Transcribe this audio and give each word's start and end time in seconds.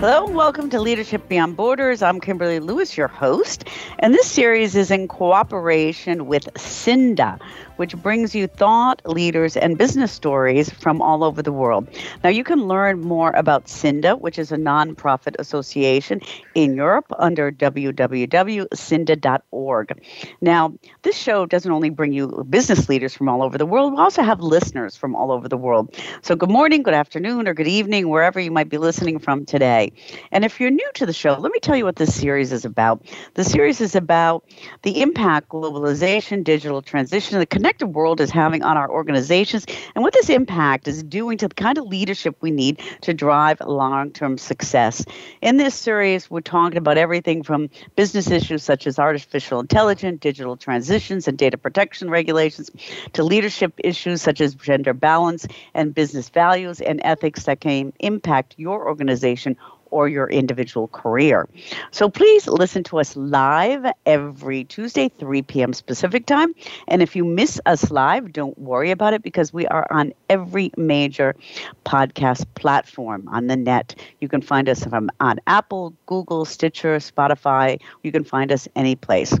Hello, 0.00 0.24
welcome 0.24 0.70
to 0.70 0.80
Leadership 0.80 1.28
Beyond 1.28 1.58
Borders. 1.58 2.00
I'm 2.00 2.20
Kimberly 2.22 2.58
Lewis, 2.58 2.96
your 2.96 3.06
host, 3.06 3.68
and 3.98 4.14
this 4.14 4.26
series 4.26 4.74
is 4.74 4.90
in 4.90 5.08
cooperation 5.08 6.24
with 6.24 6.48
CINDA, 6.54 7.38
which 7.80 7.96
brings 7.96 8.34
you 8.34 8.46
thought 8.46 9.00
leaders 9.06 9.56
and 9.56 9.78
business 9.78 10.12
stories 10.12 10.68
from 10.68 11.00
all 11.00 11.24
over 11.24 11.40
the 11.40 11.50
world. 11.50 11.88
Now, 12.22 12.28
you 12.28 12.44
can 12.44 12.68
learn 12.68 13.00
more 13.00 13.30
about 13.30 13.68
CINDA, 13.68 14.20
which 14.20 14.38
is 14.38 14.52
a 14.52 14.58
nonprofit 14.58 15.34
association 15.38 16.20
in 16.54 16.76
Europe 16.76 17.06
under 17.18 17.50
www.cinda.org. 17.50 18.68
Now, 20.42 20.74
this 21.00 21.16
show 21.16 21.46
doesn't 21.46 21.72
only 21.72 21.88
bring 21.88 22.12
you 22.12 22.46
business 22.50 22.90
leaders 22.90 23.14
from 23.14 23.30
all 23.30 23.42
over 23.42 23.56
the 23.56 23.64
world, 23.64 23.94
we 23.94 23.98
also 23.98 24.20
have 24.20 24.40
listeners 24.40 24.94
from 24.94 25.16
all 25.16 25.32
over 25.32 25.48
the 25.48 25.56
world. 25.56 25.96
So, 26.20 26.36
good 26.36 26.50
morning, 26.50 26.82
good 26.82 26.92
afternoon, 26.92 27.48
or 27.48 27.54
good 27.54 27.66
evening, 27.66 28.10
wherever 28.10 28.38
you 28.38 28.50
might 28.50 28.68
be 28.68 28.76
listening 28.76 29.18
from 29.18 29.46
today. 29.46 29.90
And 30.32 30.44
if 30.44 30.60
you're 30.60 30.70
new 30.70 30.90
to 30.96 31.06
the 31.06 31.14
show, 31.14 31.32
let 31.32 31.50
me 31.50 31.60
tell 31.60 31.76
you 31.76 31.86
what 31.86 31.96
this 31.96 32.14
series 32.14 32.52
is 32.52 32.66
about. 32.66 33.06
The 33.36 33.44
series 33.44 33.80
is 33.80 33.94
about 33.94 34.44
the 34.82 35.00
impact 35.00 35.48
globalization, 35.48 36.44
digital 36.44 36.82
transition, 36.82 37.38
the 37.38 37.46
connection 37.46 37.69
connected 37.70 37.94
world 37.94 38.20
is 38.20 38.30
having 38.30 38.64
on 38.64 38.76
our 38.76 38.90
organizations 38.90 39.64
and 39.94 40.02
what 40.02 40.12
this 40.12 40.28
impact 40.28 40.88
is 40.88 41.04
doing 41.04 41.38
to 41.38 41.46
the 41.46 41.54
kind 41.54 41.78
of 41.78 41.84
leadership 41.84 42.34
we 42.40 42.50
need 42.50 42.80
to 43.00 43.14
drive 43.14 43.60
long 43.60 44.10
term 44.10 44.36
success. 44.36 45.04
In 45.40 45.56
this 45.56 45.76
series, 45.76 46.28
we're 46.28 46.40
talking 46.40 46.78
about 46.78 46.98
everything 46.98 47.44
from 47.44 47.70
business 47.94 48.28
issues 48.28 48.64
such 48.64 48.88
as 48.88 48.98
artificial 48.98 49.60
intelligence, 49.60 50.18
digital 50.18 50.56
transitions, 50.56 51.28
and 51.28 51.38
data 51.38 51.56
protection 51.56 52.10
regulations 52.10 52.70
to 53.12 53.22
leadership 53.22 53.72
issues 53.78 54.20
such 54.20 54.40
as 54.40 54.56
gender 54.56 54.92
balance 54.92 55.46
and 55.72 55.94
business 55.94 56.28
values 56.28 56.80
and 56.80 57.00
ethics 57.04 57.44
that 57.44 57.60
can 57.60 57.92
impact 58.00 58.56
your 58.56 58.88
organization 58.88 59.56
or 59.90 60.08
your 60.08 60.28
individual 60.28 60.88
career. 60.88 61.48
So 61.90 62.08
please 62.08 62.46
listen 62.46 62.84
to 62.84 62.98
us 63.00 63.16
live 63.16 63.86
every 64.06 64.64
Tuesday, 64.64 65.10
3 65.18 65.42
p.m. 65.42 65.72
Pacific 65.86 66.26
time. 66.26 66.54
And 66.88 67.02
if 67.02 67.16
you 67.16 67.24
miss 67.24 67.60
us 67.66 67.90
live, 67.90 68.32
don't 68.32 68.58
worry 68.58 68.90
about 68.90 69.14
it 69.14 69.22
because 69.22 69.52
we 69.52 69.66
are 69.66 69.86
on 69.90 70.12
every 70.28 70.72
major 70.76 71.34
podcast 71.84 72.44
platform 72.54 73.28
on 73.28 73.46
the 73.46 73.56
net. 73.56 73.94
You 74.20 74.28
can 74.28 74.42
find 74.42 74.68
us 74.68 74.84
from 74.84 75.10
on 75.20 75.40
Apple, 75.46 75.94
Google, 76.06 76.44
Stitcher, 76.44 76.96
Spotify. 76.96 77.80
You 78.02 78.12
can 78.12 78.24
find 78.24 78.52
us 78.52 78.68
any 78.76 78.96
place. 78.96 79.36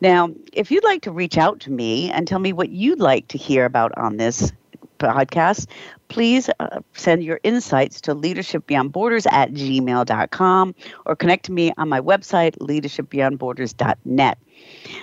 Now, 0.00 0.30
if 0.52 0.70
you'd 0.70 0.84
like 0.84 1.02
to 1.02 1.12
reach 1.12 1.38
out 1.38 1.60
to 1.60 1.70
me 1.70 2.10
and 2.10 2.26
tell 2.26 2.38
me 2.38 2.52
what 2.52 2.70
you'd 2.70 3.00
like 3.00 3.28
to 3.28 3.38
hear 3.38 3.64
about 3.64 3.96
on 3.96 4.16
this 4.16 4.52
podcast, 4.98 5.66
please 6.08 6.50
uh, 6.60 6.80
send 6.92 7.22
your 7.24 7.40
insights 7.42 8.00
to 8.02 8.14
leadershipbeyondborders 8.14 9.26
at 9.30 9.52
gmail.com 9.52 10.74
or 11.06 11.16
connect 11.16 11.44
to 11.46 11.52
me 11.52 11.72
on 11.76 11.88
my 11.88 12.00
website, 12.00 12.56
leadershipbeyondborders.net. 12.58 14.38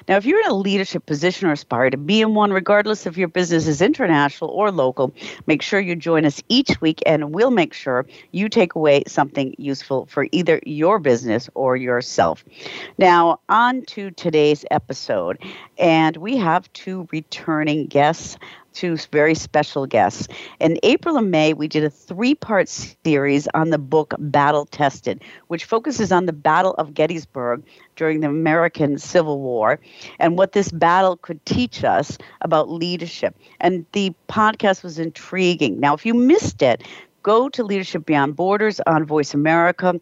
Now, 0.07 0.17
if 0.17 0.25
you're 0.25 0.41
in 0.41 0.47
a 0.47 0.55
leadership 0.55 1.05
position 1.05 1.47
or 1.47 1.53
aspire 1.53 1.89
to 1.89 1.97
be 1.97 2.21
in 2.21 2.33
one, 2.33 2.51
regardless 2.51 3.05
if 3.05 3.17
your 3.17 3.27
business 3.27 3.67
is 3.67 3.81
international 3.81 4.49
or 4.49 4.71
local, 4.71 5.13
make 5.47 5.61
sure 5.61 5.79
you 5.79 5.95
join 5.95 6.25
us 6.25 6.41
each 6.49 6.81
week 6.81 7.01
and 7.05 7.33
we'll 7.33 7.51
make 7.51 7.73
sure 7.73 8.05
you 8.31 8.49
take 8.49 8.75
away 8.75 9.03
something 9.07 9.53
useful 9.57 10.05
for 10.07 10.27
either 10.31 10.59
your 10.65 10.99
business 10.99 11.49
or 11.53 11.75
yourself. 11.75 12.43
Now, 12.97 13.39
on 13.49 13.83
to 13.87 14.11
today's 14.11 14.65
episode. 14.71 15.37
And 15.77 16.17
we 16.17 16.37
have 16.37 16.71
two 16.73 17.07
returning 17.11 17.87
guests 17.87 18.37
two 18.73 18.97
very 19.11 19.35
special 19.35 19.85
guests. 19.85 20.27
In 20.59 20.77
April 20.83 21.17
and 21.17 21.31
May, 21.31 21.53
we 21.53 21.67
did 21.67 21.83
a 21.83 21.89
three 21.89 22.35
part 22.35 22.69
series 22.69 23.47
on 23.53 23.69
the 23.69 23.77
book 23.77 24.13
Battle 24.17 24.65
Tested, 24.65 25.21
which 25.47 25.65
focuses 25.65 26.11
on 26.11 26.25
the 26.25 26.33
Battle 26.33 26.73
of 26.75 26.93
Gettysburg 26.93 27.63
during 28.01 28.21
the 28.21 28.27
American 28.27 28.97
Civil 28.97 29.39
War 29.39 29.79
and 30.17 30.35
what 30.35 30.53
this 30.53 30.71
battle 30.71 31.17
could 31.17 31.45
teach 31.45 31.83
us 31.83 32.17
about 32.41 32.67
leadership. 32.67 33.35
And 33.59 33.85
the 33.91 34.11
podcast 34.27 34.81
was 34.81 34.97
intriguing. 34.97 35.79
Now, 35.79 35.93
if 35.93 36.03
you 36.03 36.15
missed 36.15 36.63
it, 36.63 36.81
go 37.21 37.47
to 37.49 37.63
Leadership 37.63 38.07
Beyond 38.07 38.35
Borders 38.35 38.81
on 38.87 39.05
Voice 39.05 39.35
America. 39.35 40.01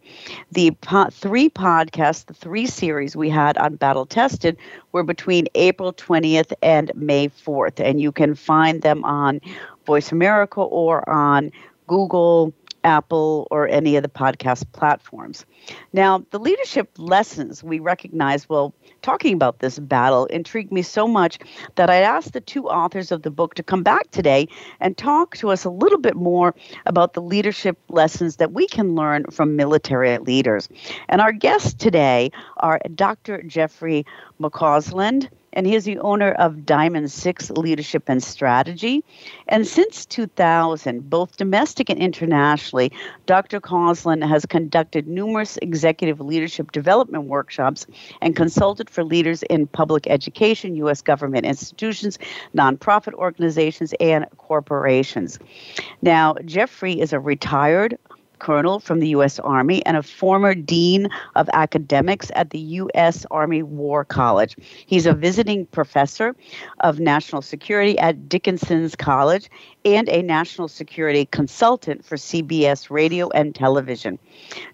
The 0.50 0.70
po- 0.80 1.10
three 1.10 1.50
podcasts, 1.50 2.24
the 2.24 2.32
three 2.32 2.64
series 2.64 3.16
we 3.16 3.28
had 3.28 3.58
on 3.58 3.74
Battle 3.76 4.06
Tested 4.06 4.56
were 4.92 5.02
between 5.02 5.46
April 5.54 5.92
20th 5.92 6.54
and 6.62 6.90
May 6.94 7.28
4th, 7.28 7.80
and 7.84 8.00
you 8.00 8.12
can 8.12 8.34
find 8.34 8.80
them 8.80 9.04
on 9.04 9.42
Voice 9.84 10.10
America 10.10 10.62
or 10.62 11.06
on 11.06 11.52
Google, 11.86 12.54
Apple, 12.84 13.46
or 13.50 13.68
any 13.68 13.96
of 13.96 14.02
the 14.02 14.08
podcast 14.08 14.64
platforms. 14.72 15.44
Now, 15.92 16.24
the 16.30 16.38
leadership 16.38 16.90
lessons 16.98 17.62
we 17.62 17.78
recognize, 17.78 18.48
well, 18.48 18.74
talking 19.02 19.34
about 19.34 19.58
this 19.58 19.78
battle 19.78 20.26
intrigued 20.26 20.72
me 20.72 20.82
so 20.82 21.06
much 21.06 21.38
that 21.76 21.90
I 21.90 21.96
asked 21.96 22.32
the 22.32 22.40
two 22.40 22.68
authors 22.68 23.12
of 23.12 23.22
the 23.22 23.30
book 23.30 23.54
to 23.54 23.62
come 23.62 23.82
back 23.82 24.10
today 24.10 24.48
and 24.80 24.96
talk 24.96 25.36
to 25.38 25.50
us 25.50 25.64
a 25.64 25.70
little 25.70 25.98
bit 25.98 26.16
more 26.16 26.54
about 26.86 27.14
the 27.14 27.22
leadership 27.22 27.78
lessons 27.88 28.36
that 28.36 28.52
we 28.52 28.66
can 28.66 28.94
learn 28.94 29.24
from 29.30 29.56
military 29.56 30.18
leaders. 30.18 30.68
And 31.08 31.20
our 31.20 31.32
guests 31.32 31.74
today 31.74 32.30
are 32.58 32.80
Dr. 32.94 33.42
Jeffrey 33.42 34.06
McCausland 34.40 35.28
and 35.52 35.66
he 35.66 35.74
is 35.74 35.84
the 35.84 35.98
owner 35.98 36.32
of 36.32 36.64
Diamond 36.64 37.10
Six 37.10 37.50
Leadership 37.50 38.04
and 38.08 38.22
Strategy. 38.22 39.04
And 39.48 39.66
since 39.66 40.06
2000, 40.06 41.08
both 41.10 41.36
domestic 41.36 41.90
and 41.90 41.98
internationally, 41.98 42.92
Dr. 43.26 43.60
Causland 43.60 44.24
has 44.24 44.46
conducted 44.46 45.08
numerous 45.08 45.56
executive 45.58 46.20
leadership 46.20 46.72
development 46.72 47.24
workshops 47.24 47.86
and 48.20 48.36
consulted 48.36 48.88
for 48.88 49.04
leaders 49.04 49.42
in 49.44 49.66
public 49.66 50.06
education, 50.06 50.76
U.S. 50.76 51.02
government 51.02 51.46
institutions, 51.46 52.18
nonprofit 52.54 53.14
organizations, 53.14 53.94
and 54.00 54.26
corporations. 54.36 55.38
Now, 56.02 56.34
Jeffrey 56.44 57.00
is 57.00 57.12
a 57.12 57.20
retired 57.20 57.98
colonel 58.40 58.80
from 58.80 59.00
the 59.00 59.08
U.S. 59.10 59.38
Army 59.38 59.84
and 59.86 59.96
a 59.96 60.02
former 60.02 60.54
dean 60.54 61.08
of 61.36 61.48
academics 61.52 62.30
at 62.34 62.50
the 62.50 62.58
U.S. 62.58 63.24
Army 63.30 63.62
War 63.62 64.04
College. 64.04 64.56
He's 64.86 65.06
a 65.06 65.12
visiting 65.12 65.66
professor 65.66 66.34
of 66.80 66.98
national 66.98 67.42
security 67.42 67.98
at 67.98 68.28
Dickinson's 68.28 68.96
College 68.96 69.48
and 69.84 70.08
a 70.08 70.22
national 70.22 70.68
security 70.68 71.26
consultant 71.26 72.04
for 72.04 72.16
CBS 72.16 72.90
radio 72.90 73.28
and 73.30 73.54
television. 73.54 74.18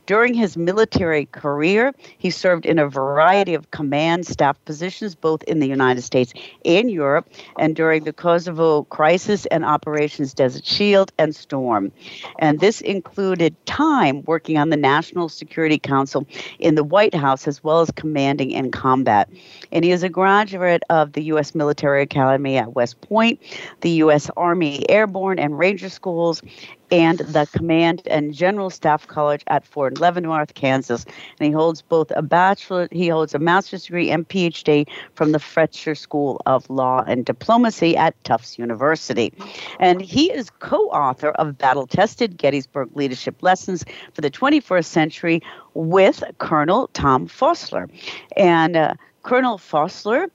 During 0.07 0.35
his 0.35 0.57
military 0.57 1.27
career, 1.27 1.93
he 2.19 2.31
served 2.31 2.67
in 2.67 2.79
a 2.79 2.89
variety 2.89 3.55
of 3.55 3.71
command 3.71 4.27
staff 4.27 4.57
positions 4.65 5.15
both 5.15 5.43
in 5.45 5.61
the 5.61 5.67
United 5.67 6.03
States 6.03 6.33
and 6.65 6.91
Europe, 6.91 7.29
and 7.59 7.75
during 7.75 8.05
the 8.05 8.13
Kosovo 8.13 8.85
crisis 8.85 9.47
and 9.47 9.65
Operations 9.65 10.33
Desert 10.33 10.65
Shield 10.65 11.13
and 11.19 11.35
Storm. 11.35 11.93
And 12.39 12.61
this 12.61 12.81
included 12.81 13.56
time 13.65 14.23
working 14.27 14.59
on 14.59 14.71
the 14.71 14.77
National 14.77 15.29
Security 15.29 15.79
Council 15.79 16.27
in 16.59 16.75
the 16.75 16.85
White 16.85 17.15
House 17.15 17.49
as 17.49 17.63
well 17.65 17.81
as 17.81 17.91
commanding 17.91 18.51
in 18.51 18.71
combat. 18.71 19.29
And 19.73 19.85
he 19.85 19.91
is 19.91 20.03
a 20.03 20.09
graduate 20.09 20.83
of 20.91 21.13
the 21.13 21.23
U.S. 21.25 21.55
Military 21.55 22.03
Academy 22.03 22.57
at 22.57 22.75
West 22.75 23.01
Point, 23.01 23.41
the 23.81 23.91
U.S. 23.91 24.31
Army 24.37 24.89
Airborne 24.91 25.39
and 25.39 25.59
Ranger 25.59 25.89
Schools, 25.89 26.43
and 26.91 27.19
the 27.19 27.47
Command 27.53 28.03
and 28.07 28.33
General 28.33 28.71
Staff 28.71 29.07
College 29.07 29.43
at 29.47 29.67
Fort 29.67 30.01
Leavenworth, 30.01 30.55
Kansas. 30.55 31.05
And 31.39 31.47
he 31.47 31.51
holds 31.51 31.83
both 31.83 32.11
a 32.15 32.23
bachelor, 32.23 32.89
he 32.93 33.09
holds 33.09 33.35
a 33.35 33.39
master's 33.39 33.85
degree 33.85 34.11
and 34.11 34.29
PhD 34.29 34.87
from 35.15 35.33
the 35.33 35.39
Fletcher 35.39 35.95
School 35.95 36.41
of 36.47 36.69
Law 36.71 37.03
and 37.07 37.25
Diplomacy 37.25 37.97
at 37.97 38.23
Tufts 38.25 38.59
University. 38.59 39.33
And 39.81 40.01
he 40.01 40.33
is 40.33 40.51
co-author 40.51 41.31
of 41.31 41.59
Battle 41.59 41.87
Tested 41.87 42.37
Gettysburg 42.37 42.91
Leadership 42.95 43.43
Lessons 43.43 43.85
for 44.15 44.21
the 44.21 44.31
21st 44.31 44.85
Century 44.85 45.43
with 45.75 46.23
Colonel 46.39 46.89
Tom 46.95 47.29
Vossler. 47.29 47.91
And 48.37 48.77
uh, 48.77 48.95
Colonel 49.27 49.59
Vossler 49.59 50.31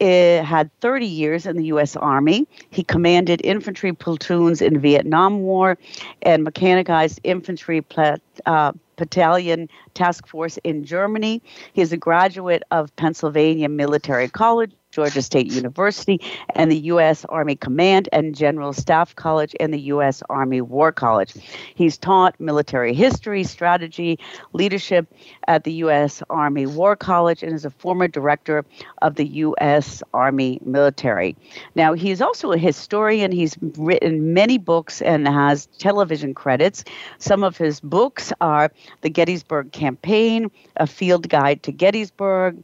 uh, 0.00 0.44
had 0.44 0.68
30 0.80 1.06
years 1.06 1.46
in 1.46 1.56
the 1.56 1.66
U.S. 1.66 1.94
Army. 1.94 2.48
He 2.70 2.82
commanded 2.82 3.40
infantry 3.44 3.92
platoons 3.92 4.60
in 4.60 4.80
Vietnam 4.80 5.42
War 5.42 5.78
and 6.22 6.42
mechanized 6.42 7.20
infantry 7.22 7.82
plat, 7.82 8.20
uh, 8.44 8.72
Battalion 8.96 9.68
Task 9.94 10.26
Force 10.26 10.58
in 10.64 10.84
Germany. 10.84 11.40
He 11.72 11.82
is 11.82 11.92
a 11.92 11.96
graduate 11.96 12.64
of 12.72 12.94
Pennsylvania 12.96 13.68
Military 13.68 14.28
College 14.28 14.72
Georgia 14.92 15.22
State 15.22 15.50
University, 15.50 16.20
and 16.54 16.70
the 16.70 16.78
U.S. 16.78 17.24
Army 17.24 17.56
Command 17.56 18.08
and 18.12 18.36
General 18.36 18.72
Staff 18.72 19.16
College 19.16 19.56
and 19.58 19.72
the 19.72 19.80
U.S. 19.80 20.22
Army 20.28 20.60
War 20.60 20.92
College. 20.92 21.34
He's 21.74 21.98
taught 21.98 22.38
military 22.38 22.94
history, 22.94 23.42
strategy, 23.42 24.18
leadership 24.52 25.06
at 25.48 25.64
the 25.64 25.72
U.S. 25.72 26.22
Army 26.30 26.66
War 26.66 26.94
College, 26.94 27.42
and 27.42 27.52
is 27.52 27.64
a 27.64 27.70
former 27.70 28.06
director 28.06 28.64
of 29.00 29.16
the 29.16 29.26
U.S. 29.26 30.02
Army 30.12 30.60
Military. 30.64 31.34
Now, 31.74 31.94
he's 31.94 32.20
also 32.20 32.52
a 32.52 32.58
historian. 32.58 33.32
He's 33.32 33.56
written 33.78 34.34
many 34.34 34.58
books 34.58 35.00
and 35.00 35.26
has 35.26 35.66
television 35.78 36.34
credits. 36.34 36.84
Some 37.18 37.42
of 37.42 37.56
his 37.56 37.80
books 37.80 38.32
are 38.42 38.70
The 39.00 39.10
Gettysburg 39.10 39.72
Campaign, 39.72 40.50
A 40.76 40.86
Field 40.86 41.28
Guide 41.28 41.62
to 41.62 41.72
Gettysburg, 41.72 42.62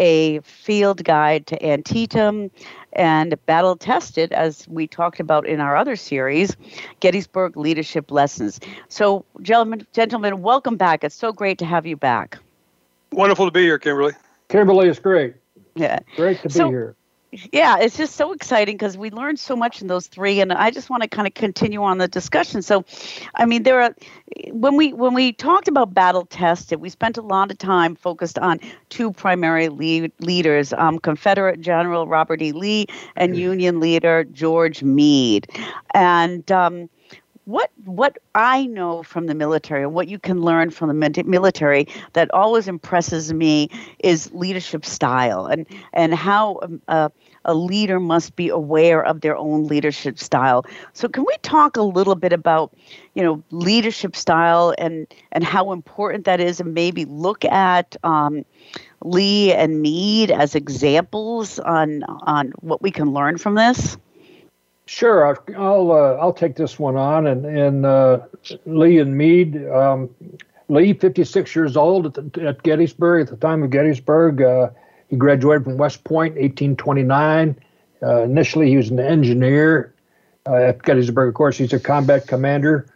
a 0.00 0.40
field 0.40 1.04
guide 1.04 1.46
to 1.46 1.64
Antietam 1.64 2.50
and 2.94 3.36
battle 3.46 3.76
tested, 3.76 4.32
as 4.32 4.66
we 4.66 4.88
talked 4.88 5.20
about 5.20 5.46
in 5.46 5.60
our 5.60 5.76
other 5.76 5.94
series, 5.94 6.56
Gettysburg 6.98 7.56
Leadership 7.56 8.10
Lessons. 8.10 8.58
So, 8.88 9.24
gentlemen, 9.42 9.86
gentlemen, 9.92 10.42
welcome 10.42 10.76
back. 10.76 11.04
It's 11.04 11.14
so 11.14 11.32
great 11.32 11.58
to 11.58 11.64
have 11.64 11.86
you 11.86 11.96
back. 11.96 12.38
Wonderful 13.12 13.44
to 13.44 13.52
be 13.52 13.62
here, 13.62 13.78
Kimberly. 13.78 14.14
Kimberly 14.48 14.88
is 14.88 14.98
great. 14.98 15.34
Yeah. 15.76 16.00
Great 16.16 16.38
to 16.38 16.48
be 16.48 16.54
so, 16.54 16.68
here 16.68 16.96
yeah, 17.52 17.78
it's 17.78 17.96
just 17.96 18.16
so 18.16 18.32
exciting 18.32 18.74
because 18.76 18.98
we 18.98 19.10
learned 19.10 19.38
so 19.38 19.54
much 19.54 19.80
in 19.80 19.88
those 19.88 20.08
three, 20.08 20.40
and 20.40 20.52
I 20.52 20.70
just 20.70 20.90
want 20.90 21.02
to 21.04 21.08
kind 21.08 21.28
of 21.28 21.34
continue 21.34 21.82
on 21.82 21.98
the 21.98 22.08
discussion. 22.08 22.60
So, 22.60 22.84
I 23.36 23.46
mean, 23.46 23.62
there 23.62 23.80
are 23.80 23.94
when 24.50 24.76
we 24.76 24.92
when 24.92 25.14
we 25.14 25.32
talked 25.32 25.68
about 25.68 25.94
battle 25.94 26.26
tested, 26.26 26.80
we 26.80 26.88
spent 26.88 27.16
a 27.16 27.22
lot 27.22 27.52
of 27.52 27.58
time 27.58 27.94
focused 27.94 28.38
on 28.38 28.58
two 28.88 29.12
primary 29.12 29.68
lead, 29.68 30.10
leaders: 30.20 30.72
um, 30.72 30.98
Confederate 30.98 31.60
General 31.60 32.06
Robert 32.08 32.42
E. 32.42 32.50
Lee 32.52 32.86
and 33.16 33.36
Union 33.36 33.78
leader 33.78 34.24
George 34.24 34.82
Meade, 34.82 35.48
and. 35.94 36.50
Um, 36.50 36.88
what 37.50 37.70
what 37.84 38.18
I 38.34 38.66
know 38.66 39.02
from 39.02 39.26
the 39.26 39.34
military, 39.34 39.82
and 39.82 39.92
what 39.92 40.08
you 40.08 40.18
can 40.18 40.40
learn 40.42 40.70
from 40.70 40.88
the 40.88 41.24
military 41.24 41.86
that 42.12 42.32
always 42.32 42.68
impresses 42.68 43.32
me 43.32 43.70
is 43.98 44.30
leadership 44.32 44.84
style 44.84 45.46
and 45.46 45.66
and 45.92 46.14
how 46.14 46.60
um, 46.88 47.10
a 47.44 47.54
leader 47.54 47.98
must 47.98 48.36
be 48.36 48.48
aware 48.48 49.02
of 49.02 49.20
their 49.20 49.36
own 49.36 49.66
leadership 49.66 50.18
style. 50.18 50.64
So 50.92 51.08
can 51.08 51.24
we 51.26 51.34
talk 51.42 51.76
a 51.76 51.82
little 51.82 52.14
bit 52.14 52.32
about 52.32 52.72
you 53.14 53.22
know 53.22 53.42
leadership 53.50 54.14
style 54.16 54.74
and 54.78 55.06
and 55.32 55.42
how 55.44 55.72
important 55.72 56.24
that 56.26 56.40
is, 56.40 56.60
and 56.60 56.74
maybe 56.74 57.04
look 57.04 57.44
at 57.44 57.96
um, 58.04 58.44
Lee 59.02 59.52
and 59.52 59.80
Meade 59.82 60.30
as 60.30 60.54
examples 60.54 61.58
on 61.58 62.02
on 62.04 62.52
what 62.60 62.82
we 62.82 62.90
can 62.90 63.12
learn 63.12 63.38
from 63.38 63.54
this. 63.54 63.96
Sure, 64.90 65.38
I'll 65.56 65.92
uh, 65.92 66.16
I'll 66.20 66.32
take 66.32 66.56
this 66.56 66.76
one 66.76 66.96
on, 66.96 67.24
and 67.28 67.46
and 67.46 67.86
uh, 67.86 68.22
Lee 68.66 68.98
and 68.98 69.16
Meade. 69.16 69.64
Um, 69.68 70.10
Lee, 70.68 70.94
56 70.94 71.54
years 71.54 71.76
old 71.76 72.06
at, 72.06 72.32
the, 72.32 72.48
at, 72.48 72.64
Gettysburg 72.64 73.22
at 73.22 73.30
the 73.30 73.36
time 73.36 73.62
of 73.62 73.70
Gettysburg. 73.70 74.42
Uh, 74.42 74.70
he 75.06 75.14
graduated 75.14 75.62
from 75.62 75.76
West 75.76 76.02
Point, 76.02 76.34
1829. 76.34 77.56
Uh, 78.02 78.22
initially, 78.22 78.68
he 78.68 78.76
was 78.76 78.90
an 78.90 78.98
engineer 78.98 79.94
uh, 80.48 80.56
at 80.56 80.82
Gettysburg. 80.82 81.28
Of 81.28 81.34
course, 81.34 81.56
he's 81.56 81.72
a 81.72 81.78
combat 81.78 82.26
commander. 82.26 82.88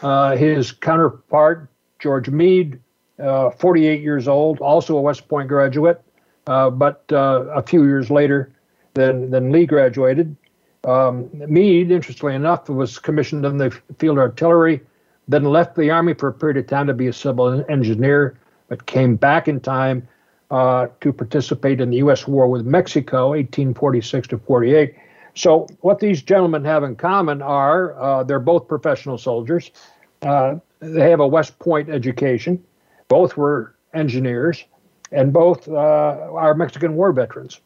Uh, 0.00 0.36
his 0.36 0.72
counterpart, 0.72 1.68
George 1.98 2.30
Meade, 2.30 2.80
48 3.18 4.00
years 4.00 4.28
old, 4.28 4.60
also 4.60 4.96
a 4.96 5.00
West 5.02 5.28
Point 5.28 5.48
graduate, 5.48 6.00
but 6.46 7.04
a 7.10 7.62
few 7.66 7.84
years 7.84 8.10
later 8.10 8.50
than 8.94 9.30
than 9.30 9.52
Lee 9.52 9.66
graduated. 9.66 10.34
Um, 10.84 11.30
Meade, 11.32 11.90
interestingly 11.90 12.34
enough, 12.34 12.68
was 12.68 12.98
commissioned 12.98 13.44
in 13.44 13.56
the 13.56 13.70
field 13.98 14.18
artillery, 14.18 14.80
then 15.28 15.44
left 15.44 15.76
the 15.76 15.90
Army 15.90 16.14
for 16.14 16.28
a 16.28 16.32
period 16.32 16.58
of 16.58 16.66
time 16.66 16.86
to 16.88 16.94
be 16.94 17.06
a 17.06 17.12
civil 17.12 17.64
engineer, 17.70 18.38
but 18.68 18.84
came 18.86 19.16
back 19.16 19.48
in 19.48 19.60
time 19.60 20.06
uh, 20.50 20.88
to 21.00 21.12
participate 21.12 21.80
in 21.80 21.90
the 21.90 21.96
U.S. 21.98 22.28
war 22.28 22.48
with 22.48 22.66
Mexico, 22.66 23.30
1846 23.30 24.28
to 24.28 24.38
48. 24.38 24.94
So, 25.34 25.66
what 25.80 25.98
these 25.98 26.22
gentlemen 26.22 26.64
have 26.64 26.84
in 26.84 26.94
common 26.94 27.42
are 27.42 28.00
uh, 28.00 28.22
they're 28.22 28.38
both 28.38 28.68
professional 28.68 29.18
soldiers. 29.18 29.70
Uh, 30.22 30.56
they 30.80 31.10
have 31.10 31.20
a 31.20 31.26
West 31.26 31.58
Point 31.58 31.88
education. 31.88 32.62
Both 33.08 33.36
were 33.36 33.74
engineers, 33.94 34.64
and 35.10 35.32
both 35.32 35.66
uh, 35.66 35.72
are 35.72 36.54
Mexican 36.54 36.94
War 36.94 37.12
veterans. 37.12 37.60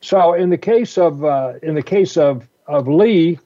So, 0.00 0.34
in 0.34 0.50
the 0.50 0.58
case 0.58 0.98
of 0.98 1.24
uh, 1.24 1.54
in 1.62 1.74
the 1.74 1.82
case 1.82 2.16
of 2.16 2.48
of 2.66 2.88
Lee, 2.88 3.38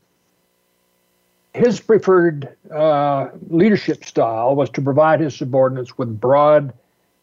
his 1.54 1.80
preferred 1.80 2.56
uh, 2.74 3.28
leadership 3.48 4.04
style 4.04 4.54
was 4.54 4.70
to 4.70 4.82
provide 4.82 5.20
his 5.20 5.34
subordinates 5.34 5.98
with 5.98 6.20
broad 6.20 6.72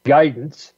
guidance 0.04 0.74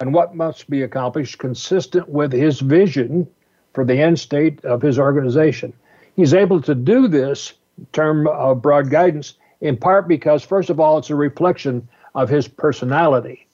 and 0.00 0.14
what 0.14 0.34
must 0.34 0.68
be 0.70 0.82
accomplished 0.82 1.38
consistent 1.38 2.08
with 2.08 2.32
his 2.32 2.60
vision 2.60 3.26
for 3.74 3.84
the 3.84 4.00
end 4.00 4.18
state 4.18 4.64
of 4.64 4.82
his 4.82 4.98
organization. 4.98 5.72
He's 6.16 6.34
able 6.34 6.60
to 6.62 6.74
do 6.74 7.08
this 7.08 7.54
term 7.92 8.26
of 8.28 8.62
broad 8.62 8.90
guidance 8.90 9.34
in 9.60 9.76
part 9.76 10.08
because, 10.08 10.42
first 10.42 10.70
of 10.70 10.80
all, 10.80 10.98
it's 10.98 11.10
a 11.10 11.14
reflection 11.14 11.88
of 12.14 12.28
his 12.28 12.48
personality, 12.48 13.46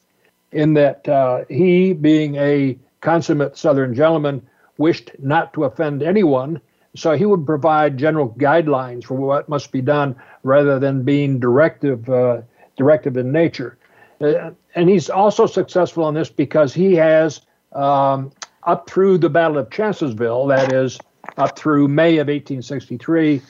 in 0.52 0.74
that 0.74 1.06
uh, 1.08 1.44
he, 1.48 1.92
being 1.92 2.36
a 2.36 2.76
consummate 3.00 3.56
Southern 3.56 3.94
gentleman, 3.94 4.44
wished 4.78 5.12
not 5.18 5.52
to 5.52 5.64
offend 5.64 6.02
anyone 6.02 6.60
so 6.96 7.16
he 7.16 7.26
would 7.26 7.46
provide 7.46 7.98
general 7.98 8.30
guidelines 8.38 9.04
for 9.04 9.14
what 9.14 9.48
must 9.48 9.72
be 9.72 9.80
done 9.80 10.16
rather 10.42 10.78
than 10.78 11.02
being 11.02 11.38
directive, 11.38 12.08
uh, 12.08 12.40
directive 12.76 13.16
in 13.16 13.30
nature. 13.32 13.78
Uh, 14.20 14.50
and 14.74 14.88
he's 14.88 15.10
also 15.10 15.46
successful 15.46 16.08
in 16.08 16.14
this 16.14 16.28
because 16.28 16.74
he 16.74 16.94
has, 16.94 17.42
um, 17.72 18.32
up 18.64 18.88
through 18.88 19.18
the 19.18 19.30
Battle 19.30 19.58
of 19.58 19.70
Chancellorsville, 19.70 20.46
that 20.46 20.72
is, 20.72 20.98
up 21.36 21.58
through 21.58 21.88
May 21.88 22.16
of 22.16 22.28
1863, 22.28 23.40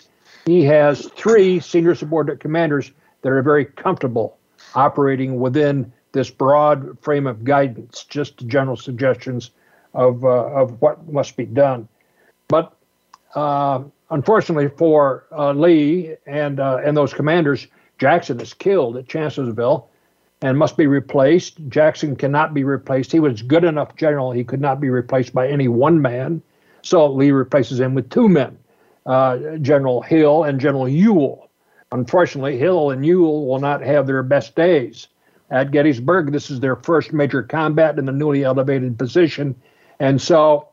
he 0.45 0.65
has 0.65 1.07
three 1.17 1.61
senior 1.61 1.95
subordinate 1.95 2.41
commanders 2.41 2.93
that 3.23 3.31
are 3.31 3.43
very 3.43 3.65
comfortable 3.65 4.39
operating 4.75 5.41
within 5.41 5.93
this 6.13 6.31
broad 6.31 6.99
frame 7.01 7.27
of 7.27 7.45
guidance, 7.45 8.05
just 8.05 8.47
general 8.47 8.77
suggestions 8.77 9.51
of, 9.95 10.25
uh, 10.25 10.29
of 10.29 10.81
what 10.81 11.11
must 11.11 11.37
be 11.37 11.45
done. 11.45 11.89
But 12.49 12.75
uh, 13.35 13.83
unfortunately 14.11 14.69
for 14.69 15.27
uh, 15.33 15.53
Lee 15.53 16.15
and 16.27 16.61
uh, 16.61 16.79
and 16.85 16.97
those 16.97 17.13
commanders, 17.13 17.67
Jackson 17.99 18.41
is 18.41 18.55
killed 18.55 18.97
at 18.97 19.09
Chancellorsville 19.09 19.89
and 20.41 20.57
must 20.57 20.77
be 20.77 20.87
replaced. 20.87 21.59
Jackson 21.69 22.17
cannot 22.17 22.55
be 22.55 22.65
replaced. 22.65 23.13
He 23.13 23.21
was 23.21 23.43
good 23.43 23.65
enough 23.65 23.97
general; 23.97 24.33
he 24.33 24.45
could 24.45 24.61
not 24.61 24.81
be 24.81 24.91
replaced 24.91 25.35
by 25.35 25.49
any 25.49 25.69
one 25.69 26.01
man. 26.01 26.43
So 26.83 27.07
Lee 27.07 27.33
replaces 27.33 27.81
him 27.81 27.95
with 27.95 28.09
two 28.09 28.29
men, 28.29 28.57
uh, 29.05 29.57
General 29.61 30.01
Hill 30.01 30.45
and 30.45 30.61
General 30.61 30.89
Ewell. 30.89 31.51
Unfortunately, 31.91 32.59
Hill 32.59 32.91
and 32.91 33.05
Ewell 33.05 33.47
will 33.47 33.59
not 33.59 33.83
have 33.83 34.07
their 34.07 34.23
best 34.23 34.55
days. 34.55 35.09
At 35.51 35.71
Gettysburg, 35.71 36.33
this 36.33 36.51
is 36.51 36.61
their 36.61 36.77
first 36.77 37.15
major 37.15 37.43
combat 37.43 37.99
in 37.99 38.05
the 38.05 38.13
newly 38.13 38.45
elevated 38.45 38.99
position, 38.99 39.55
and 39.99 40.21
so 40.21 40.68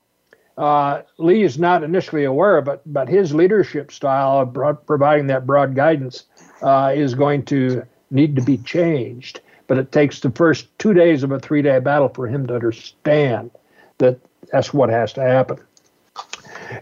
uh, 0.58 1.02
Lee 1.18 1.44
is 1.44 1.60
not 1.60 1.84
initially 1.84 2.24
aware 2.24 2.58
it, 2.58 2.82
but 2.86 3.10
his 3.10 3.34
leadership 3.34 3.92
style 3.92 4.40
of 4.40 4.54
broad, 4.54 4.86
providing 4.86 5.28
that 5.28 5.46
broad 5.46 5.76
guidance 5.76 6.26
uh, 6.62 6.94
is 6.96 7.14
going 7.14 7.44
to 7.46 7.84
need 8.10 8.36
to 8.36 8.42
be 8.42 8.58
changed. 8.60 9.42
But 9.68 9.78
it 9.78 9.92
takes 9.92 10.20
the 10.20 10.32
first 10.32 10.68
two 10.80 10.94
days 10.94 11.24
of 11.24 11.32
a 11.32 11.40
three 11.40 11.62
day 11.62 11.80
battle 11.80 12.10
for 12.10 12.28
him 12.28 12.48
to 12.48 12.56
understand 12.56 13.52
that 13.98 14.20
that's 14.52 14.74
what 14.74 14.90
has 14.90 15.12
to 15.14 15.22
happen. 15.22 15.58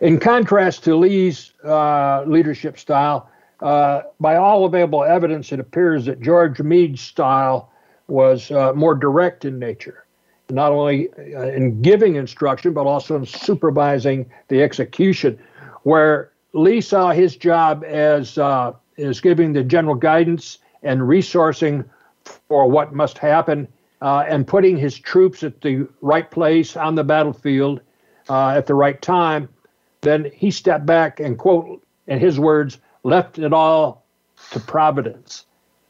In 0.02 0.20
contrast 0.20 0.84
to 0.84 0.96
Lee's 0.96 1.54
uh, 1.64 2.24
leadership 2.28 2.78
style, 2.78 3.30
uh, 3.62 4.04
by 4.20 4.36
all 4.36 4.66
available 4.66 5.04
evidence, 5.04 5.52
it 5.52 5.60
appears 5.60 6.06
that 6.06 6.22
George 6.22 6.60
Meade's 6.60 7.02
style 7.02 7.72
was 8.08 8.52
uh, 8.52 8.74
more 8.74 8.94
direct 8.94 9.46
in 9.46 9.58
nature 9.58 10.03
not 10.50 10.72
only 10.72 11.10
uh, 11.14 11.48
in 11.48 11.82
giving 11.82 12.16
instruction, 12.16 12.74
but 12.74 12.86
also 12.86 13.16
in 13.16 13.26
supervising 13.26 14.30
the 14.50 14.62
execution, 14.62 15.40
where 15.84 16.32
Lee 16.54 16.82
saw 16.82 17.12
his 17.12 17.36
job 17.36 17.84
as, 17.86 18.38
uh, 18.38 18.74
as 18.98 19.20
giving 19.20 19.54
the 19.54 19.64
general 19.64 19.96
guidance 19.96 20.60
and 20.84 21.02
resourcing 21.02 21.86
for 22.48 22.70
what 22.70 22.94
must 22.94 23.18
happen 23.18 23.68
uh, 24.02 24.26
and 24.28 24.46
putting 24.48 24.78
his 24.78 25.00
troops 25.00 25.44
at 25.44 25.62
the 25.62 25.88
right 26.02 26.30
place 26.30 26.76
on 26.76 26.96
the 26.96 27.04
battlefield 27.04 27.82
uh, 28.30 28.50
at 28.50 28.66
the 28.68 28.76
right 28.76 29.02
time. 29.02 29.50
Then 30.02 30.30
he 30.34 30.52
stepped 30.52 30.86
back 30.86 31.20
and, 31.20 31.38
quote, 31.38 31.82
in 32.08 32.20
his 32.20 32.40
words, 32.40 32.80
left 33.04 33.40
it 33.40 33.54
all 33.54 34.06
to 34.52 34.60
Providence. 34.60 35.46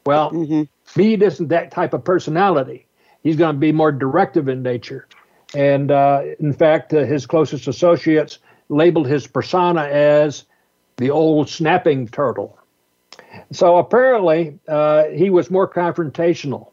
Well, 0.06 0.30
mm-hmm. 0.30 0.62
Meade 0.96 1.22
isn't 1.22 1.48
that 1.48 1.72
type 1.72 1.92
of 1.92 2.04
personality. 2.04 2.86
He's 3.24 3.36
going 3.36 3.54
to 3.54 3.58
be 3.58 3.72
more 3.72 3.90
directive 3.90 4.48
in 4.48 4.62
nature. 4.62 5.08
And 5.54 5.90
uh, 5.90 6.22
in 6.38 6.52
fact, 6.52 6.92
uh, 6.92 7.04
his 7.04 7.26
closest 7.26 7.66
associates 7.66 8.38
labeled 8.68 9.08
his 9.08 9.26
persona 9.26 9.82
as 9.82 10.44
the 10.96 11.10
old 11.10 11.48
snapping 11.48 12.08
turtle. 12.08 12.58
So 13.52 13.78
apparently, 13.78 14.58
uh, 14.68 15.04
he 15.06 15.30
was 15.30 15.50
more 15.50 15.68
confrontational 15.68 16.70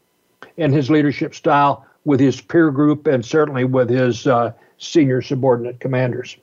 in 0.56 0.72
his 0.72 0.90
leadership 0.90 1.34
style 1.34 1.86
with 2.04 2.20
his 2.20 2.40
peer 2.40 2.70
group 2.70 3.06
and 3.06 3.24
certainly 3.24 3.64
with 3.64 3.88
his 3.88 4.26
uh, 4.26 4.52
senior 4.78 5.22
subordinate 5.22 5.80
commanders. 5.80 6.36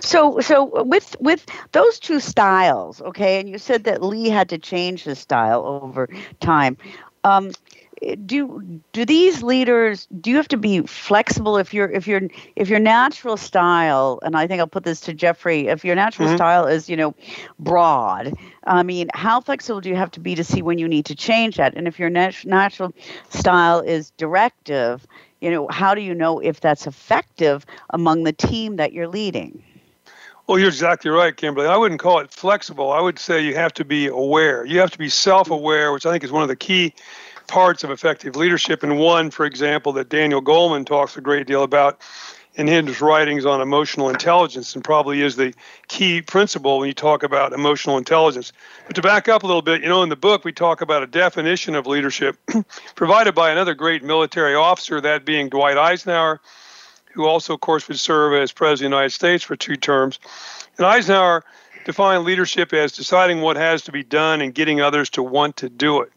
So, 0.00 0.38
so 0.40 0.84
with 0.84 1.16
with 1.20 1.46
those 1.72 1.98
two 1.98 2.20
styles, 2.20 3.00
okay, 3.00 3.40
and 3.40 3.48
you 3.48 3.58
said 3.58 3.84
that 3.84 4.02
Lee 4.02 4.28
had 4.28 4.48
to 4.50 4.58
change 4.58 5.02
his 5.02 5.18
style 5.18 5.64
over 5.66 6.08
time. 6.40 6.76
Um, 7.24 7.50
do 8.26 8.80
do 8.92 9.04
these 9.04 9.42
leaders 9.42 10.06
do 10.20 10.30
you 10.30 10.36
have 10.36 10.48
to 10.48 10.56
be 10.56 10.80
flexible 10.82 11.56
if 11.56 11.72
you're 11.72 11.90
if 11.90 12.06
you're 12.06 12.22
if 12.56 12.68
your 12.68 12.78
natural 12.78 13.36
style 13.36 14.18
and 14.22 14.36
i 14.36 14.46
think 14.46 14.60
i'll 14.60 14.66
put 14.66 14.84
this 14.84 15.00
to 15.00 15.12
jeffrey 15.12 15.68
if 15.68 15.84
your 15.84 15.94
natural 15.94 16.28
mm-hmm. 16.28 16.36
style 16.36 16.66
is 16.66 16.88
you 16.88 16.96
know 16.96 17.14
broad 17.58 18.32
i 18.64 18.82
mean 18.82 19.08
how 19.14 19.40
flexible 19.40 19.80
do 19.80 19.88
you 19.88 19.96
have 19.96 20.10
to 20.10 20.20
be 20.20 20.34
to 20.34 20.44
see 20.44 20.62
when 20.62 20.78
you 20.78 20.88
need 20.88 21.04
to 21.04 21.14
change 21.14 21.56
that 21.56 21.74
and 21.76 21.88
if 21.88 21.98
your 21.98 22.10
nat- 22.10 22.44
natural 22.44 22.92
style 23.30 23.80
is 23.80 24.10
directive 24.12 25.06
you 25.40 25.50
know 25.50 25.66
how 25.68 25.94
do 25.94 26.00
you 26.00 26.14
know 26.14 26.38
if 26.38 26.60
that's 26.60 26.86
effective 26.86 27.64
among 27.90 28.24
the 28.24 28.32
team 28.32 28.76
that 28.76 28.92
you're 28.92 29.08
leading 29.08 29.62
well, 30.48 30.58
you're 30.58 30.68
exactly 30.68 31.10
right, 31.10 31.36
Kimberly. 31.36 31.66
I 31.66 31.76
wouldn't 31.76 32.00
call 32.00 32.20
it 32.20 32.30
flexible. 32.30 32.90
I 32.90 33.02
would 33.02 33.18
say 33.18 33.44
you 33.44 33.54
have 33.54 33.74
to 33.74 33.84
be 33.84 34.06
aware. 34.06 34.64
You 34.64 34.78
have 34.78 34.90
to 34.92 34.98
be 34.98 35.10
self 35.10 35.50
aware, 35.50 35.92
which 35.92 36.06
I 36.06 36.10
think 36.10 36.24
is 36.24 36.32
one 36.32 36.40
of 36.40 36.48
the 36.48 36.56
key 36.56 36.94
parts 37.48 37.82
of 37.82 37.90
effective 37.90 38.36
leadership. 38.36 38.82
And 38.82 38.98
one, 38.98 39.30
for 39.30 39.44
example, 39.44 39.92
that 39.94 40.08
Daniel 40.08 40.40
Goleman 40.40 40.86
talks 40.86 41.16
a 41.16 41.20
great 41.20 41.46
deal 41.46 41.64
about 41.64 42.00
in 42.54 42.66
his 42.66 43.00
writings 43.00 43.46
on 43.46 43.60
emotional 43.60 44.08
intelligence 44.08 44.74
and 44.74 44.82
probably 44.82 45.22
is 45.22 45.36
the 45.36 45.54
key 45.86 46.20
principle 46.20 46.78
when 46.78 46.88
you 46.88 46.92
talk 46.92 47.22
about 47.22 47.52
emotional 47.52 47.96
intelligence. 47.96 48.52
But 48.86 48.96
to 48.96 49.02
back 49.02 49.28
up 49.28 49.44
a 49.44 49.46
little 49.46 49.62
bit, 49.62 49.80
you 49.80 49.88
know, 49.88 50.02
in 50.02 50.08
the 50.08 50.16
book, 50.16 50.44
we 50.44 50.52
talk 50.52 50.80
about 50.80 51.04
a 51.04 51.06
definition 51.06 51.76
of 51.76 51.86
leadership 51.86 52.36
provided 52.96 53.34
by 53.34 53.50
another 53.50 53.74
great 53.74 54.02
military 54.02 54.56
officer, 54.56 55.00
that 55.00 55.24
being 55.24 55.48
Dwight 55.48 55.78
Eisenhower, 55.78 56.40
who 57.12 57.26
also, 57.26 57.54
of 57.54 57.60
course, 57.60 57.86
would 57.86 58.00
serve 58.00 58.34
as 58.34 58.50
President 58.50 58.86
of 58.86 58.90
the 58.90 58.96
United 58.96 59.14
States 59.14 59.44
for 59.44 59.54
two 59.54 59.76
terms. 59.76 60.18
And 60.78 60.86
Eisenhower 60.86 61.44
defined 61.84 62.24
leadership 62.24 62.72
as 62.72 62.92
deciding 62.92 63.40
what 63.40 63.56
has 63.56 63.82
to 63.82 63.92
be 63.92 64.02
done 64.02 64.40
and 64.40 64.52
getting 64.54 64.80
others 64.80 65.08
to 65.10 65.22
want 65.22 65.56
to 65.56 65.68
do 65.68 66.02
it. 66.02 66.12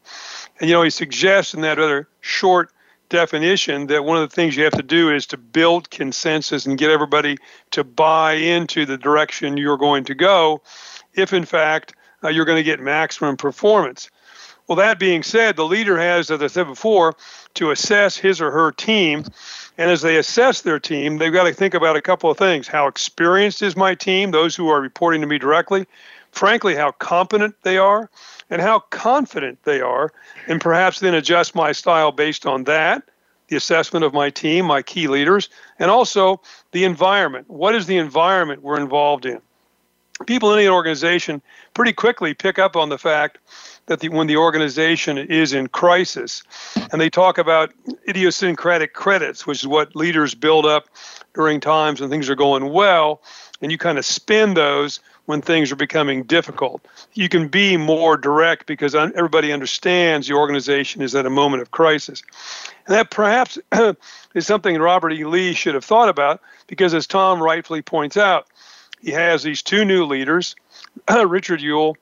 And, 0.61 0.69
you 0.69 0.75
know, 0.75 0.83
he 0.83 0.91
suggests 0.91 1.55
in 1.55 1.61
that 1.61 1.79
other 1.79 2.07
short 2.19 2.69
definition 3.09 3.87
that 3.87 4.05
one 4.05 4.21
of 4.21 4.29
the 4.29 4.33
things 4.33 4.55
you 4.55 4.63
have 4.63 4.73
to 4.73 4.83
do 4.83 5.09
is 5.09 5.25
to 5.25 5.37
build 5.37 5.89
consensus 5.89 6.67
and 6.67 6.77
get 6.77 6.91
everybody 6.91 7.37
to 7.71 7.83
buy 7.83 8.33
into 8.33 8.85
the 8.85 8.97
direction 8.97 9.57
you're 9.57 9.75
going 9.75 10.03
to 10.05 10.15
go 10.15 10.61
if 11.15 11.33
in 11.33 11.43
fact 11.43 11.93
uh, 12.23 12.29
you're 12.29 12.45
going 12.45 12.57
to 12.57 12.63
get 12.63 12.79
maximum 12.79 13.35
performance. 13.35 14.09
Well, 14.67 14.75
that 14.77 14.99
being 14.99 15.23
said, 15.23 15.55
the 15.55 15.65
leader 15.65 15.97
has, 15.97 16.29
as 16.29 16.41
I 16.41 16.47
said 16.47 16.67
before, 16.67 17.15
to 17.55 17.71
assess 17.71 18.15
his 18.15 18.39
or 18.39 18.51
her 18.51 18.71
team. 18.71 19.25
And 19.77 19.89
as 19.89 20.01
they 20.01 20.17
assess 20.17 20.61
their 20.61 20.79
team, 20.79 21.17
they've 21.17 21.33
got 21.33 21.45
to 21.45 21.53
think 21.53 21.73
about 21.73 21.97
a 21.97 22.01
couple 22.01 22.29
of 22.29 22.37
things. 22.37 22.67
How 22.67 22.87
experienced 22.87 23.61
is 23.63 23.75
my 23.75 23.95
team, 23.95 24.31
those 24.31 24.55
who 24.55 24.69
are 24.69 24.79
reporting 24.79 25.21
to 25.21 25.27
me 25.27 25.39
directly? 25.39 25.87
Frankly, 26.31 26.75
how 26.75 26.91
competent 26.91 27.55
they 27.63 27.77
are 27.77 28.09
and 28.49 28.61
how 28.61 28.79
confident 28.79 29.63
they 29.63 29.81
are, 29.81 30.11
and 30.47 30.59
perhaps 30.59 30.99
then 30.99 31.13
adjust 31.13 31.55
my 31.55 31.71
style 31.71 32.11
based 32.11 32.45
on 32.45 32.63
that, 32.65 33.03
the 33.47 33.55
assessment 33.55 34.05
of 34.05 34.13
my 34.13 34.29
team, 34.29 34.65
my 34.65 34.81
key 34.81 35.07
leaders, 35.07 35.49
and 35.79 35.91
also 35.91 36.41
the 36.71 36.83
environment. 36.83 37.49
What 37.49 37.75
is 37.75 37.85
the 37.85 37.97
environment 37.97 38.61
we're 38.61 38.79
involved 38.79 39.25
in? 39.25 39.41
People 40.25 40.53
in 40.53 40.59
the 40.59 40.69
organization 40.69 41.41
pretty 41.73 41.93
quickly 41.93 42.33
pick 42.33 42.59
up 42.59 42.75
on 42.75 42.89
the 42.89 42.97
fact 42.97 43.39
that 43.87 43.99
the, 43.99 44.09
when 44.09 44.27
the 44.27 44.37
organization 44.37 45.17
is 45.17 45.51
in 45.53 45.67
crisis, 45.67 46.43
and 46.91 47.01
they 47.01 47.09
talk 47.09 47.37
about 47.37 47.73
idiosyncratic 48.07 48.93
credits, 48.93 49.47
which 49.47 49.59
is 49.59 49.67
what 49.67 49.95
leaders 49.95 50.35
build 50.35 50.65
up 50.65 50.87
during 51.33 51.59
times 51.59 51.99
when 51.99 52.09
things 52.09 52.29
are 52.29 52.35
going 52.35 52.71
well, 52.71 53.21
and 53.61 53.71
you 53.71 53.77
kind 53.77 53.97
of 53.97 54.05
spend 54.05 54.55
those 54.55 54.99
when 55.31 55.41
things 55.41 55.71
are 55.71 55.77
becoming 55.77 56.23
difficult. 56.23 56.85
You 57.13 57.29
can 57.29 57.47
be 57.47 57.77
more 57.77 58.17
direct 58.17 58.65
because 58.65 58.93
everybody 58.93 59.53
understands 59.53 60.27
the 60.27 60.33
organization 60.33 61.01
is 61.01 61.15
at 61.15 61.25
a 61.25 61.29
moment 61.29 61.61
of 61.61 61.71
crisis. 61.71 62.21
And 62.85 62.93
that 62.97 63.11
perhaps 63.11 63.57
is 64.35 64.45
something 64.45 64.77
Robert 64.77 65.13
E. 65.13 65.23
Lee 65.23 65.53
should 65.53 65.73
have 65.73 65.85
thought 65.85 66.09
about 66.09 66.41
because, 66.67 66.93
as 66.93 67.07
Tom 67.07 67.41
rightfully 67.41 67.81
points 67.81 68.17
out, 68.17 68.47
he 68.99 69.11
has 69.11 69.41
these 69.41 69.61
two 69.61 69.85
new 69.85 70.03
leaders, 70.03 70.53
Richard 71.25 71.61
Ewell 71.61 71.95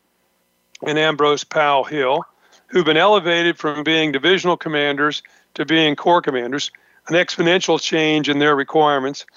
and 0.88 0.98
Ambrose 0.98 1.44
Powell 1.44 1.84
Hill, 1.84 2.24
who've 2.66 2.84
been 2.84 2.98
elevated 2.98 3.60
from 3.60 3.84
being 3.84 4.12
divisional 4.12 4.58
commanders 4.58 5.22
to 5.54 5.68
being 5.68 5.96
corps 5.96 6.24
commanders, 6.24 6.72
an 7.10 7.14
exponential 7.14 7.80
change 7.80 8.28
in 8.28 8.40
their 8.40 8.56
requirements. 8.56 9.28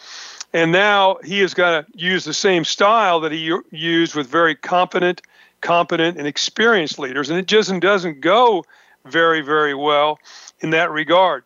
And 0.53 0.71
now 0.71 1.17
he 1.25 1.41
has 1.41 1.55
got 1.55 1.87
to 1.87 1.99
use 1.99 2.25
the 2.25 2.35
same 2.35 2.65
style 2.65 3.21
that 3.21 3.33
he 3.33 3.59
used 3.71 4.15
with 4.15 4.27
very 4.27 4.55
competent, 4.55 5.23
competent, 5.61 6.19
and 6.19 6.27
experienced 6.27 6.99
leaders. 6.99 7.31
And 7.31 7.39
it 7.39 7.47
just 7.47 7.73
doesn't 7.81 8.21
go 8.21 8.65
very, 9.07 9.41
very 9.41 9.75
well 9.75 10.19
in 10.61 10.71
that 10.71 10.91
regard. 10.91 11.45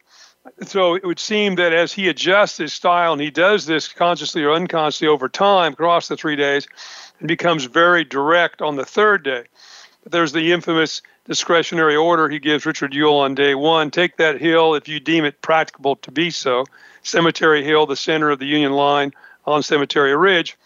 So 0.62 0.94
it 0.94 1.04
would 1.04 1.18
seem 1.18 1.56
that 1.56 1.72
as 1.72 1.92
he 1.92 2.08
adjusts 2.08 2.56
his 2.58 2.72
style 2.72 3.12
and 3.12 3.20
he 3.20 3.30
does 3.30 3.66
this 3.66 3.88
consciously 3.88 4.44
or 4.44 4.52
unconsciously 4.52 5.08
over 5.08 5.28
time 5.28 5.72
across 5.72 6.08
the 6.08 6.16
three 6.16 6.36
days, 6.36 6.66
and 7.18 7.28
becomes 7.28 7.64
very 7.64 8.04
direct 8.04 8.62
on 8.62 8.76
the 8.76 8.84
third 8.84 9.24
day. 9.24 9.44
But 10.02 10.12
there's 10.12 10.32
the 10.32 10.52
infamous 10.52 11.02
discretionary 11.24 11.96
order 11.96 12.28
he 12.28 12.38
gives 12.38 12.66
Richard 12.66 12.94
Ewell 12.94 13.18
on 13.18 13.34
day 13.34 13.54
one 13.54 13.90
take 13.90 14.16
that 14.18 14.40
hill 14.40 14.74
if 14.74 14.86
you 14.86 15.00
deem 15.00 15.24
it 15.24 15.42
practicable 15.42 15.96
to 15.96 16.10
be 16.10 16.30
so. 16.30 16.64
Cemetery 17.06 17.64
Hill, 17.64 17.86
the 17.86 17.96
center 17.96 18.30
of 18.30 18.38
the 18.38 18.46
Union 18.46 18.72
line 18.72 19.12
on 19.46 19.62
Cemetery 19.62 20.14
Ridge. 20.16 20.56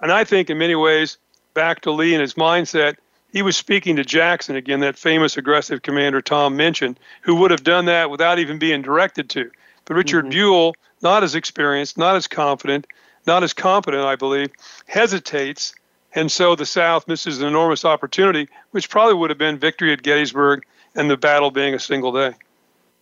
And 0.00 0.12
I 0.12 0.24
think 0.24 0.50
in 0.50 0.58
many 0.58 0.74
ways, 0.74 1.18
back 1.54 1.80
to 1.82 1.90
Lee 1.90 2.14
and 2.14 2.20
his 2.20 2.34
mindset, 2.34 2.96
he 3.32 3.42
was 3.42 3.56
speaking 3.56 3.96
to 3.96 4.04
Jackson 4.04 4.56
again, 4.56 4.80
that 4.80 4.98
famous 4.98 5.36
aggressive 5.36 5.82
commander 5.82 6.20
Tom 6.20 6.56
mentioned, 6.56 6.98
who 7.22 7.36
would 7.36 7.50
have 7.50 7.64
done 7.64 7.86
that 7.86 8.10
without 8.10 8.38
even 8.38 8.58
being 8.58 8.82
directed 8.82 9.30
to. 9.30 9.50
But 9.86 9.94
Richard 9.94 10.26
mm-hmm. 10.26 10.38
Ewell, 10.38 10.74
not 11.00 11.24
as 11.24 11.34
experienced, 11.34 11.96
not 11.96 12.16
as 12.16 12.28
confident, 12.28 12.86
not 13.26 13.42
as 13.42 13.54
competent, 13.54 14.04
I 14.04 14.16
believe, 14.16 14.50
hesitates. 14.86 15.74
And 16.14 16.30
so 16.30 16.54
the 16.54 16.66
South 16.66 17.08
misses 17.08 17.40
an 17.40 17.48
enormous 17.48 17.84
opportunity, 17.84 18.48
which 18.72 18.90
probably 18.90 19.14
would 19.14 19.30
have 19.30 19.38
been 19.38 19.58
victory 19.58 19.92
at 19.92 20.02
Gettysburg 20.02 20.64
and 20.94 21.10
the 21.10 21.16
battle 21.16 21.50
being 21.50 21.74
a 21.74 21.78
single 21.78 22.12
day. 22.12 22.34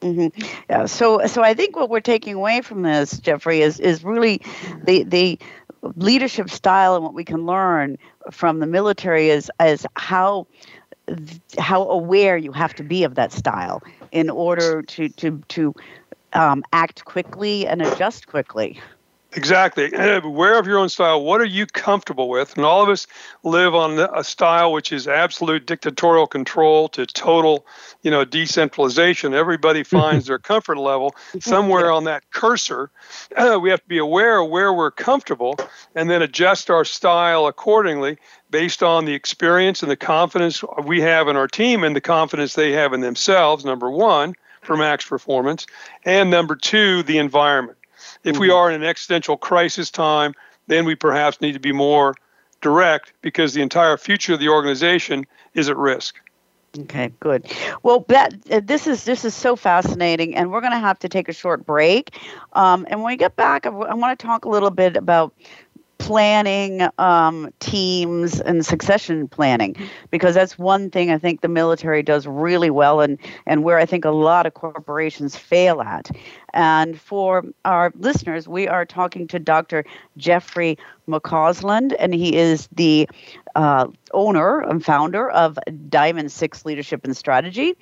Mm-hmm. 0.01 0.43
Yeah. 0.71 0.87
So, 0.87 1.27
so 1.27 1.43
I 1.43 1.55
think 1.55 1.77
what 1.77 1.91
we're 1.91 2.01
taking 2.01 2.35
away 2.35 2.63
from 2.63 2.83
this, 2.83 3.19
Jeffrey, 3.19 3.61
is 3.61 3.79
is 3.79 4.03
really 4.03 4.41
the 4.85 5.03
the 5.05 5.39
leadership 5.97 6.49
style 6.51 6.95
and 6.95 7.05
what 7.05 7.15
we 7.15 7.25
can 7.25 7.45
learn 7.47 7.99
from 8.31 8.61
the 8.61 8.67
military 8.67 9.29
is 9.29 9.51
is 9.63 9.87
how 9.97 10.47
how 11.59 11.83
aware 11.89 12.37
you 12.37 12.53
have 12.53 12.75
to 12.75 12.83
be 12.85 13.05
of 13.05 13.15
that 13.17 13.33
style 13.33 13.83
in 14.13 14.31
order 14.31 14.83
to 14.83 15.09
to 15.11 15.43
to 15.49 15.75
um, 16.33 16.65
act 16.73 17.05
quickly 17.05 17.67
and 17.67 17.83
adjust 17.83 18.27
quickly. 18.27 18.81
Exactly. 19.33 19.93
Aware 19.93 20.57
uh, 20.57 20.59
of 20.59 20.67
your 20.67 20.79
own 20.79 20.89
style. 20.89 21.23
What 21.23 21.41
are 21.41 21.47
you 21.47 21.65
comfortable 21.67 22.29
with? 22.29 22.57
And 22.57 22.65
all 22.65 22.83
of 22.83 22.89
us 22.89 23.07
live 23.45 23.77
on 23.77 23.99
a 23.99 24.25
style 24.25 24.73
which 24.73 24.93
is 24.93 25.07
absolute 25.07 25.67
dictatorial 25.67 26.27
control 26.27 26.89
to 26.91 27.07
total, 27.07 27.65
you 28.03 28.11
know, 28.11 28.25
decentralization. 28.25 29.33
Everybody 29.33 29.83
mm-hmm. 29.83 29.97
finds 29.97 30.27
their 30.27 30.41
comfort 30.41 30.79
level 30.79 31.13
mm-hmm. 31.13 31.39
somewhere 31.39 31.93
on 31.93 32.05
that 32.05 32.29
cursor. 32.31 32.91
Uh, 33.37 33.59
we 33.63 33.71
have 33.71 33.81
to 33.81 33.89
be 33.89 33.99
aware 33.99 34.41
of 34.41 34.51
where 34.51 34.73
we're 34.73 34.91
comfortable 34.91 35.57
and 35.95 36.11
then 36.11 36.23
adjust 36.23 36.69
our 36.69 36.85
style 36.85 37.47
accordingly 37.47 38.19
based 38.51 38.83
on 38.83 39.05
the 39.05 39.15
experience 39.15 39.83
and 39.83 39.91
the 39.91 39.97
confidence 39.97 40.65
we 40.85 41.01
have 41.01 41.29
in 41.29 41.37
our 41.37 41.47
team 41.47 41.85
and 41.85 41.95
the 41.95 42.01
confidence 42.01 42.55
they 42.55 42.73
have 42.73 42.93
in 42.93 43.01
themselves, 43.01 43.65
number 43.65 43.89
one, 43.89 44.35
for 44.61 44.77
max 44.77 45.07
performance, 45.07 45.67
and 46.05 46.31
number 46.31 46.57
two, 46.57 47.03
the 47.05 47.19
environment. 47.19 47.79
If 48.25 48.39
we 48.39 48.49
mm-hmm. 48.49 48.57
are 48.57 48.71
in 48.71 48.83
an 48.83 48.89
existential 48.89 49.37
crisis 49.37 49.91
time, 49.91 50.35
then 50.67 50.85
we 50.85 50.95
perhaps 50.95 51.41
need 51.41 51.53
to 51.53 51.61
be 51.61 51.73
more 51.73 52.15
direct 52.61 53.13
because 53.23 53.55
the 53.55 53.63
entire 53.63 53.97
future 53.97 54.35
of 54.35 54.41
the 54.41 54.49
organization 54.49 55.27
is 55.55 55.69
at 55.69 55.77
risk. 55.77 56.17
Okay, 56.79 57.11
good. 57.19 57.47
Well, 57.83 58.05
that 58.09 58.35
uh, 58.49 58.61
this 58.63 58.87
is 58.87 59.05
this 59.05 59.25
is 59.25 59.35
so 59.35 59.57
fascinating, 59.57 60.37
and 60.37 60.53
we're 60.53 60.61
going 60.61 60.73
to 60.73 60.79
have 60.79 61.01
to 61.01 61.09
take 61.09 61.29
a 61.29 61.33
short 61.33 61.67
break. 61.67 62.17
Um, 62.53 62.87
and 62.89 63.03
when 63.03 63.13
we 63.13 63.17
get 63.17 63.35
back, 63.35 63.67
I, 63.67 63.71
w- 63.71 63.89
I 63.89 63.95
want 63.95 64.17
to 64.17 64.25
talk 64.25 64.45
a 64.45 64.49
little 64.49 64.71
bit 64.71 64.97
about 64.97 65.35
planning 66.01 66.89
um, 66.99 67.53
teams 67.61 68.41
and 68.41 68.65
succession 68.65 69.29
planning 69.29 69.77
because 70.11 70.35
that's 70.35 70.59
one 70.59 70.91
thing 70.91 71.11
I 71.11 71.19
think 71.19 71.43
the 71.43 71.49
military 71.49 72.03
does 72.03 72.27
really 72.27 72.71
well 72.71 73.01
and, 73.01 73.19
and 73.47 73.63
where 73.63 73.79
I 73.79 73.87
think 73.87 74.05
a 74.05 74.11
lot 74.11 74.47
of 74.47 74.55
corporations 74.55 75.37
fail 75.37 75.81
at. 75.83 76.11
And 76.55 76.99
for 76.99 77.45
our 77.65 77.93
listeners, 77.97 78.49
we 78.49 78.67
are 78.67 78.85
talking 78.85 79.29
to 79.29 79.39
Dr. 79.39 79.85
Jeffrey 80.17 80.79
McCausland, 81.09 81.95
and 81.99 82.15
he 82.15 82.35
is 82.35 82.69
the 82.73 83.09
uh, 83.55 83.87
owner 84.13 84.61
and 84.61 84.85
founder 84.85 85.31
of 85.31 85.59
Diamond 85.89 86.33
Six 86.33 86.65
Leadership 86.65 87.05
and 87.05 87.17
Strategy 87.17 87.77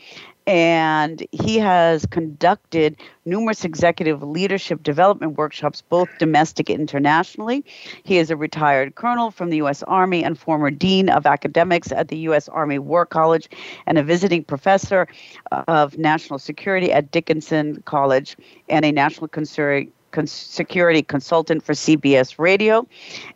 and 0.49 1.27
he 1.31 1.59
has 1.59 2.07
conducted 2.07 2.97
numerous 3.27 3.67
executive 3.67 4.23
leadership 4.23 4.83
development 4.83 5.37
workshops, 5.37 5.83
both 5.83 6.09
domestic 6.19 6.71
and 6.71 6.81
internationally. 6.81 7.63
He 8.03 8.17
is 8.17 8.31
a 8.31 8.37
retired 8.37 8.95
colonel 8.95 9.31
from 9.31 9.51
the 9.51 9.59
U.S. 9.59 9.83
Army 9.83 10.25
and 10.25 10.39
former 10.39 10.71
dean 10.71 11.11
of 11.11 11.27
academics 11.27 11.93
at 11.93 12.09
the 12.09 12.17
U.S. 12.21 12.49
Army 12.49 12.79
War 12.79 13.05
College 13.05 13.51
and 13.87 13.99
a 13.99 14.03
visiting 14.03 14.43
professor 14.43 15.07
uh, 15.53 15.65
of 15.69 15.99
national 15.99 16.39
security 16.39 16.91
at 16.93 17.11
Dickinson 17.11 17.83
College 17.83 18.35
and 18.71 18.87
a 18.87 18.91
national 18.91 19.29
concern 20.11 20.49
security 20.59 21.03
consultant 21.03 21.63
for 21.63 21.73
CBS 21.73 22.39
Radio. 22.39 22.87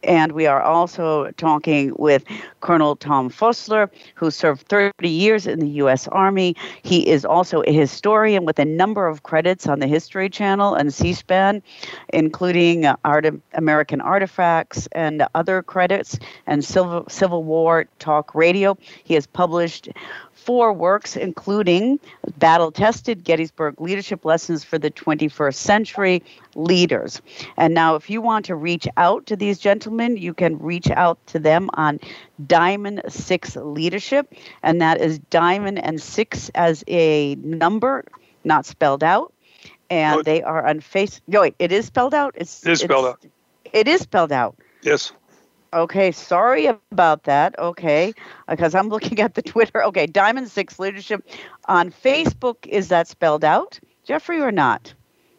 And 0.03 0.33
we 0.33 0.47
are 0.47 0.61
also 0.61 1.31
talking 1.33 1.95
with 1.97 2.25
Colonel 2.61 2.97
Tom 2.97 3.31
Vossler, 3.31 3.89
who 4.15 4.31
served 4.31 4.69
30 4.69 5.09
years 5.09 5.47
in 5.47 5.61
the 5.61 5.69
U.S. 5.83 6.09
Army. 6.09 6.55
He 6.83 7.09
is 7.09 7.25
also 7.25 7.63
a 7.67 7.73
historian 7.73 8.45
with 8.45 8.59
a 8.59 8.65
number 8.65 9.07
of 9.07 9.23
credits 9.23 9.67
on 9.67 9.79
the 9.79 9.87
History 9.87 10.29
Channel 10.29 10.75
and 10.75 10.93
C 10.93 11.13
SPAN, 11.13 11.63
including 12.13 12.87
uh, 12.87 12.97
Art- 13.05 13.27
American 13.55 14.01
Artifacts 14.01 14.89
and 14.93 15.25
other 15.35 15.63
credits 15.63 16.19
and 16.47 16.65
Civil, 16.65 17.05
Civil 17.09 17.45
War 17.45 17.87
Talk 17.99 18.35
Radio. 18.35 18.77
He 19.05 19.15
has 19.15 19.27
published 19.27 19.89
four 20.45 20.73
works, 20.73 21.17
including 21.17 22.01
Battle 22.39 22.73
Tested 22.73 23.25
Gettysburg 23.25 23.81
Leadership 23.81 24.25
Lessons 24.25 24.65
for 24.65 24.79
the 24.79 24.91
21st 24.91 25.55
Century 25.55 26.23
Leaders. 26.55 27.23
And 27.57 27.75
now, 27.75 27.95
if 27.95 28.11
you 28.11 28.21
want 28.21 28.47
to 28.47 28.57
reach 28.57 28.89
out 28.97 29.27
to 29.27 29.37
these 29.37 29.59
gentlemen, 29.59 30.17
you 30.17 30.35
can 30.35 30.59
reach 30.59 30.91
out 30.91 31.25
to 31.29 31.39
them 31.39 31.71
on 31.75 32.01
Diamond 32.47 33.03
Six 33.09 33.57
Leadership, 33.57 34.33
and 34.63 34.81
that 34.81 35.01
is 35.01 35.19
Diamond 35.31 35.79
and 35.79 36.01
Six 36.01 36.51
as 36.55 36.83
a 36.89 37.37
number, 37.37 38.05
not 38.45 38.67
spelled 38.67 39.05
out. 39.05 39.33
And 39.91 40.21
oh, 40.21 40.23
they 40.23 40.43
are 40.43 40.67
on 40.67 40.81
face. 40.81 41.21
No, 41.29 41.43
wait, 41.43 41.55
it 41.59 41.71
is 41.71 41.87
spelled 41.87 42.15
out. 42.15 42.35
It's, 42.37 42.67
it 42.67 42.73
is 42.73 42.81
spelled 42.81 43.07
out. 43.07 43.25
It 43.73 43.89
is 43.89 44.01
spelled 44.01 44.33
out. 44.33 44.57
Yes. 44.83 45.13
Okay, 45.73 46.13
sorry 46.13 46.67
about 46.67 47.25
that. 47.25 47.59
Okay, 47.59 48.13
because 48.49 48.75
I'm 48.75 48.89
looking 48.89 49.21
at 49.21 49.35
the 49.35 49.43
Twitter. 49.53 49.83
Okay, 49.85 50.07
Diamond 50.07 50.51
Six 50.51 50.79
Leadership 50.79 51.27
on 51.67 51.91
Facebook. 51.91 52.67
Is 52.67 52.89
that 52.89 53.09
spelled 53.09 53.45
out, 53.45 53.81
Jeffrey, 54.05 54.41
or 54.41 54.53
not? 54.53 54.93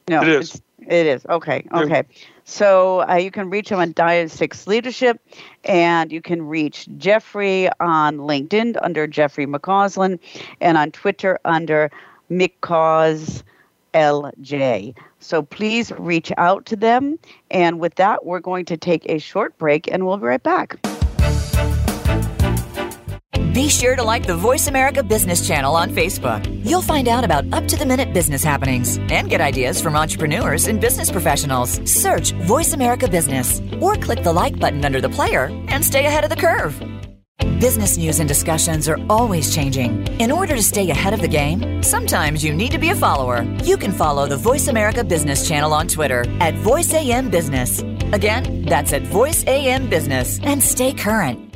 No, 0.10 0.22
it 0.22 0.30
is. 0.30 0.62
It 0.80 1.06
is. 1.06 1.26
Okay, 1.28 1.66
okay. 1.72 2.04
Yeah. 2.10 2.18
So 2.46 3.08
uh, 3.08 3.16
you 3.16 3.32
can 3.32 3.50
reach 3.50 3.70
him 3.70 3.80
on 3.80 3.94
Diamond 3.94 4.32
Six 4.32 4.68
Leadership, 4.68 5.22
and 5.64 6.12
you 6.12 6.22
can 6.22 6.42
reach 6.42 6.88
Jeffrey 6.98 7.70
on 7.80 8.18
LinkedIn 8.18 8.78
under 8.82 9.08
Jeffrey 9.08 9.46
McCausland, 9.46 10.20
and 10.60 10.78
on 10.78 10.92
Twitter 10.92 11.40
under 11.46 11.90
McCause 12.30 13.44
LJ. 13.94 14.96
So 15.20 15.42
please 15.42 15.92
reach 15.98 16.32
out 16.38 16.66
to 16.68 16.76
them. 16.76 17.18
And 17.52 17.80
with 17.80 17.96
that, 17.96 18.26
we're 18.26 18.40
going 18.40 18.66
to 18.66 18.78
take 18.78 19.06
a 19.10 19.20
short 19.20 19.58
break 19.58 19.92
and 19.92 20.06
we'll 20.06 20.18
be 20.18 20.26
right 20.26 20.44
back. 20.44 20.80
Be 23.54 23.70
sure 23.70 23.96
to 23.96 24.04
like 24.04 24.26
the 24.26 24.36
Voice 24.36 24.68
America 24.68 25.04
Business 25.04 25.48
channel 25.48 25.76
on 25.76 25.92
Facebook. 25.92 26.44
You'll 26.66 26.82
find 26.82 27.08
out 27.08 27.24
about 27.24 27.54
up 27.54 27.68
to 27.68 27.76
the 27.76 27.86
minute 27.86 28.12
business 28.12 28.44
happenings 28.44 28.98
and 29.12 29.30
get 29.30 29.42
ideas 29.42 29.80
from 29.80 29.96
entrepreneurs 29.96 30.68
and 30.68 30.82
business 30.82 31.12
professionals. 31.12 31.80
Search 31.86 32.32
Voice 32.32 32.74
America 32.74 33.08
Business 33.08 33.62
or 33.80 33.96
click 33.96 34.24
the 34.24 34.34
like 34.34 34.60
button 34.60 34.84
under 34.84 35.00
the 35.00 35.10
player 35.10 35.52
and 35.68 35.86
stay 35.86 36.08
ahead 36.08 36.24
of 36.24 36.32
the 36.32 36.36
curve. 36.36 37.03
Business 37.40 37.98
news 37.98 38.20
and 38.20 38.28
discussions 38.28 38.88
are 38.90 39.00
always 39.10 39.56
changing. 39.56 40.06
In 40.20 40.32
order 40.32 40.56
to 40.56 40.62
stay 40.62 40.90
ahead 40.90 41.14
of 41.14 41.22
the 41.22 41.28
game, 41.28 41.82
sometimes 41.82 42.44
you 42.44 42.54
need 42.54 42.72
to 42.72 42.78
be 42.78 42.90
a 42.90 42.96
follower. 42.96 43.44
You 43.64 43.78
can 43.78 43.92
follow 43.92 44.28
the 44.28 44.38
Voice 44.38 44.68
America 44.68 45.04
Business 45.04 45.48
channel 45.48 45.74
on 45.74 45.88
Twitter 45.88 46.26
at 46.40 46.54
VoiceAM 46.56 47.32
Business. 47.32 47.82
Again, 48.12 48.64
that's 48.66 48.94
at 48.94 49.04
VoiceAM 49.04 49.90
Business 49.90 50.40
and 50.44 50.62
stay 50.62 50.94
current. 50.94 51.56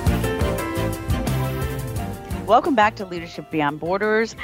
Welcome 2.51 2.75
back 2.75 2.97
to 2.97 3.05
Leadership 3.05 3.49
Beyond 3.49 3.79
Borders 3.79 4.35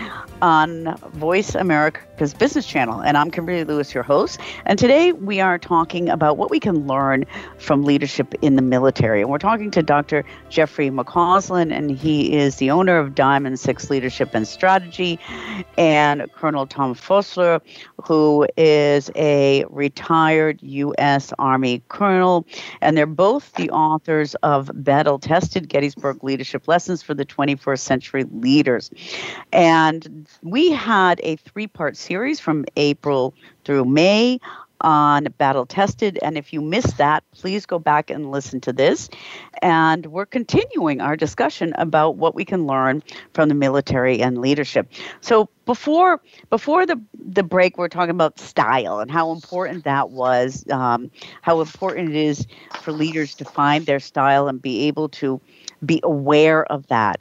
on 0.41 0.95
Voice 1.11 1.55
America's 1.55 2.33
Business 2.33 2.65
Channel. 2.65 3.01
And 3.01 3.17
I'm 3.17 3.29
Kimberly 3.29 3.65
Lewis, 3.65 3.93
your 3.93 4.03
host. 4.03 4.39
And 4.63 4.79
today 4.79 5.11
we 5.11 5.41
are 5.41 5.59
talking 5.59 6.07
about 6.07 6.37
what 6.37 6.49
we 6.49 6.57
can 6.57 6.87
learn 6.87 7.25
from 7.57 7.83
leadership 7.83 8.33
in 8.41 8.55
the 8.55 8.61
military. 8.61 9.19
And 9.19 9.29
we're 9.29 9.39
talking 9.39 9.71
to 9.71 9.83
Dr. 9.83 10.23
Jeffrey 10.47 10.89
McCausland, 10.89 11.73
and 11.73 11.91
he 11.91 12.31
is 12.31 12.55
the 12.55 12.71
owner 12.71 12.97
of 12.97 13.13
Diamond 13.13 13.59
Six 13.59 13.89
Leadership 13.89 14.29
and 14.33 14.47
Strategy, 14.47 15.19
and 15.77 16.31
Colonel 16.31 16.65
Tom 16.65 16.95
Vossler, 16.95 17.59
who 18.01 18.47
is 18.55 19.11
a 19.17 19.65
retired 19.69 20.59
U.S. 20.61 21.33
Army 21.39 21.83
colonel. 21.89 22.47
And 22.79 22.95
they're 22.95 23.05
both 23.05 23.51
the 23.55 23.69
authors 23.71 24.33
of 24.43 24.71
Battle 24.73 25.19
Tested 25.19 25.67
Gettysburg 25.67 26.23
Leadership 26.23 26.69
Lessons 26.69 27.03
for 27.03 27.13
the 27.13 27.25
21st 27.25 27.79
Century 27.79 27.96
century 27.97 28.25
leaders. 28.31 28.91
And 29.51 30.27
we 30.43 30.71
had 30.71 31.19
a 31.23 31.35
three 31.37 31.67
part 31.67 31.97
series 31.97 32.39
from 32.39 32.65
April 32.75 33.33
through 33.65 33.85
May 33.85 34.39
on 34.81 35.23
Battle 35.39 35.65
Tested. 35.65 36.19
And 36.21 36.37
if 36.37 36.53
you 36.53 36.61
missed 36.61 36.97
that, 36.97 37.23
please 37.31 37.65
go 37.65 37.79
back 37.79 38.11
and 38.11 38.29
listen 38.29 38.61
to 38.61 38.73
this. 38.73 39.09
And 39.63 40.05
we're 40.05 40.27
continuing 40.27 41.01
our 41.01 41.15
discussion 41.15 41.73
about 41.77 42.17
what 42.17 42.35
we 42.35 42.45
can 42.45 42.67
learn 42.67 43.01
from 43.33 43.49
the 43.49 43.55
military 43.55 44.21
and 44.21 44.37
leadership. 44.37 44.91
So 45.21 45.49
before 45.65 46.21
before 46.51 46.85
the 46.85 47.01
the 47.13 47.41
break, 47.43 47.79
we're 47.79 47.87
talking 47.87 48.11
about 48.11 48.39
style 48.39 48.99
and 48.99 49.09
how 49.09 49.31
important 49.31 49.83
that 49.85 50.11
was, 50.11 50.63
um, 50.69 51.09
how 51.41 51.59
important 51.61 52.11
it 52.11 52.15
is 52.15 52.45
for 52.81 52.91
leaders 52.91 53.33
to 53.35 53.45
find 53.45 53.87
their 53.87 53.99
style 53.99 54.47
and 54.47 54.61
be 54.61 54.87
able 54.87 55.09
to 55.09 55.41
be 55.85 55.99
aware 56.03 56.65
of 56.71 56.87
that. 56.87 57.19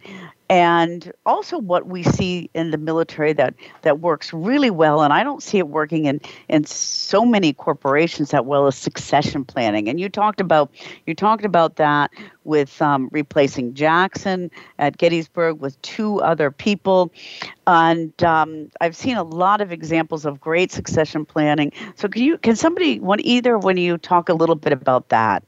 And 0.49 1.13
also 1.25 1.59
what 1.59 1.89
we 1.89 2.05
see 2.05 2.51
in 2.55 2.71
the 2.71 2.79
military 2.79 3.33
that 3.33 3.55
that 3.83 3.99
works 3.99 4.33
really 4.33 4.71
well 4.71 5.03
and 5.03 5.13
i 5.13 5.25
don't 5.25 5.43
see 5.43 5.59
it 5.59 5.67
working 5.67 6.05
in 6.05 6.21
in 6.49 6.65
so 6.65 7.25
many 7.25 7.53
corporations 7.53 8.31
that 8.31 8.47
well 8.47 8.69
as 8.69 8.77
succession 8.77 9.45
planning. 9.45 9.89
And 9.89 9.99
you 9.99 10.09
talked 10.09 10.41
about 10.41 10.71
you 11.05 11.17
talked 11.17 11.45
about 11.45 11.77
that 11.77 12.13
with 12.45 12.81
um, 12.81 13.09
replacing 13.11 13.75
jackson 13.75 14.53
at 14.79 14.99
gettysburg 14.99 15.59
with 15.61 15.81
two 15.83 16.21
other 16.23 16.53
people. 16.53 17.13
And 17.67 18.23
um, 18.23 18.71
i've 18.81 18.95
seen 18.95 19.17
a 19.17 19.25
lot 19.25 19.61
of 19.61 19.73
examples 19.73 20.25
of 20.25 20.41
great 20.41 20.71
succession 20.71 21.25
planning. 21.25 21.73
So 21.97 22.07
can 22.09 22.23
you 22.23 22.39
can 22.39 22.55
somebody 22.55 23.01
one 23.01 23.19
either 23.25 23.59
when 23.59 23.79
you 23.79 23.99
talk 23.99 24.29
a 24.29 24.35
little 24.35 24.55
bit 24.55 24.73
about 24.73 25.09
that 25.09 25.43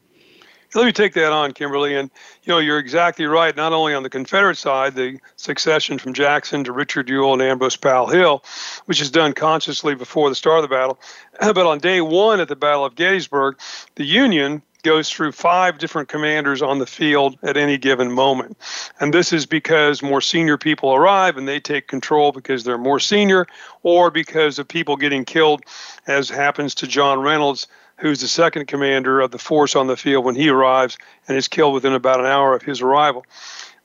let 0.74 0.84
me 0.84 0.92
take 0.92 1.14
that 1.14 1.32
on, 1.32 1.52
Kimberly. 1.52 1.94
And 1.94 2.10
you 2.42 2.52
know, 2.52 2.58
you're 2.58 2.78
exactly 2.78 3.26
right. 3.26 3.56
Not 3.56 3.72
only 3.72 3.94
on 3.94 4.02
the 4.02 4.10
Confederate 4.10 4.56
side, 4.56 4.94
the 4.94 5.18
succession 5.36 5.98
from 5.98 6.12
Jackson 6.12 6.64
to 6.64 6.72
Richard 6.72 7.08
Ewell 7.08 7.34
and 7.34 7.42
Ambrose 7.42 7.76
Powell 7.76 8.06
Hill, 8.06 8.44
which 8.86 9.00
is 9.00 9.10
done 9.10 9.32
consciously 9.32 9.94
before 9.94 10.28
the 10.28 10.34
start 10.34 10.62
of 10.62 10.62
the 10.62 10.74
battle, 10.74 10.98
but 11.40 11.66
on 11.66 11.78
day 11.78 12.00
one 12.00 12.40
at 12.40 12.48
the 12.48 12.56
Battle 12.56 12.84
of 12.84 12.94
Gettysburg, 12.94 13.58
the 13.94 14.04
Union 14.04 14.62
goes 14.82 15.10
through 15.10 15.32
five 15.32 15.78
different 15.78 16.08
commanders 16.08 16.62
on 16.62 16.78
the 16.78 16.86
field 16.86 17.36
at 17.42 17.56
any 17.56 17.78
given 17.78 18.12
moment. 18.12 18.56
And 19.00 19.12
this 19.12 19.32
is 19.32 19.44
because 19.44 20.02
more 20.02 20.20
senior 20.20 20.56
people 20.56 20.94
arrive 20.94 21.36
and 21.36 21.48
they 21.48 21.60
take 21.60 21.88
control 21.88 22.32
because 22.32 22.64
they're 22.64 22.78
more 22.78 23.00
senior 23.00 23.46
or 23.82 24.10
because 24.10 24.58
of 24.58 24.68
people 24.68 24.96
getting 24.96 25.24
killed, 25.24 25.62
as 26.06 26.28
happens 26.28 26.76
to 26.76 26.86
John 26.86 27.20
Reynolds 27.20 27.66
who's 27.98 28.20
the 28.20 28.28
second 28.28 28.66
commander 28.66 29.20
of 29.20 29.30
the 29.30 29.38
force 29.38 29.76
on 29.76 29.86
the 29.86 29.96
field 29.96 30.24
when 30.24 30.34
he 30.34 30.48
arrives 30.48 30.96
and 31.26 31.36
is 31.36 31.48
killed 31.48 31.74
within 31.74 31.92
about 31.92 32.20
an 32.20 32.26
hour 32.26 32.54
of 32.54 32.62
his 32.62 32.80
arrival. 32.80 33.26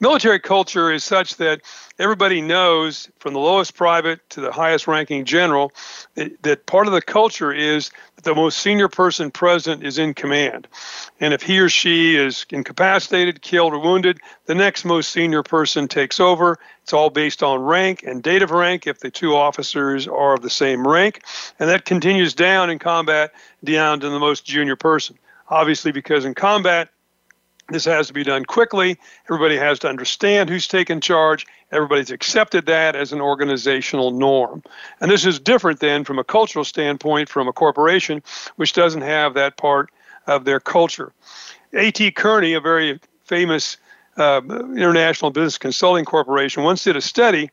Military 0.03 0.37
culture 0.37 0.91
is 0.91 1.01
such 1.01 1.37
that 1.37 1.61
everybody 1.97 2.41
knows 2.41 3.09
from 3.19 3.31
the 3.31 3.39
lowest 3.39 3.73
private 3.73 4.19
to 4.29 4.41
the 4.41 4.51
highest 4.51 4.85
ranking 4.85 5.23
general 5.23 5.71
that, 6.15 6.43
that 6.43 6.65
part 6.65 6.87
of 6.87 6.93
the 6.93 7.01
culture 7.01 7.53
is 7.53 7.89
that 8.17 8.25
the 8.25 8.35
most 8.35 8.57
senior 8.57 8.89
person 8.89 9.31
present 9.31 9.81
is 9.81 9.97
in 9.97 10.13
command. 10.13 10.67
And 11.21 11.33
if 11.33 11.41
he 11.41 11.57
or 11.57 11.69
she 11.69 12.17
is 12.17 12.45
incapacitated, 12.49 13.41
killed, 13.41 13.71
or 13.71 13.79
wounded, 13.79 14.19
the 14.45 14.55
next 14.55 14.83
most 14.83 15.09
senior 15.09 15.41
person 15.41 15.87
takes 15.87 16.19
over. 16.19 16.59
It's 16.81 16.91
all 16.91 17.09
based 17.09 17.41
on 17.41 17.61
rank 17.61 18.03
and 18.03 18.21
date 18.21 18.41
of 18.41 18.51
rank 18.51 18.85
if 18.85 18.99
the 18.99 19.09
two 19.09 19.37
officers 19.37 20.05
are 20.05 20.33
of 20.33 20.41
the 20.41 20.49
same 20.49 20.85
rank. 20.85 21.23
And 21.59 21.69
that 21.69 21.85
continues 21.85 22.33
down 22.33 22.69
in 22.69 22.77
combat 22.77 23.31
down 23.63 24.01
to 24.01 24.09
the 24.09 24.19
most 24.19 24.43
junior 24.43 24.75
person. 24.75 25.17
Obviously, 25.47 25.93
because 25.93 26.25
in 26.25 26.33
combat, 26.33 26.89
this 27.69 27.85
has 27.85 28.07
to 28.07 28.13
be 28.13 28.23
done 28.23 28.45
quickly. 28.45 28.97
Everybody 29.25 29.57
has 29.57 29.79
to 29.79 29.89
understand 29.89 30.49
who's 30.49 30.67
taking 30.67 30.99
charge. 30.99 31.45
Everybody's 31.71 32.11
accepted 32.11 32.65
that 32.65 32.95
as 32.95 33.13
an 33.13 33.21
organizational 33.21 34.11
norm. 34.11 34.63
And 34.99 35.09
this 35.09 35.25
is 35.25 35.39
different 35.39 35.79
than 35.79 36.03
from 36.03 36.19
a 36.19 36.23
cultural 36.23 36.65
standpoint 36.65 37.29
from 37.29 37.47
a 37.47 37.53
corporation, 37.53 38.21
which 38.57 38.73
doesn't 38.73 39.01
have 39.01 39.33
that 39.35 39.57
part 39.57 39.89
of 40.27 40.45
their 40.45 40.59
culture. 40.59 41.13
A.T. 41.73 42.11
Kearney, 42.11 42.53
a 42.53 42.61
very 42.61 42.99
famous 43.25 43.77
uh, 44.17 44.41
international 44.75 45.31
business 45.31 45.57
consulting 45.57 46.05
corporation, 46.05 46.63
once 46.63 46.83
did 46.83 46.95
a 46.95 47.01
study 47.01 47.49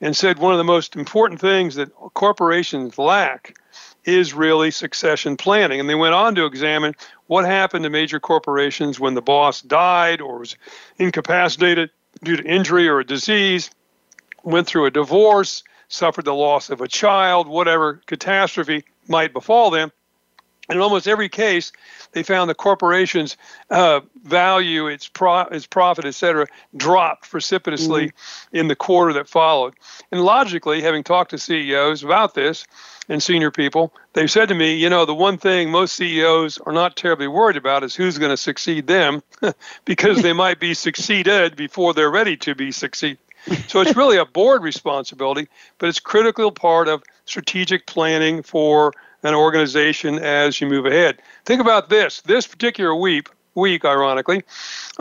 and 0.00 0.16
said 0.16 0.38
one 0.38 0.52
of 0.52 0.58
the 0.58 0.64
most 0.64 0.94
important 0.94 1.40
things 1.40 1.74
that 1.74 1.90
corporations 2.14 2.98
lack 2.98 3.58
is 4.04 4.34
really 4.34 4.70
succession 4.70 5.36
planning. 5.36 5.80
And 5.80 5.88
they 5.88 5.94
went 5.94 6.14
on 6.14 6.34
to 6.34 6.44
examine 6.44 6.94
what 7.26 7.44
happened 7.44 7.84
to 7.84 7.90
major 7.90 8.20
corporations 8.20 9.00
when 9.00 9.14
the 9.14 9.22
boss 9.22 9.62
died 9.62 10.20
or 10.20 10.38
was 10.38 10.56
incapacitated 10.98 11.90
due 12.22 12.36
to 12.36 12.44
injury 12.44 12.88
or 12.88 13.00
a 13.00 13.06
disease, 13.06 13.70
went 14.42 14.66
through 14.66 14.86
a 14.86 14.90
divorce, 14.90 15.64
suffered 15.88 16.24
the 16.24 16.34
loss 16.34 16.70
of 16.70 16.80
a 16.80 16.88
child, 16.88 17.48
whatever 17.48 18.00
catastrophe 18.06 18.84
might 19.08 19.32
befall 19.32 19.70
them. 19.70 19.90
And 20.68 20.76
in 20.76 20.82
almost 20.82 21.06
every 21.06 21.28
case, 21.28 21.72
they 22.12 22.22
found 22.22 22.48
the 22.48 22.54
corporation's 22.54 23.36
uh, 23.70 24.00
value, 24.24 24.86
its, 24.86 25.08
pro- 25.08 25.42
its 25.42 25.66
profit, 25.66 26.04
et 26.04 26.14
cetera, 26.14 26.46
dropped 26.76 27.30
precipitously 27.30 28.06
mm-hmm. 28.06 28.56
in 28.56 28.68
the 28.68 28.76
quarter 28.76 29.12
that 29.14 29.28
followed. 29.28 29.74
And 30.10 30.22
logically, 30.22 30.80
having 30.80 31.02
talked 31.02 31.30
to 31.32 31.38
CEOs 31.38 32.02
about 32.02 32.34
this, 32.34 32.66
and 33.08 33.22
senior 33.22 33.50
people, 33.50 33.92
they've 34.14 34.30
said 34.30 34.48
to 34.48 34.54
me, 34.54 34.76
you 34.76 34.88
know, 34.88 35.04
the 35.04 35.14
one 35.14 35.36
thing 35.36 35.70
most 35.70 35.94
CEOs 35.94 36.58
are 36.58 36.72
not 36.72 36.96
terribly 36.96 37.28
worried 37.28 37.56
about 37.56 37.84
is 37.84 37.94
who's 37.94 38.18
going 38.18 38.30
to 38.30 38.36
succeed 38.36 38.86
them 38.86 39.22
because 39.84 40.22
they 40.22 40.32
might 40.32 40.58
be 40.58 40.74
succeeded 40.74 41.56
before 41.56 41.92
they're 41.92 42.10
ready 42.10 42.36
to 42.38 42.54
be 42.54 42.72
succeeded. 42.72 43.18
So 43.68 43.82
it's 43.82 43.94
really 43.94 44.16
a 44.16 44.24
board 44.24 44.62
responsibility, 44.62 45.48
but 45.78 45.90
it's 45.90 46.00
critical 46.00 46.50
part 46.50 46.88
of 46.88 47.02
strategic 47.26 47.86
planning 47.86 48.42
for 48.42 48.94
an 49.24 49.34
organization 49.34 50.18
as 50.18 50.60
you 50.60 50.68
move 50.68 50.86
ahead. 50.86 51.20
Think 51.44 51.60
about 51.60 51.88
this. 51.88 52.20
This 52.20 52.46
particular 52.46 52.94
week, 52.94 53.28
week, 53.54 53.84
ironically, 53.84 54.42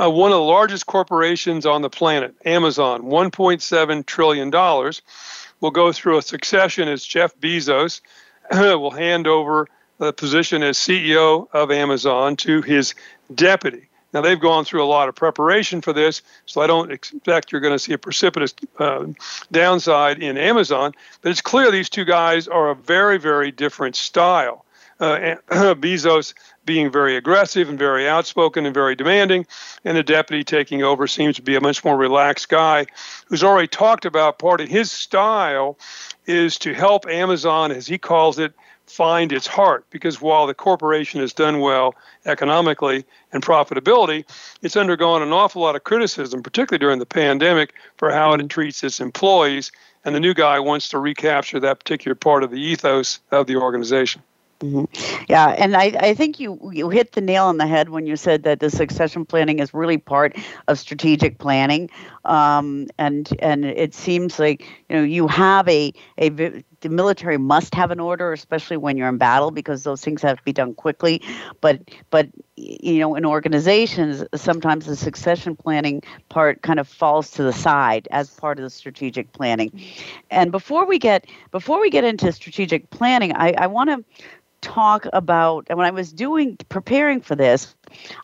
uh, 0.02 0.10
one 0.10 0.32
of 0.32 0.38
the 0.38 0.44
largest 0.44 0.86
corporations 0.86 1.66
on 1.66 1.82
the 1.82 1.90
planet, 1.90 2.34
Amazon, 2.46 3.04
$1.7 3.04 4.06
trillion 4.06 4.50
will 5.60 5.72
go 5.72 5.92
through 5.92 6.18
a 6.18 6.22
succession 6.22 6.88
as 6.88 7.04
Jeff 7.06 7.38
Bezos 7.38 8.02
will 8.52 8.92
hand 8.92 9.28
over 9.28 9.68
the 9.98 10.14
position 10.14 10.64
as 10.64 10.78
CEO 10.78 11.48
of 11.54 11.70
Amazon 11.70 12.36
to 12.38 12.62
his 12.62 12.96
deputy. 13.34 13.90
Now, 14.14 14.22
they've 14.22 14.40
gone 14.40 14.64
through 14.64 14.84
a 14.84 14.86
lot 14.86 15.10
of 15.10 15.16
preparation 15.16 15.82
for 15.82 15.92
this, 15.92 16.22
so 16.46 16.62
I 16.62 16.68
don't 16.68 16.92
expect 16.92 17.52
you're 17.52 17.62
going 17.62 17.74
to 17.74 17.80
see 17.80 17.94
a 17.94 17.98
precipitous 17.98 18.54
uh, 18.78 19.06
downside 19.52 20.22
in 20.22 20.38
Amazon. 20.38 20.94
But 21.22 21.32
it's 21.32 21.42
clear 21.42 21.72
these 21.72 21.90
two 21.90 22.06
guys 22.06 22.48
are 22.48 22.70
a 22.70 22.76
very, 22.76 23.18
very 23.18 23.52
different 23.52 23.96
style. 23.96 24.66
Uh, 25.00 25.36
Bezos 25.76 26.34
being 26.66 26.92
very 26.92 27.18
aggressive 27.18 27.68
and 27.68 27.78
very 27.78 28.08
outspoken 28.08 28.66
and 28.66 28.74
very 28.74 28.96
demanding, 28.96 29.46
and 29.84 29.98
the 29.98 30.04
deputy 30.04 30.44
taking 30.44 30.84
over 30.84 31.08
seems 31.08 31.36
to 31.36 31.42
be 31.42 31.56
a 31.56 31.62
much 31.62 31.84
more 31.84 31.98
relaxed 31.98 32.48
guy 32.50 32.86
who's 33.28 33.44
already 33.44 33.68
talked 33.68 34.06
about 34.06 34.40
part 34.40 34.62
of 34.62 34.70
his 34.70 34.92
style 34.92 35.78
is 36.26 36.58
to 36.60 36.74
help 36.74 37.08
Amazon, 37.08 37.72
as 37.72 37.88
he 37.88 37.98
calls 37.98 38.40
it, 38.40 38.54
find 38.88 39.32
its 39.32 39.48
heart. 39.48 39.86
Because 39.90 40.22
while 40.22 40.48
the 40.48 40.54
corporation 40.54 41.22
has 41.22 41.34
done 41.34 41.60
well 41.60 41.96
economically 42.26 43.06
and 43.32 43.44
profitability, 43.44 44.26
it's 44.62 44.76
undergone 44.76 45.22
an 45.22 45.34
awful 45.34 45.62
lot 45.62 45.76
of 45.76 45.84
criticism, 45.84 46.44
particularly 46.44 46.80
during 46.80 47.00
the 47.00 47.06
pandemic, 47.06 47.74
for 47.98 48.12
how 48.12 48.34
it 48.34 48.50
treats 48.50 48.84
its 48.84 49.00
employees. 49.00 49.72
And 50.06 50.14
the 50.14 50.20
new 50.20 50.34
guy 50.34 50.60
wants 50.60 50.90
to 50.90 51.00
recapture 51.00 51.60
that 51.62 51.80
particular 51.80 52.16
part 52.16 52.44
of 52.44 52.52
the 52.52 52.62
ethos 52.62 53.20
of 53.32 53.48
the 53.48 53.56
organization. 53.56 54.22
Mm-hmm. 54.64 55.24
Yeah, 55.28 55.50
and 55.50 55.76
I, 55.76 55.94
I 56.00 56.14
think 56.14 56.40
you 56.40 56.58
you 56.72 56.90
hit 56.90 57.14
the 57.14 57.22
nail 57.22 57.46
on 57.46 57.58
the 57.58 57.68
head 57.68 57.90
when 57.90 58.06
you 58.06 58.16
said 58.16 58.44
that 58.44 58.62
the 58.62 58.70
succession 58.70 59.26
planning 59.26 59.60
is 59.60 59.74
really 59.74 59.98
part 59.98 60.38
of 60.70 60.80
strategic 60.80 61.38
planning, 61.38 61.90
um, 62.24 62.88
and 62.98 63.30
and 63.40 63.66
it 63.66 63.94
seems 63.94 64.40
like 64.40 64.66
you 64.88 64.96
know 64.96 65.04
you 65.04 65.28
have 65.28 65.68
a 65.68 65.94
a 66.18 66.64
the 66.84 66.90
military 66.90 67.38
must 67.38 67.74
have 67.74 67.92
an 67.92 68.00
order, 68.00 68.34
especially 68.34 68.78
when 68.78 68.98
you're 68.98 69.10
in 69.10 69.18
battle, 69.18 69.52
because 69.52 69.84
those 69.84 70.02
things 70.02 70.22
have 70.22 70.38
to 70.38 70.44
be 70.44 70.54
done 70.54 70.74
quickly. 70.76 71.22
But 71.62 71.82
but 72.12 72.28
you 72.56 73.00
know, 73.00 73.16
in 73.16 73.26
organizations, 73.26 74.24
sometimes 74.36 74.86
the 74.86 74.96
succession 74.96 75.56
planning 75.56 76.04
part 76.30 76.62
kind 76.62 76.80
of 76.80 76.88
falls 76.88 77.32
to 77.32 77.44
the 77.44 77.54
side 77.54 78.08
as 78.12 78.30
part 78.30 78.60
of 78.60 78.64
the 78.64 78.70
strategic 78.70 79.32
planning. 79.32 79.82
And 80.30 80.52
before 80.52 80.86
we 80.86 81.00
get 81.00 81.26
before 81.52 81.82
we 81.82 81.90
get 81.90 82.04
into 82.04 82.32
strategic 82.32 82.90
planning, 82.92 83.34
I, 83.34 83.54
I 83.58 83.68
want 83.68 83.90
to 83.90 84.04
talk 84.62 85.06
about 85.12 85.66
and 85.70 85.78
when 85.78 85.88
I 85.88 85.92
was 85.92 86.14
doing 86.14 86.58
preparing 86.70 87.22
for 87.22 87.36
this, 87.36 87.76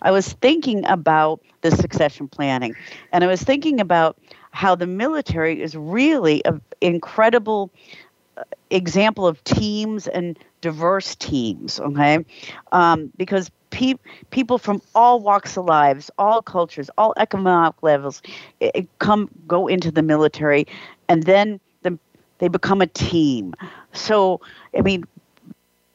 I 0.02 0.12
was 0.12 0.34
thinking 0.34 0.86
about 0.86 1.42
the 1.62 1.72
succession 1.72 2.28
planning. 2.28 2.76
And 3.12 3.24
I 3.24 3.28
was 3.28 3.42
thinking 3.42 3.80
about 3.80 4.18
how 4.52 4.76
the 4.76 4.88
military 4.88 5.62
is 5.62 5.76
really 5.76 6.44
an 6.46 6.62
incredible 6.82 7.72
example 8.70 9.28
of 9.28 9.44
teams 9.44 10.08
and 10.08 10.38
diverse 10.62 11.16
teams, 11.16 11.80
okay? 11.80 12.26
Um, 12.72 13.12
because 13.18 13.50
pe- 13.70 13.96
people 14.30 14.58
from 14.58 14.82
all 14.96 15.20
walks 15.20 15.58
of 15.58 15.66
lives, 15.66 16.12
all 16.18 16.42
cultures, 16.42 16.90
all 16.98 17.14
economic 17.18 17.82
levels 17.82 18.22
it, 18.60 18.72
it 18.76 19.00
come 19.00 19.30
go 19.48 19.68
into 19.68 19.92
the 19.92 20.04
military 20.04 20.68
and 21.08 21.24
then 21.24 21.60
the, 21.84 21.98
they 22.40 22.48
become 22.48 22.82
a 22.82 22.88
team. 22.88 23.54
So, 23.94 24.42
I 24.78 24.82
mean, 24.82 25.04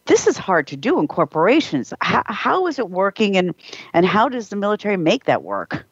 this 0.07 0.27
is 0.27 0.37
hard 0.37 0.67
to 0.69 0.77
do 0.77 0.99
in 1.01 1.09
corporations. 1.09 1.93
How, 2.01 2.23
how 2.27 2.67
is 2.67 2.79
it 2.79 2.91
working, 2.91 3.37
and 3.37 3.55
and 3.95 4.05
how 4.05 4.29
does 4.29 4.49
the 4.51 4.57
military 4.57 4.97
make 4.97 5.25
that 5.25 5.43
work? 5.43 5.87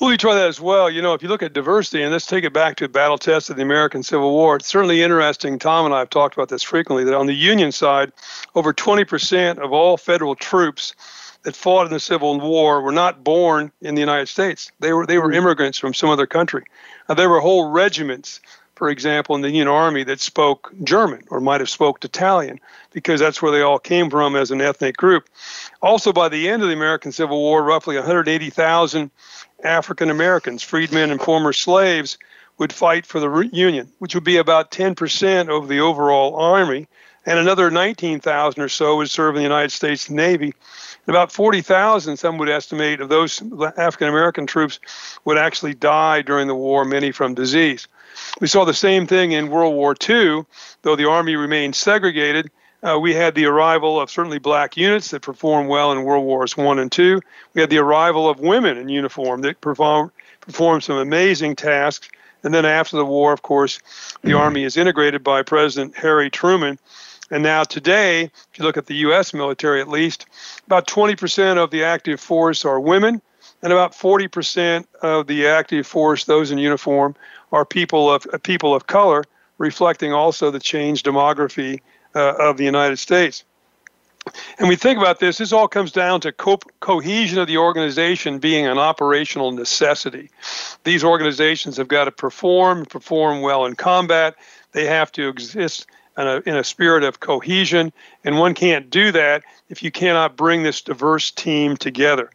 Well, 0.00 0.10
we 0.10 0.16
try 0.16 0.34
that 0.34 0.48
as 0.48 0.60
well. 0.60 0.90
You 0.90 1.02
know, 1.02 1.14
if 1.14 1.22
you 1.22 1.28
look 1.28 1.42
at 1.42 1.52
diversity, 1.52 2.02
and 2.02 2.10
let's 2.10 2.26
take 2.26 2.42
it 2.42 2.52
back 2.52 2.76
to 2.76 2.84
the 2.84 2.88
battle 2.88 3.16
test 3.16 3.48
of 3.48 3.56
the 3.56 3.62
American 3.62 4.02
Civil 4.02 4.32
War, 4.32 4.56
it's 4.56 4.66
certainly 4.66 5.02
interesting. 5.02 5.56
Tom 5.56 5.86
and 5.86 5.94
I 5.94 6.00
have 6.00 6.10
talked 6.10 6.34
about 6.34 6.48
this 6.48 6.64
frequently 6.64 7.04
that 7.04 7.14
on 7.14 7.26
the 7.26 7.34
Union 7.34 7.70
side, 7.70 8.12
over 8.56 8.74
20% 8.74 9.58
of 9.58 9.72
all 9.72 9.96
federal 9.96 10.34
troops 10.34 10.96
that 11.44 11.54
fought 11.54 11.86
in 11.86 11.92
the 11.92 12.00
Civil 12.00 12.40
War 12.40 12.82
were 12.82 12.92
not 12.92 13.22
born 13.22 13.70
in 13.82 13.94
the 13.94 14.00
United 14.00 14.28
States. 14.28 14.72
They 14.80 14.92
were 14.92 15.06
they 15.06 15.18
were 15.18 15.28
mm-hmm. 15.28 15.46
immigrants 15.46 15.78
from 15.78 15.94
some 15.94 16.10
other 16.10 16.26
country. 16.26 16.64
Uh, 17.08 17.14
there 17.14 17.30
were 17.30 17.40
whole 17.40 17.70
regiments 17.70 18.40
for 18.74 18.90
example, 18.90 19.36
in 19.36 19.42
the 19.42 19.48
Union 19.48 19.68
Army 19.68 20.04
that 20.04 20.20
spoke 20.20 20.72
German 20.82 21.22
or 21.30 21.40
might 21.40 21.60
have 21.60 21.70
spoke 21.70 22.04
Italian 22.04 22.58
because 22.92 23.20
that's 23.20 23.40
where 23.40 23.52
they 23.52 23.62
all 23.62 23.78
came 23.78 24.10
from 24.10 24.34
as 24.34 24.50
an 24.50 24.60
ethnic 24.60 24.96
group. 24.96 25.28
Also, 25.80 26.12
by 26.12 26.28
the 26.28 26.48
end 26.48 26.62
of 26.62 26.68
the 26.68 26.74
American 26.74 27.12
Civil 27.12 27.40
War, 27.40 27.62
roughly 27.62 27.96
180,000 27.96 29.10
African 29.62 30.10
Americans, 30.10 30.62
freedmen 30.62 31.10
and 31.10 31.20
former 31.20 31.52
slaves, 31.52 32.18
would 32.58 32.72
fight 32.72 33.06
for 33.06 33.20
the 33.20 33.48
Union, 33.52 33.90
which 33.98 34.14
would 34.14 34.24
be 34.24 34.36
about 34.36 34.70
10% 34.70 35.48
of 35.48 35.68
the 35.68 35.80
overall 35.80 36.36
Army, 36.36 36.86
and 37.26 37.38
another 37.38 37.70
19,000 37.70 38.62
or 38.62 38.68
so 38.68 38.96
would 38.96 39.10
serve 39.10 39.34
in 39.34 39.40
the 39.40 39.48
United 39.48 39.72
States 39.72 40.10
Navy. 40.10 40.52
And 41.06 41.14
about 41.14 41.32
40,000, 41.32 42.16
some 42.16 42.38
would 42.38 42.48
estimate, 42.48 43.00
of 43.00 43.08
those 43.08 43.42
African 43.76 44.08
American 44.08 44.46
troops 44.46 44.78
would 45.24 45.38
actually 45.38 45.74
die 45.74 46.22
during 46.22 46.48
the 46.48 46.54
war, 46.54 46.84
many 46.84 47.12
from 47.12 47.34
disease. 47.34 47.88
We 48.40 48.46
saw 48.46 48.64
the 48.64 48.74
same 48.74 49.06
thing 49.06 49.32
in 49.32 49.50
World 49.50 49.74
War 49.74 49.94
II, 50.08 50.44
though 50.82 50.96
the 50.96 51.08
Army 51.08 51.36
remained 51.36 51.76
segregated. 51.76 52.50
Uh, 52.82 52.98
we 52.98 53.14
had 53.14 53.34
the 53.34 53.46
arrival 53.46 53.98
of 53.98 54.10
certainly 54.10 54.38
black 54.38 54.76
units 54.76 55.10
that 55.10 55.22
performed 55.22 55.70
well 55.70 55.90
in 55.90 56.04
World 56.04 56.24
Wars 56.24 56.56
One 56.56 56.78
and 56.78 56.92
Two. 56.92 57.20
We 57.54 57.62
had 57.62 57.70
the 57.70 57.78
arrival 57.78 58.28
of 58.28 58.40
women 58.40 58.76
in 58.76 58.88
uniform 58.90 59.40
that 59.42 59.60
perform, 59.60 60.12
performed 60.40 60.84
some 60.84 60.98
amazing 60.98 61.56
tasks. 61.56 62.08
And 62.42 62.52
then 62.52 62.66
after 62.66 62.98
the 62.98 63.06
war, 63.06 63.32
of 63.32 63.40
course, 63.40 63.80
the 64.22 64.34
Army 64.34 64.64
is 64.64 64.76
integrated 64.76 65.24
by 65.24 65.42
President 65.42 65.96
Harry 65.96 66.28
Truman. 66.28 66.78
And 67.30 67.42
now 67.42 67.64
today, 67.64 68.24
if 68.24 68.58
you 68.58 68.64
look 68.64 68.76
at 68.76 68.84
the 68.84 68.96
U.S. 68.96 69.32
military 69.32 69.80
at 69.80 69.88
least, 69.88 70.26
about 70.66 70.86
20% 70.86 71.56
of 71.56 71.70
the 71.70 71.84
active 71.84 72.20
force 72.20 72.66
are 72.66 72.78
women 72.78 73.22
and 73.64 73.72
about 73.72 73.92
40% 73.92 74.84
of 75.00 75.26
the 75.26 75.46
active 75.46 75.86
force, 75.86 76.24
those 76.24 76.50
in 76.50 76.58
uniform, 76.58 77.16
are 77.50 77.64
people 77.64 78.12
of 78.12 78.26
people 78.42 78.74
of 78.74 78.86
color, 78.86 79.24
reflecting 79.56 80.12
also 80.12 80.50
the 80.50 80.60
changed 80.60 81.06
demography 81.06 81.80
uh, 82.14 82.34
of 82.38 82.58
the 82.58 82.64
United 82.64 82.98
States. 82.98 83.42
And 84.58 84.68
we 84.68 84.76
think 84.76 84.98
about 84.98 85.18
this, 85.18 85.38
this 85.38 85.52
all 85.52 85.66
comes 85.66 85.92
down 85.92 86.20
to 86.22 86.32
co- 86.32 86.60
cohesion 86.80 87.38
of 87.38 87.46
the 87.46 87.56
organization 87.56 88.38
being 88.38 88.66
an 88.66 88.78
operational 88.78 89.50
necessity. 89.50 90.30
These 90.84 91.02
organizations 91.02 91.78
have 91.78 91.88
got 91.88 92.04
to 92.04 92.10
perform, 92.10 92.84
perform 92.84 93.40
well 93.40 93.64
in 93.64 93.76
combat. 93.76 94.34
They 94.72 94.86
have 94.86 95.10
to 95.12 95.28
exist 95.28 95.86
in 96.18 96.26
a, 96.26 96.42
in 96.44 96.56
a 96.56 96.64
spirit 96.64 97.02
of 97.02 97.20
cohesion, 97.20 97.92
and 98.24 98.38
one 98.38 98.54
can't 98.54 98.90
do 98.90 99.10
that 99.12 99.42
if 99.70 99.82
you 99.82 99.90
cannot 99.90 100.36
bring 100.36 100.62
this 100.62 100.82
diverse 100.82 101.30
team 101.30 101.76
together. 101.78 102.30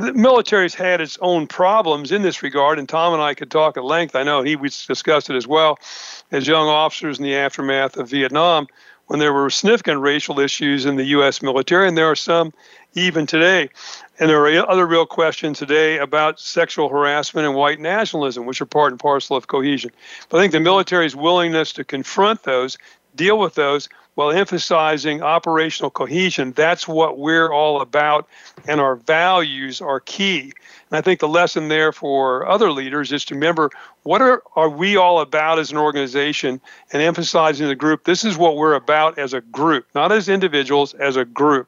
The 0.00 0.14
military's 0.14 0.74
had 0.74 1.02
its 1.02 1.18
own 1.20 1.46
problems 1.46 2.10
in 2.10 2.22
this 2.22 2.42
regard, 2.42 2.78
and 2.78 2.88
Tom 2.88 3.12
and 3.12 3.22
I 3.22 3.34
could 3.34 3.50
talk 3.50 3.76
at 3.76 3.84
length. 3.84 4.16
I 4.16 4.22
know 4.22 4.42
he 4.42 4.56
was 4.56 4.86
discussed 4.86 5.28
it 5.28 5.36
as 5.36 5.46
well 5.46 5.78
as 6.32 6.46
young 6.46 6.68
officers 6.68 7.18
in 7.18 7.24
the 7.24 7.36
aftermath 7.36 7.98
of 7.98 8.08
Vietnam 8.08 8.66
when 9.08 9.20
there 9.20 9.34
were 9.34 9.50
significant 9.50 10.00
racial 10.00 10.40
issues 10.40 10.86
in 10.86 10.96
the 10.96 11.04
U.S. 11.04 11.42
military, 11.42 11.86
and 11.86 11.98
there 11.98 12.10
are 12.10 12.16
some 12.16 12.54
even 12.94 13.26
today. 13.26 13.68
And 14.18 14.30
there 14.30 14.42
are 14.42 14.70
other 14.70 14.86
real 14.86 15.04
questions 15.04 15.58
today 15.58 15.98
about 15.98 16.40
sexual 16.40 16.88
harassment 16.88 17.46
and 17.46 17.54
white 17.54 17.78
nationalism, 17.78 18.46
which 18.46 18.62
are 18.62 18.66
part 18.66 18.92
and 18.92 19.00
parcel 19.00 19.36
of 19.36 19.48
cohesion. 19.48 19.90
But 20.30 20.38
I 20.38 20.40
think 20.40 20.52
the 20.52 20.60
military's 20.60 21.14
willingness 21.14 21.74
to 21.74 21.84
confront 21.84 22.44
those, 22.44 22.78
deal 23.16 23.38
with 23.38 23.54
those, 23.54 23.90
while 24.20 24.32
emphasizing 24.32 25.22
operational 25.22 25.90
cohesion, 25.90 26.52
that's 26.52 26.86
what 26.86 27.16
we're 27.16 27.50
all 27.50 27.80
about, 27.80 28.28
and 28.68 28.78
our 28.78 28.96
values 28.96 29.80
are 29.80 29.98
key. 29.98 30.52
And 30.90 30.98
I 30.98 31.00
think 31.00 31.20
the 31.20 31.28
lesson 31.28 31.68
there 31.68 31.90
for 31.90 32.46
other 32.46 32.70
leaders 32.70 33.12
is 33.12 33.24
to 33.24 33.34
remember 33.34 33.70
what 34.02 34.20
are, 34.20 34.42
are 34.56 34.68
we 34.68 34.94
all 34.94 35.20
about 35.20 35.58
as 35.58 35.70
an 35.70 35.78
organization 35.78 36.60
and 36.92 37.00
emphasizing 37.00 37.66
the 37.68 37.74
group. 37.74 38.04
This 38.04 38.22
is 38.22 38.36
what 38.36 38.58
we're 38.58 38.74
about 38.74 39.18
as 39.18 39.32
a 39.32 39.40
group, 39.40 39.86
not 39.94 40.12
as 40.12 40.28
individuals, 40.28 40.92
as 40.92 41.16
a 41.16 41.24
group. 41.24 41.66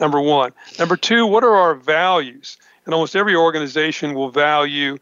Number 0.00 0.18
one. 0.18 0.52
Number 0.78 0.96
two, 0.96 1.26
what 1.26 1.44
are 1.44 1.54
our 1.54 1.74
values? 1.74 2.56
And 2.86 2.94
almost 2.94 3.14
every 3.14 3.36
organization 3.36 4.14
will 4.14 4.30
value, 4.30 4.96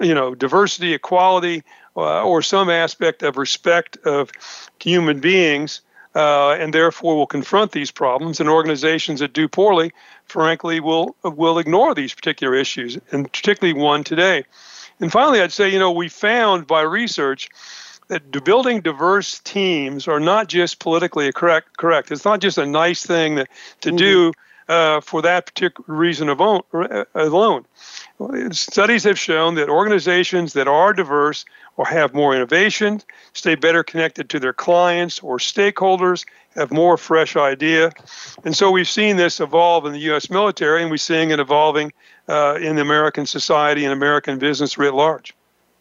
you 0.00 0.14
know, 0.14 0.32
diversity, 0.36 0.94
equality, 0.94 1.64
uh, 1.96 2.22
or 2.22 2.40
some 2.40 2.70
aspect 2.70 3.24
of 3.24 3.36
respect 3.36 3.96
of 4.04 4.30
human 4.78 5.18
beings 5.18 5.80
uh, 6.16 6.56
and 6.58 6.72
therefore 6.72 7.14
will 7.14 7.26
confront 7.26 7.72
these 7.72 7.92
problems. 7.92 8.40
And 8.40 8.48
organizations 8.48 9.20
that 9.20 9.34
do 9.34 9.46
poorly, 9.46 9.92
frankly, 10.24 10.80
will 10.80 11.14
will 11.22 11.58
ignore 11.58 11.94
these 11.94 12.14
particular 12.14 12.54
issues, 12.54 12.98
and 13.12 13.30
particularly 13.30 13.78
one 13.78 14.02
today. 14.02 14.44
And 14.98 15.12
finally, 15.12 15.42
I'd 15.42 15.52
say, 15.52 15.68
you 15.68 15.78
know, 15.78 15.92
we 15.92 16.08
found 16.08 16.66
by 16.66 16.80
research 16.80 17.50
that 18.08 18.30
building 18.44 18.80
diverse 18.80 19.40
teams 19.40 20.08
are 20.08 20.20
not 20.20 20.48
just 20.48 20.78
politically 20.78 21.30
correct. 21.32 21.76
Correct. 21.76 22.10
It's 22.10 22.24
not 22.24 22.40
just 22.40 22.56
a 22.56 22.66
nice 22.66 23.04
thing 23.04 23.34
that, 23.34 23.48
to 23.82 23.88
mm-hmm. 23.90 23.96
do 23.96 24.32
uh, 24.68 25.00
for 25.00 25.22
that 25.22 25.46
particular 25.46 25.84
reason 25.86 26.30
uh, 26.30 27.04
alone. 27.14 27.66
Studies 28.50 29.04
have 29.04 29.18
shown 29.18 29.56
that 29.56 29.68
organizations 29.68 30.54
that 30.54 30.66
are 30.66 30.94
diverse 30.94 31.44
or 31.76 31.84
have 31.84 32.14
more 32.14 32.34
innovation, 32.34 33.02
stay 33.34 33.54
better 33.54 33.82
connected 33.82 34.30
to 34.30 34.40
their 34.40 34.54
clients 34.54 35.20
or 35.20 35.36
stakeholders, 35.36 36.24
have 36.54 36.72
more 36.72 36.96
fresh 36.96 37.36
idea. 37.36 37.92
And 38.44 38.56
so 38.56 38.70
we've 38.70 38.88
seen 38.88 39.16
this 39.16 39.38
evolve 39.38 39.84
in 39.84 39.92
the 39.92 39.98
U.S. 40.00 40.30
military, 40.30 40.80
and 40.80 40.90
we're 40.90 40.96
seeing 40.96 41.30
it 41.30 41.40
evolving 41.40 41.92
uh, 42.28 42.58
in 42.60 42.78
American 42.78 43.26
society 43.26 43.84
and 43.84 43.92
American 43.92 44.38
business 44.38 44.78
writ 44.78 44.94
large. 44.94 45.34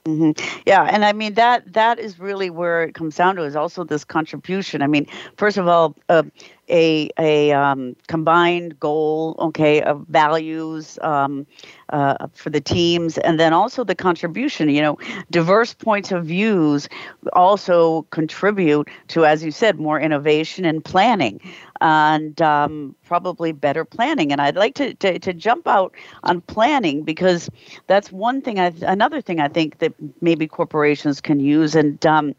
Mm-hmm. 0.06 0.60
Yeah, 0.68 0.84
and 0.84 1.04
I 1.04 1.14
mean 1.14 1.34
that 1.34 1.74
that 1.74 1.98
is 1.98 2.20
really 2.20 2.52
where 2.52 2.84
it 2.84 2.94
comes 2.94 3.16
down 3.16 3.38
to 3.38 3.44
is 3.44 3.56
also 3.56 3.84
this 3.84 4.04
contribution. 4.04 4.84
I 4.84 4.88
mean, 4.88 5.08
first 5.38 5.58
of 5.58 5.68
all, 5.68 5.96
uh, 6.10 6.22
a 6.70 7.10
a 7.20 7.52
um, 7.52 7.96
combined 8.08 8.80
goal, 8.80 9.36
okay, 9.40 9.82
of 9.82 10.06
values 10.08 10.98
um, 11.02 11.46
uh, 11.90 12.28
for 12.34 12.50
the 12.50 12.62
teams, 12.62 13.18
and 13.20 13.40
then 13.40 13.54
also 13.54 13.84
the 13.84 13.96
contribution. 13.96 14.70
You 14.70 14.82
know, 14.82 14.98
diverse 15.32 15.74
points 15.74 16.12
of 16.12 16.26
views 16.26 16.88
also 17.34 18.04
contribute 18.12 18.88
to, 19.10 19.26
as 19.26 19.44
you 19.44 19.52
said, 19.52 19.80
more 19.80 20.00
innovation 20.00 20.66
and 20.66 20.84
planning 20.84 21.40
and 21.82 22.42
um, 22.42 22.96
probably 23.06 23.52
better 23.52 23.84
planning. 23.84 24.32
And 24.32 24.42
I'd 24.42 24.56
like 24.56 24.76
to, 24.76 24.94
to, 24.96 25.20
to, 25.20 25.34
jump 25.34 25.68
out 25.68 25.94
on 26.24 26.42
planning 26.42 27.04
because 27.04 27.50
that's 27.88 28.12
one 28.12 28.42
thing, 28.42 28.60
I, 28.60 28.74
another 28.82 29.22
thing 29.22 29.40
I 29.40 29.48
think 29.48 29.80
that 29.80 29.94
maybe 30.22 30.48
corporations 30.48 31.20
can 31.20 31.40
use 31.40 31.76
and 31.76 32.04
um, 32.06 32.34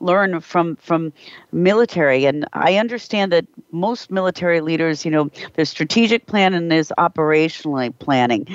learn 0.00 0.40
from, 0.40 0.76
from 0.76 1.12
military. 1.52 2.24
And 2.24 2.46
I 2.54 2.76
understand 2.76 3.32
that 3.32 3.46
most 3.70 4.10
military 4.10 4.60
leaders, 4.60 5.04
you 5.04 5.10
know, 5.10 5.30
there's 5.54 5.68
strategic 5.68 6.26
plan 6.26 6.54
and 6.54 6.70
there's 6.70 6.90
operationally 6.98 7.96
planning. 7.98 8.46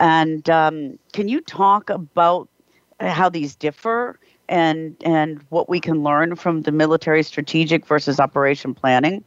And 0.00 0.48
um, 0.48 0.98
can 1.12 1.28
you 1.28 1.40
talk 1.40 1.90
about 1.90 2.48
how 3.00 3.28
these 3.28 3.54
differ? 3.54 4.18
and 4.48 4.96
and 5.04 5.42
what 5.48 5.68
we 5.68 5.80
can 5.80 6.02
learn 6.02 6.36
from 6.36 6.62
the 6.62 6.72
military 6.72 7.22
strategic 7.22 7.86
versus 7.86 8.20
operation 8.20 8.74
planning? 8.74 9.24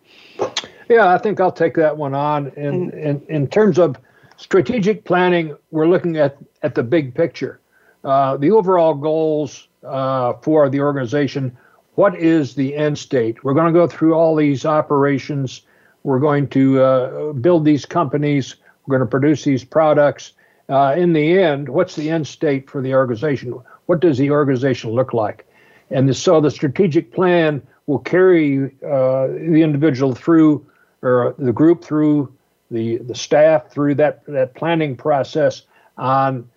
Yeah, 0.87 1.13
I 1.13 1.17
think 1.17 1.39
I'll 1.39 1.51
take 1.51 1.73
that 1.75 1.97
one 1.97 2.13
on. 2.13 2.47
In 2.55 2.91
mm-hmm. 2.91 2.97
in, 2.97 3.21
in 3.27 3.47
terms 3.47 3.79
of 3.79 3.97
strategic 4.37 5.03
planning, 5.05 5.57
we're 5.71 5.87
looking 5.87 6.17
at 6.17 6.37
at 6.61 6.75
the 6.75 6.83
big 6.83 7.15
picture, 7.15 7.59
uh, 8.03 8.37
the 8.37 8.51
overall 8.51 8.93
goals 8.93 9.67
uh, 9.83 10.33
for 10.41 10.69
the 10.69 10.79
organization. 10.79 11.57
What 11.95 12.15
is 12.17 12.55
the 12.55 12.75
end 12.75 12.97
state? 12.97 13.43
We're 13.43 13.53
going 13.53 13.73
to 13.73 13.79
go 13.79 13.87
through 13.87 14.13
all 14.13 14.35
these 14.35 14.65
operations. 14.65 15.61
We're 16.03 16.19
going 16.19 16.47
to 16.49 16.81
uh, 16.81 17.33
build 17.33 17.65
these 17.65 17.85
companies. 17.85 18.55
We're 18.85 18.97
going 18.97 19.07
to 19.07 19.09
produce 19.09 19.43
these 19.43 19.63
products. 19.63 20.33
Uh, 20.67 20.95
in 20.97 21.13
the 21.13 21.39
end, 21.39 21.69
what's 21.69 21.95
the 21.95 22.09
end 22.09 22.27
state 22.27 22.69
for 22.69 22.81
the 22.81 22.93
organization? 22.93 23.59
What 23.85 24.01
does 24.01 24.17
the 24.17 24.31
organization 24.31 24.91
look 24.91 25.13
like? 25.13 25.47
And 25.89 26.15
so 26.15 26.41
the 26.41 26.51
strategic 26.51 27.13
plan 27.13 27.61
will 27.87 27.99
carry 27.99 28.65
uh, 28.83 29.27
the 29.27 29.61
individual 29.61 30.13
through, 30.13 30.65
or 31.01 31.35
the 31.37 31.53
group 31.53 31.83
through, 31.83 32.33
the, 32.71 32.97
the 32.97 33.15
staff 33.15 33.69
through 33.69 33.95
that, 33.95 34.25
that 34.25 34.55
planning 34.55 34.97
process 34.97 35.61
on 35.97 36.49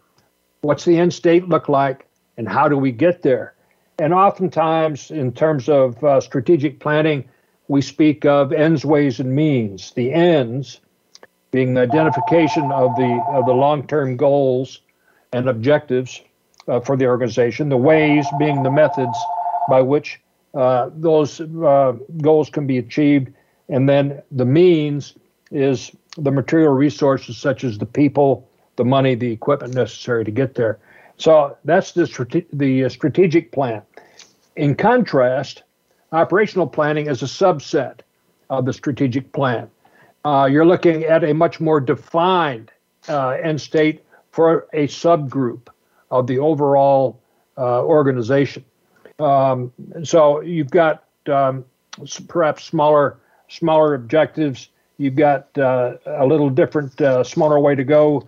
what's 0.62 0.84
the 0.84 0.98
end 0.98 1.12
state 1.12 1.48
look 1.48 1.68
like 1.68 2.06
and 2.38 2.48
how 2.48 2.68
do 2.68 2.76
we 2.76 2.90
get 2.90 3.22
there. 3.22 3.54
And 3.98 4.14
oftentimes, 4.14 5.10
in 5.10 5.32
terms 5.32 5.68
of 5.68 6.02
uh, 6.04 6.20
strategic 6.20 6.78
planning, 6.78 7.28
we 7.66 7.82
speak 7.82 8.24
of 8.24 8.52
ends, 8.52 8.84
ways, 8.84 9.18
and 9.18 9.34
means. 9.34 9.92
The 9.92 10.12
ends 10.12 10.80
being 11.50 11.74
the 11.74 11.82
identification 11.82 12.70
of 12.70 12.94
the 12.96 13.24
of 13.28 13.46
the 13.46 13.52
long-term 13.52 14.16
goals 14.16 14.80
and 15.32 15.48
objectives 15.48 16.20
uh, 16.68 16.80
for 16.80 16.96
the 16.96 17.06
organization, 17.06 17.68
the 17.68 17.76
ways 17.76 18.26
being 18.38 18.62
the 18.62 18.70
methods 18.70 19.18
by 19.68 19.80
which 19.82 20.20
uh, 20.54 20.90
those 20.94 21.40
uh, 21.40 21.94
goals 22.22 22.50
can 22.50 22.66
be 22.66 22.78
achieved, 22.78 23.32
and 23.68 23.88
then 23.88 24.22
the 24.30 24.44
means 24.44 25.14
is 25.50 25.90
the 26.16 26.30
material 26.30 26.72
resources 26.72 27.36
such 27.36 27.64
as 27.64 27.78
the 27.78 27.86
people, 27.86 28.48
the 28.76 28.84
money, 28.84 29.14
the 29.14 29.30
equipment 29.30 29.74
necessary 29.74 30.24
to 30.24 30.30
get 30.30 30.54
there. 30.54 30.78
So 31.18 31.56
that's 31.64 31.92
the, 31.92 32.06
strate- 32.06 32.56
the 32.56 32.88
strategic 32.88 33.52
plan. 33.52 33.82
In 34.56 34.74
contrast, 34.74 35.64
operational 36.12 36.66
planning 36.66 37.06
is 37.06 37.22
a 37.22 37.26
subset 37.26 38.00
of 38.50 38.64
the 38.64 38.72
strategic 38.72 39.32
plan. 39.32 39.70
Uh, 40.24 40.48
you're 40.50 40.66
looking 40.66 41.04
at 41.04 41.22
a 41.24 41.32
much 41.32 41.60
more 41.60 41.80
defined 41.80 42.70
uh, 43.08 43.30
end 43.30 43.60
state 43.60 44.04
for 44.30 44.66
a 44.72 44.86
subgroup 44.86 45.68
of 46.10 46.26
the 46.26 46.38
overall 46.38 47.20
uh, 47.56 47.82
organization. 47.82 48.64
Um, 49.18 49.72
so 50.04 50.40
you've 50.40 50.70
got 50.70 51.04
um, 51.26 51.64
perhaps 52.28 52.64
smaller 52.64 53.18
smaller 53.48 53.94
objectives. 53.94 54.68
You've 54.98 55.16
got 55.16 55.56
uh, 55.56 55.94
a 56.06 56.26
little 56.26 56.50
different, 56.50 57.00
uh, 57.00 57.24
smaller 57.24 57.58
way 57.58 57.74
to 57.74 57.84
go 57.84 58.26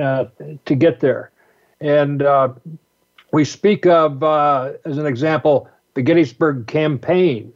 uh, 0.00 0.26
to 0.64 0.74
get 0.74 1.00
there. 1.00 1.30
And 1.80 2.22
uh, 2.22 2.50
we 3.32 3.44
speak 3.44 3.86
of, 3.86 4.22
uh, 4.22 4.72
as 4.84 4.98
an 4.98 5.06
example, 5.06 5.68
the 5.94 6.02
Gettysburg 6.02 6.66
Campaign 6.66 7.52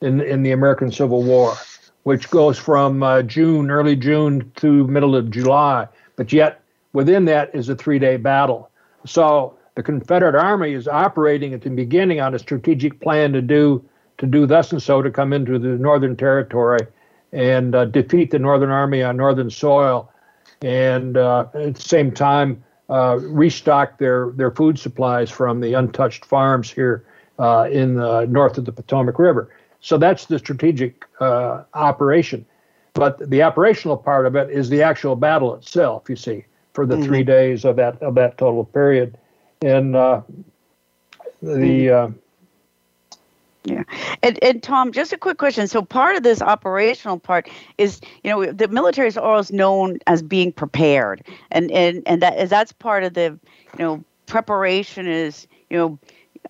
in 0.00 0.20
in 0.20 0.42
the 0.42 0.52
American 0.52 0.90
Civil 0.90 1.22
War, 1.22 1.54
which 2.02 2.30
goes 2.30 2.58
from 2.58 3.04
June, 3.26 3.70
early 3.70 3.96
June 3.96 4.50
to 4.56 4.86
middle 4.86 5.14
of 5.14 5.30
July. 5.30 5.86
But 6.16 6.32
yet 6.32 6.62
within 6.92 7.24
that 7.26 7.54
is 7.54 7.68
a 7.68 7.76
three-day 7.76 8.16
battle. 8.18 8.70
So 9.06 9.56
the 9.74 9.82
Confederate 9.82 10.34
Army 10.34 10.72
is 10.72 10.86
operating 10.86 11.54
at 11.54 11.62
the 11.62 11.70
beginning 11.70 12.20
on 12.20 12.34
a 12.34 12.38
strategic 12.38 13.00
plan 13.00 13.32
to 13.32 13.42
do 13.42 13.84
to 14.18 14.26
do 14.26 14.46
thus 14.46 14.72
and 14.72 14.82
so 14.82 15.02
to 15.02 15.10
come 15.10 15.32
into 15.32 15.58
the 15.58 15.68
Northern 15.68 16.16
Territory 16.16 16.86
and 17.32 17.74
uh, 17.74 17.86
defeat 17.86 18.30
the 18.30 18.38
Northern 18.38 18.70
Army 18.70 19.02
on 19.02 19.16
Northern 19.16 19.50
soil. 19.50 20.10
and 20.60 21.16
uh, 21.16 21.46
at 21.54 21.74
the 21.74 21.82
same 21.82 22.12
time 22.12 22.62
uh, 22.92 23.18
restock 23.22 23.96
their 23.98 24.32
their 24.32 24.50
food 24.50 24.78
supplies 24.78 25.30
from 25.30 25.60
the 25.60 25.72
untouched 25.72 26.26
farms 26.26 26.70
here 26.70 27.06
uh, 27.38 27.66
in 27.72 27.94
the 27.94 28.26
north 28.26 28.58
of 28.58 28.66
the 28.66 28.72
Potomac 28.72 29.18
River. 29.18 29.48
So 29.80 29.96
that's 29.96 30.26
the 30.26 30.38
strategic 30.38 31.06
uh, 31.18 31.62
operation. 31.72 32.44
But 32.92 33.30
the 33.30 33.42
operational 33.42 33.96
part 33.96 34.26
of 34.26 34.36
it 34.36 34.50
is 34.50 34.68
the 34.68 34.82
actual 34.82 35.16
battle 35.16 35.54
itself. 35.54 36.10
You 36.10 36.16
see, 36.16 36.44
for 36.74 36.84
the 36.84 36.96
mm-hmm. 36.96 37.04
three 37.04 37.22
days 37.24 37.64
of 37.64 37.76
that 37.76 38.00
of 38.02 38.14
that 38.16 38.36
total 38.36 38.66
period, 38.66 39.16
and 39.62 39.96
uh, 39.96 40.20
the 41.40 41.90
uh, 41.90 42.08
yeah. 43.64 43.84
And, 44.22 44.42
and 44.42 44.62
Tom, 44.62 44.92
just 44.92 45.12
a 45.12 45.18
quick 45.18 45.38
question. 45.38 45.68
So 45.68 45.82
part 45.82 46.16
of 46.16 46.22
this 46.22 46.42
operational 46.42 47.18
part 47.18 47.48
is, 47.78 48.00
you 48.24 48.30
know, 48.30 48.52
the 48.52 48.68
military 48.68 49.08
is 49.08 49.16
always 49.16 49.52
known 49.52 49.98
as 50.06 50.22
being 50.22 50.52
prepared. 50.52 51.24
And 51.50 51.70
and 51.70 52.02
and 52.06 52.22
that 52.22 52.38
is 52.38 52.50
that's 52.50 52.72
part 52.72 53.04
of 53.04 53.14
the, 53.14 53.38
you 53.78 53.84
know, 53.84 54.04
preparation 54.26 55.06
is, 55.06 55.46
you 55.70 55.78
know, 55.78 55.98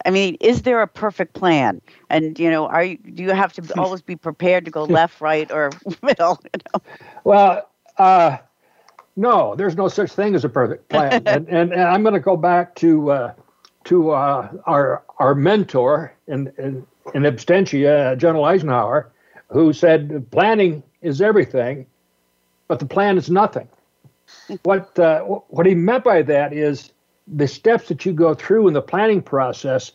I 0.07 0.11
mean, 0.11 0.37
is 0.41 0.63
there 0.63 0.81
a 0.81 0.89
perfect 0.89 1.35
plan? 1.35 1.83
And 2.09 2.39
you 2.39 2.51
know, 2.51 2.67
are 2.67 2.85
you 2.85 2.97
do 2.97 3.23
you 3.23 3.31
have 3.31 3.53
to 3.55 3.63
always 3.81 4.01
be 4.01 4.17
prepared 4.17 4.65
to 4.65 4.71
go 4.71 4.85
left, 4.85 5.21
right, 5.21 5.51
or 5.53 5.71
middle? 6.03 6.41
You 6.45 6.61
know? 6.73 6.83
Well, 7.25 7.69
uh, 7.99 8.39
no, 9.17 9.55
there's 9.55 9.77
no 9.77 9.89
such 9.89 10.13
thing 10.13 10.35
as 10.35 10.45
a 10.45 10.49
perfect 10.49 10.89
plan. 10.89 11.23
and, 11.27 11.47
and, 11.49 11.73
and 11.73 11.83
I'm 11.83 12.03
going 12.03 12.15
to 12.15 12.21
go 12.21 12.39
back 12.39 12.75
to 12.77 13.11
uh, 13.11 13.35
to 13.85 14.13
uh, 14.13 14.51
our 14.65 15.03
our 15.19 15.35
mentor 15.35 16.15
in, 16.27 16.53
in 16.57 16.87
in 17.15 17.23
absentia, 17.23 18.17
General 18.17 18.45
Eisenhower, 18.45 19.11
who 19.51 19.73
said 19.73 20.31
planning 20.31 20.83
is 21.03 21.21
everything, 21.21 21.87
but 22.69 22.79
the 22.79 22.87
plan 22.87 23.19
is 23.19 23.31
nothing. 23.31 23.69
what 24.63 24.99
uh, 24.99 25.23
what 25.23 25.67
he 25.67 25.75
meant 25.75 26.05
by 26.05 26.23
that 26.23 26.53
is 26.53 26.93
the 27.27 27.47
steps 27.47 27.89
that 27.89 28.05
you 28.05 28.13
go 28.13 28.35
through 28.35 28.69
in 28.69 28.75
the 28.75 28.83
planning 28.83 29.23
process 29.23 29.93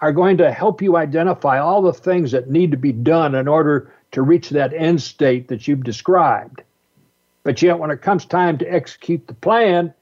are 0.00 0.12
going 0.12 0.36
to 0.38 0.50
help 0.50 0.80
you 0.80 0.96
identify 0.96 1.58
all 1.58 1.82
the 1.82 1.92
things 1.92 2.32
that 2.32 2.50
need 2.50 2.70
to 2.70 2.76
be 2.76 2.92
done 2.92 3.34
in 3.34 3.46
order 3.46 3.92
to 4.12 4.22
reach 4.22 4.50
that 4.50 4.72
end 4.72 5.00
state 5.00 5.48
that 5.48 5.68
you've 5.68 5.84
described. 5.84 6.62
But 7.42 7.60
yet, 7.62 7.78
when 7.78 7.90
it 7.90 8.02
comes 8.02 8.24
time 8.24 8.58
to 8.58 8.66
execute 8.66 9.26
the 9.26 9.34
plan, 9.34 9.92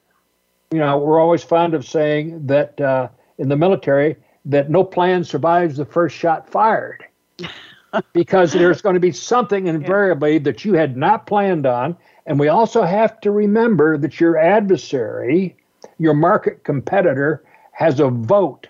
you 0.70 0.78
know, 0.78 0.98
we're 0.98 1.20
always 1.20 1.42
fond 1.42 1.74
of 1.74 1.86
saying 1.86 2.46
that 2.46 2.80
uh, 2.80 3.08
in 3.38 3.48
the 3.48 3.56
military, 3.56 4.16
that 4.48 4.70
no 4.70 4.82
plan 4.82 5.22
survives 5.22 5.76
the 5.76 5.84
first 5.84 6.16
shot 6.16 6.48
fired 6.48 7.04
because 8.12 8.52
there's 8.52 8.82
going 8.82 8.94
to 8.94 9.00
be 9.00 9.12
something 9.12 9.66
invariably 9.66 10.34
yeah. 10.34 10.38
that 10.40 10.64
you 10.64 10.72
had 10.72 10.96
not 10.96 11.26
planned 11.26 11.66
on. 11.66 11.96
And 12.26 12.38
we 12.40 12.48
also 12.48 12.82
have 12.82 13.20
to 13.20 13.30
remember 13.30 13.96
that 13.98 14.20
your 14.20 14.36
adversary, 14.36 15.56
your 15.98 16.14
market 16.14 16.64
competitor, 16.64 17.44
has 17.72 18.00
a 18.00 18.08
vote 18.08 18.66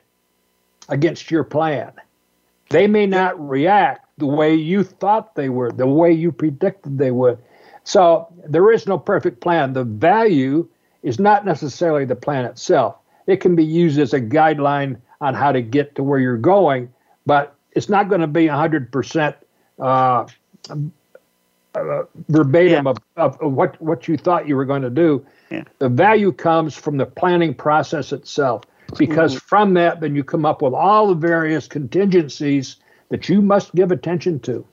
against 0.88 1.30
your 1.30 1.44
plan. 1.44 1.92
They 2.70 2.86
may 2.86 3.06
not 3.06 3.48
react 3.48 4.06
the 4.18 4.26
way 4.26 4.54
you 4.54 4.82
thought 4.82 5.34
they 5.34 5.48
were, 5.48 5.72
the 5.72 5.86
way 5.86 6.12
you 6.12 6.32
predicted 6.32 6.98
they 6.98 7.10
would. 7.10 7.38
So 7.84 8.28
there 8.46 8.70
is 8.72 8.86
no 8.86 8.98
perfect 8.98 9.40
plan. 9.40 9.72
The 9.72 9.84
value 9.84 10.68
is 11.02 11.18
not 11.18 11.46
necessarily 11.46 12.04
the 12.04 12.16
plan 12.16 12.44
itself. 12.44 12.96
It 13.26 13.40
can 13.40 13.56
be 13.56 13.64
used 13.64 13.98
as 13.98 14.12
a 14.12 14.20
guideline 14.20 15.00
on 15.20 15.34
how 15.34 15.52
to 15.52 15.62
get 15.62 15.94
to 15.96 16.02
where 16.02 16.18
you're 16.18 16.36
going, 16.36 16.92
but 17.26 17.54
it's 17.72 17.88
not 17.88 18.08
going 18.08 18.20
to 18.20 18.26
be 18.26 18.46
100% 18.46 19.34
uh, 19.78 20.26
uh, 21.74 22.02
verbatim 22.28 22.86
yeah. 22.86 22.92
of, 23.16 23.40
of, 23.40 23.52
what, 23.52 23.80
what 23.80 24.08
you 24.08 24.16
thought 24.16 24.48
you 24.48 24.56
were 24.56 24.64
going 24.64 24.82
to 24.82 24.90
do. 24.90 25.24
Yeah. 25.50 25.64
The 25.78 25.88
value 25.88 26.32
comes 26.32 26.74
from 26.74 26.96
the 26.96 27.06
planning 27.06 27.54
process 27.54 28.12
itself, 28.12 28.64
because 28.96 29.34
mm-hmm. 29.34 29.46
from 29.46 29.74
that, 29.74 30.00
then 30.00 30.14
you 30.14 30.24
come 30.24 30.44
up 30.44 30.62
with 30.62 30.74
all 30.74 31.08
the 31.08 31.14
various 31.14 31.66
contingencies 31.66 32.76
that 33.10 33.28
you 33.28 33.40
must 33.42 33.74
give 33.74 33.90
attention 33.90 34.40
to. 34.40 34.66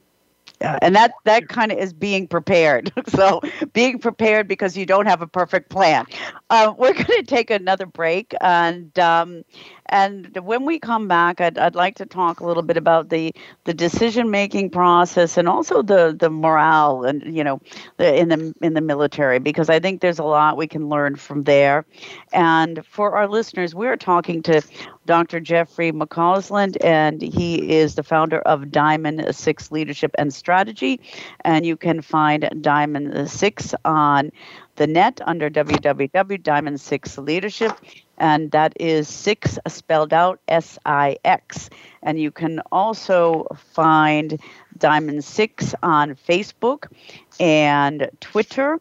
Yeah, 0.61 0.79
and 0.81 0.95
that 0.95 1.11
that 1.25 1.49
kind 1.49 1.71
of 1.71 1.77
is 1.77 1.91
being 1.91 2.27
prepared. 2.27 2.91
so 3.07 3.41
being 3.73 3.99
prepared 3.99 4.47
because 4.47 4.77
you 4.77 4.85
don't 4.85 5.05
have 5.05 5.21
a 5.21 5.27
perfect 5.27 5.69
plan. 5.69 6.05
Uh, 6.49 6.73
we're 6.77 6.93
going 6.93 7.05
to 7.05 7.23
take 7.23 7.49
another 7.51 7.85
break, 7.85 8.33
and 8.39 8.97
um, 8.97 9.43
and 9.87 10.35
when 10.43 10.65
we 10.65 10.79
come 10.79 11.07
back, 11.07 11.41
I'd, 11.41 11.57
I'd 11.57 11.75
like 11.75 11.95
to 11.95 12.05
talk 12.05 12.39
a 12.39 12.45
little 12.45 12.63
bit 12.63 12.77
about 12.77 13.09
the, 13.09 13.33
the 13.65 13.73
decision 13.73 14.31
making 14.31 14.69
process 14.71 15.37
and 15.37 15.47
also 15.47 15.81
the, 15.83 16.15
the 16.17 16.29
morale 16.29 17.03
and 17.03 17.35
you 17.35 17.43
know 17.43 17.59
the, 17.97 18.15
in 18.17 18.29
the 18.29 18.53
in 18.61 18.73
the 18.73 18.81
military 18.81 19.39
because 19.39 19.69
I 19.69 19.79
think 19.79 20.01
there's 20.01 20.19
a 20.19 20.23
lot 20.23 20.57
we 20.57 20.67
can 20.67 20.87
learn 20.89 21.17
from 21.17 21.43
there. 21.43 21.85
And 22.33 22.85
for 22.85 23.17
our 23.17 23.27
listeners, 23.27 23.75
we're 23.75 23.97
talking 23.97 24.41
to 24.43 24.61
Dr. 25.05 25.39
Jeffrey 25.39 25.91
McCausland, 25.91 26.77
and 26.83 27.21
he 27.21 27.71
is 27.71 27.95
the 27.95 28.03
founder 28.03 28.39
of 28.39 28.71
Diamond 28.71 29.35
Six 29.35 29.71
Leadership 29.71 30.11
and 30.17 30.33
Strategy. 30.33 30.99
And 31.41 31.65
you 31.65 31.77
can 31.77 32.01
find 32.01 32.49
Diamond 32.61 33.29
Six 33.29 33.73
on 33.85 34.31
the 34.75 34.87
net 34.87 35.21
under 35.25 35.49
www.diamond6 35.49 37.25
leadership 37.25 37.71
and 38.17 38.51
that 38.51 38.73
is 38.79 39.07
six 39.07 39.57
spelled 39.67 40.13
out 40.13 40.39
S 40.47 40.77
I 40.85 41.17
X. 41.25 41.69
And 42.03 42.19
you 42.19 42.31
can 42.31 42.61
also 42.71 43.47
find 43.55 44.39
Diamond 44.77 45.23
Six 45.23 45.75
on 45.83 46.15
Facebook 46.15 46.85
and 47.39 48.09
Twitter 48.19 48.79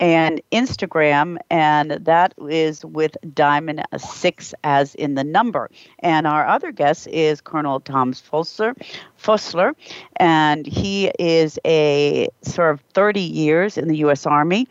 and 0.00 0.42
Instagram, 0.52 1.38
and 1.50 1.92
that 1.92 2.34
is 2.48 2.84
with 2.84 3.16
Diamond 3.32 3.82
Six 3.96 4.54
as 4.64 4.94
in 4.94 5.14
the 5.14 5.24
number. 5.24 5.70
And 6.00 6.26
our 6.26 6.46
other 6.46 6.72
guest 6.72 7.06
is 7.08 7.40
Colonel 7.40 7.80
Tom 7.80 8.12
Vossler, 8.12 8.74
Vossler, 9.22 9.74
and 10.16 10.66
he 10.66 11.10
is 11.18 11.58
a 11.64 12.28
served 12.42 12.82
30 12.92 13.20
years 13.20 13.78
in 13.78 13.88
the 13.88 13.96
U.S. 13.98 14.26
Army, 14.26 14.66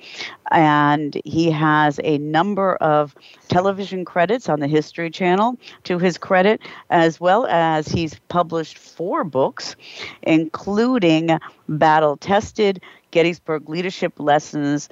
and 0.51 1.19
he 1.25 1.49
has 1.51 1.99
a 2.03 2.17
number 2.17 2.75
of 2.75 3.15
television 3.47 4.05
credits 4.05 4.49
on 4.49 4.59
the 4.59 4.67
History 4.67 5.09
Channel 5.09 5.57
to 5.85 5.99
his 5.99 6.17
credit, 6.17 6.61
as 6.89 7.19
well 7.19 7.45
as 7.47 7.87
he's 7.87 8.19
published 8.27 8.77
four 8.77 9.23
books, 9.23 9.75
including 10.21 11.39
Battle 11.67 12.17
Tested. 12.17 12.81
Gettysburg 13.11 13.69
Leadership 13.69 14.19
Lessons 14.19 14.89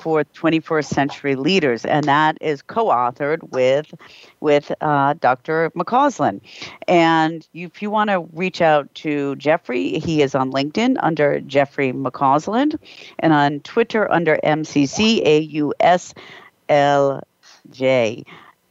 for 0.00 0.24
21st 0.24 0.86
century 0.86 1.34
leaders, 1.34 1.84
and 1.84 2.04
that 2.04 2.38
is 2.40 2.62
co-authored 2.62 3.50
with 3.50 3.94
with 4.40 4.72
uh, 4.80 5.14
Dr. 5.14 5.70
McCausland. 5.70 6.40
And 6.88 7.46
if 7.54 7.82
you 7.82 7.90
want 7.90 8.10
to 8.10 8.20
reach 8.32 8.60
out 8.60 8.92
to 8.96 9.36
Jeffrey, 9.36 9.98
he 9.98 10.22
is 10.22 10.34
on 10.34 10.50
LinkedIn 10.52 10.96
under 11.00 11.40
Jeffrey 11.40 11.92
McCausland, 11.92 12.78
and 13.18 13.32
on 13.32 13.60
Twitter 13.60 14.10
under 14.10 14.38
MCCAUSLJ. 14.44 15.74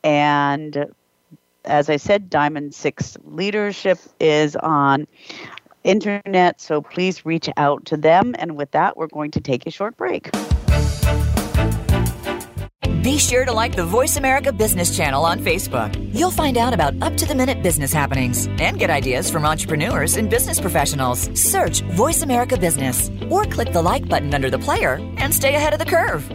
And 0.04 0.86
as 1.66 1.90
I 1.90 1.98
said, 1.98 2.30
Diamond 2.30 2.76
Six 2.76 3.18
Leadership 3.24 3.98
is 4.20 4.56
on 4.56 5.08
internet, 5.84 6.62
so 6.62 6.82
please 6.82 7.26
reach 7.26 7.50
out 7.58 7.86
to 7.86 7.98
them. 7.98 8.36
And 8.38 8.56
with 8.56 8.72
that, 8.72 8.98
we're 8.98 9.08
going 9.08 9.32
to 9.32 9.42
take 9.42 9.66
a 9.66 9.72
short 9.72 9.98
break. 9.98 10.30
Be 13.04 13.18
sure 13.18 13.44
to 13.44 13.52
like 13.52 13.76
the 13.76 13.84
Voice 13.84 14.16
America 14.16 14.54
Business 14.54 14.96
channel 14.96 15.26
on 15.26 15.38
Facebook. 15.38 15.94
You'll 16.18 16.32
find 16.32 16.58
out 16.58 16.74
about 16.74 16.94
up 17.02 17.18
to 17.18 17.26
the 17.26 17.36
minute 17.36 17.62
business 17.62 17.92
happenings 17.92 18.48
and 18.62 18.80
get 18.80 18.90
ideas 18.90 19.30
from 19.30 19.44
entrepreneurs 19.44 20.16
and 20.16 20.30
business 20.30 20.58
professionals. 20.58 21.30
Search 21.38 21.82
Voice 21.82 22.22
America 22.22 22.58
Business 22.58 23.12
or 23.30 23.44
click 23.44 23.74
the 23.74 23.82
like 23.82 24.08
button 24.08 24.34
under 24.34 24.50
the 24.50 24.58
player 24.58 25.02
and 25.18 25.34
stay 25.34 25.56
ahead 25.56 25.74
of 25.74 25.80
the 25.80 25.86
curve. 25.86 26.32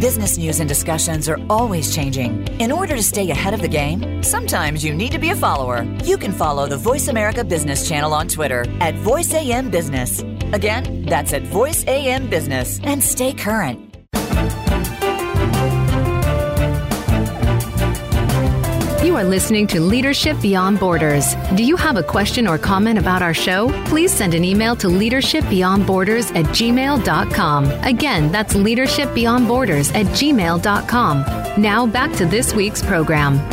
Business 0.00 0.36
news 0.36 0.58
and 0.58 0.68
discussions 0.68 1.28
are 1.28 1.38
always 1.48 1.94
changing. 1.94 2.44
In 2.58 2.72
order 2.72 2.96
to 2.96 3.02
stay 3.02 3.30
ahead 3.30 3.54
of 3.54 3.60
the 3.60 3.68
game, 3.68 4.20
sometimes 4.20 4.84
you 4.84 4.92
need 4.92 5.12
to 5.12 5.20
be 5.20 5.30
a 5.30 5.36
follower. 5.36 5.84
You 6.02 6.18
can 6.18 6.32
follow 6.32 6.66
the 6.66 6.76
Voice 6.76 7.06
America 7.06 7.44
Business 7.44 7.88
channel 7.88 8.12
on 8.12 8.26
Twitter 8.26 8.62
at 8.80 8.94
VoiceAM 8.96 9.70
Business. 9.70 10.22
Again, 10.52 11.04
that's 11.04 11.32
at 11.32 11.44
VoiceAM 11.44 12.28
Business 12.28 12.80
and 12.82 13.00
stay 13.00 13.32
current. 13.32 13.83
You 19.04 19.16
are 19.16 19.24
listening 19.24 19.66
to 19.66 19.82
Leadership 19.82 20.40
Beyond 20.40 20.80
Borders. 20.80 21.34
Do 21.56 21.62
you 21.62 21.76
have 21.76 21.98
a 21.98 22.02
question 22.02 22.48
or 22.48 22.56
comment 22.56 22.98
about 22.98 23.20
our 23.20 23.34
show? 23.34 23.68
Please 23.84 24.10
send 24.10 24.32
an 24.32 24.44
email 24.44 24.74
to 24.76 24.86
leadershipbeyondborders 24.86 26.34
at 26.34 26.46
gmail.com. 26.46 27.70
Again, 27.86 28.32
that's 28.32 28.54
leadershipbeyondborders 28.54 29.94
at 29.94 30.06
gmail.com. 30.06 31.60
Now 31.60 31.86
back 31.86 32.14
to 32.14 32.24
this 32.24 32.54
week's 32.54 32.82
program. 32.82 33.46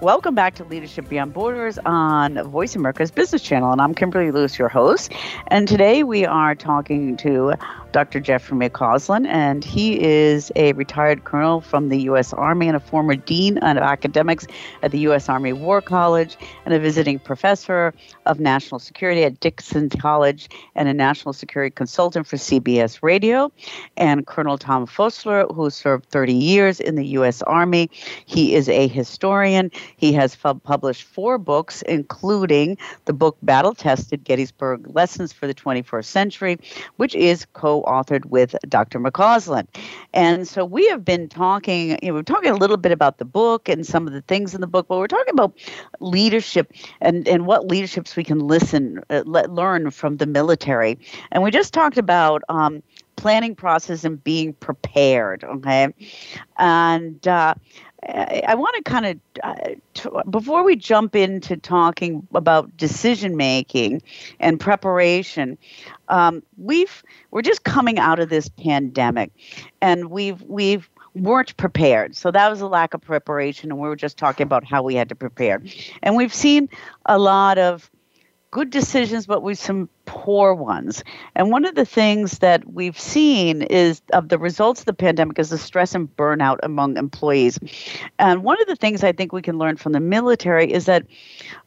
Welcome 0.00 0.34
back 0.34 0.54
to 0.54 0.64
Leadership 0.64 1.08
Beyond 1.08 1.32
Borders 1.32 1.78
on 1.84 2.42
Voice 2.48 2.74
America's 2.74 3.10
Business 3.10 3.42
Channel. 3.42 3.70
And 3.70 3.80
I'm 3.80 3.94
Kimberly 3.94 4.32
Lewis, 4.32 4.58
your 4.58 4.70
host. 4.70 5.12
And 5.48 5.68
today 5.68 6.02
we 6.02 6.24
are 6.24 6.56
talking 6.56 7.18
to 7.18 7.52
Dr. 7.92 8.20
Jeffrey 8.20 8.56
McCausland, 8.56 9.26
and 9.26 9.64
he 9.64 10.00
is 10.00 10.50
a 10.56 10.72
retired 10.74 11.24
colonel 11.24 11.60
from 11.60 11.88
the 11.88 12.02
U.S. 12.02 12.32
Army 12.32 12.68
and 12.68 12.76
a 12.76 12.80
former 12.80 13.16
dean 13.16 13.58
of 13.58 13.76
academics 13.78 14.46
at 14.82 14.90
the 14.90 14.98
U.S. 15.00 15.28
Army 15.28 15.52
War 15.52 15.80
College 15.80 16.36
and 16.64 16.74
a 16.74 16.78
visiting 16.78 17.18
professor 17.18 17.94
of 18.30 18.40
national 18.40 18.78
security 18.78 19.24
at 19.24 19.40
Dickinson 19.40 19.88
College 19.88 20.48
and 20.74 20.88
a 20.88 20.94
national 20.94 21.32
security 21.32 21.72
consultant 21.74 22.26
for 22.26 22.36
CBS 22.36 23.02
Radio. 23.02 23.50
And 23.96 24.26
Colonel 24.26 24.58
Tom 24.58 24.86
Vossler, 24.86 25.52
who 25.54 25.70
served 25.70 26.06
30 26.10 26.34
years 26.34 26.80
in 26.80 26.94
the 26.94 27.06
U.S. 27.18 27.42
Army. 27.42 27.90
He 28.26 28.54
is 28.54 28.68
a 28.68 28.86
historian. 28.86 29.70
He 29.96 30.12
has 30.12 30.36
published 30.36 31.04
four 31.04 31.38
books, 31.38 31.82
including 31.82 32.78
the 33.06 33.12
book 33.12 33.36
Battle 33.42 33.74
Tested 33.74 34.22
Gettysburg 34.24 34.94
Lessons 34.94 35.32
for 35.32 35.46
the 35.46 35.54
21st 35.54 36.04
Century, 36.04 36.58
which 36.96 37.14
is 37.14 37.46
co 37.52 37.70
co-authored 37.70 38.26
with 38.26 38.54
Dr. 38.68 38.98
McCausland. 38.98 39.66
And 40.12 40.46
so 40.48 40.64
we 40.64 40.86
have 40.88 41.04
been 41.04 41.28
talking, 41.28 41.90
you 42.02 42.08
know, 42.08 42.14
we're 42.14 42.22
talking 42.22 42.50
a 42.50 42.56
little 42.56 42.76
bit 42.76 42.92
about 42.92 43.18
the 43.18 43.24
book 43.24 43.68
and 43.68 43.86
some 43.86 44.06
of 44.06 44.12
the 44.12 44.22
things 44.22 44.54
in 44.54 44.60
the 44.60 44.66
book, 44.66 44.86
but 44.88 44.98
we're 44.98 45.06
talking 45.06 45.32
about 45.32 45.56
leadership 46.00 46.72
and, 47.00 47.28
and 47.28 47.46
what 47.46 47.66
leaderships 47.68 48.16
we 48.20 48.24
can 48.24 48.40
listen, 48.40 49.00
uh, 49.08 49.22
learn 49.24 49.90
from 49.90 50.18
the 50.18 50.26
military. 50.26 50.98
And 51.32 51.42
we 51.42 51.50
just 51.50 51.72
talked 51.72 51.96
about 51.96 52.42
um, 52.50 52.82
planning 53.16 53.54
process 53.54 54.04
and 54.04 54.22
being 54.22 54.52
prepared, 54.52 55.42
okay? 55.42 55.88
And 56.58 57.26
uh, 57.26 57.54
I, 58.06 58.54
want 58.56 58.76
to 58.76 58.82
kind 58.82 59.06
of, 59.06 59.18
uh, 59.42 60.20
before 60.28 60.64
we 60.64 60.76
jump 60.76 61.16
into 61.16 61.56
talking 61.56 62.28
about 62.34 62.76
decision 62.76 63.38
making 63.38 64.02
and 64.38 64.60
preparation, 64.60 65.56
um, 66.08 66.42
we've 66.58 67.02
we're 67.30 67.40
just 67.40 67.64
coming 67.64 67.98
out 67.98 68.18
of 68.18 68.28
this 68.28 68.50
pandemic, 68.50 69.32
and 69.80 70.10
we've 70.10 70.42
we've 70.42 70.90
weren't 71.14 71.56
prepared. 71.56 72.16
So 72.16 72.30
that 72.30 72.50
was 72.50 72.60
a 72.60 72.68
lack 72.68 72.92
of 72.92 73.00
preparation, 73.00 73.70
and 73.70 73.80
we 73.80 73.88
were 73.88 73.96
just 73.96 74.18
talking 74.18 74.44
about 74.44 74.62
how 74.62 74.82
we 74.82 74.94
had 74.94 75.08
to 75.08 75.14
prepare, 75.14 75.62
and 76.02 76.16
we've 76.16 76.34
seen 76.34 76.68
a 77.06 77.18
lot 77.18 77.56
of 77.56 77.90
good 78.50 78.70
decisions, 78.70 79.26
but 79.26 79.42
with 79.42 79.58
some 79.58 79.88
poor 80.06 80.54
ones. 80.54 81.04
And 81.36 81.52
one 81.52 81.64
of 81.64 81.76
the 81.76 81.84
things 81.84 82.40
that 82.40 82.72
we've 82.72 82.98
seen 82.98 83.62
is 83.62 84.02
of 84.12 84.28
the 84.28 84.38
results 84.38 84.80
of 84.80 84.86
the 84.86 84.92
pandemic 84.92 85.38
is 85.38 85.50
the 85.50 85.58
stress 85.58 85.94
and 85.94 86.08
burnout 86.16 86.58
among 86.64 86.96
employees. 86.96 87.60
And 88.18 88.42
one 88.42 88.60
of 88.60 88.66
the 88.66 88.74
things 88.74 89.04
I 89.04 89.12
think 89.12 89.32
we 89.32 89.42
can 89.42 89.56
learn 89.56 89.76
from 89.76 89.92
the 89.92 90.00
military 90.00 90.72
is 90.72 90.86
that 90.86 91.06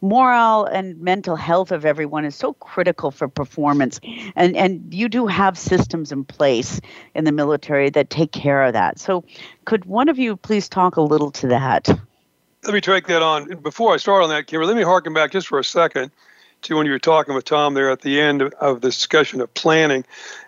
morale 0.01 0.65
and 0.65 0.99
mental 0.99 1.37
health 1.37 1.71
of 1.71 1.85
everyone 1.85 2.25
is 2.25 2.35
so 2.35 2.53
critical 2.53 3.11
for 3.11 3.29
performance. 3.29 4.01
And 4.35 4.57
and 4.57 4.93
you 4.93 5.07
do 5.07 5.25
have 5.27 5.57
systems 5.57 6.11
in 6.11 6.25
place 6.25 6.81
in 7.15 7.23
the 7.23 7.31
military 7.31 7.89
that 7.91 8.09
take 8.09 8.33
care 8.33 8.63
of 8.63 8.73
that. 8.73 8.99
So 8.99 9.23
could 9.63 9.85
one 9.85 10.09
of 10.09 10.19
you 10.19 10.35
please 10.35 10.67
talk 10.67 10.97
a 10.97 11.01
little 11.01 11.31
to 11.31 11.47
that? 11.47 11.87
Let 12.65 12.73
me 12.73 12.81
take 12.81 13.07
that 13.07 13.21
on. 13.21 13.45
Before 13.61 13.93
I 13.93 13.97
start 13.97 14.23
on 14.23 14.29
that, 14.29 14.47
Kimber, 14.47 14.65
let 14.65 14.75
me 14.75 14.83
harken 14.83 15.13
back 15.13 15.31
just 15.31 15.47
for 15.47 15.59
a 15.59 15.63
second 15.63 16.11
to 16.63 16.75
when 16.77 16.85
you 16.85 16.91
were 16.91 16.99
talking 16.99 17.35
with 17.35 17.45
Tom 17.45 17.73
there 17.73 17.89
at 17.89 18.01
the 18.01 18.19
end 18.19 18.41
of 18.41 18.81
the 18.81 18.89
discussion 18.89 19.41
of 19.41 19.53
planning. 19.53 20.03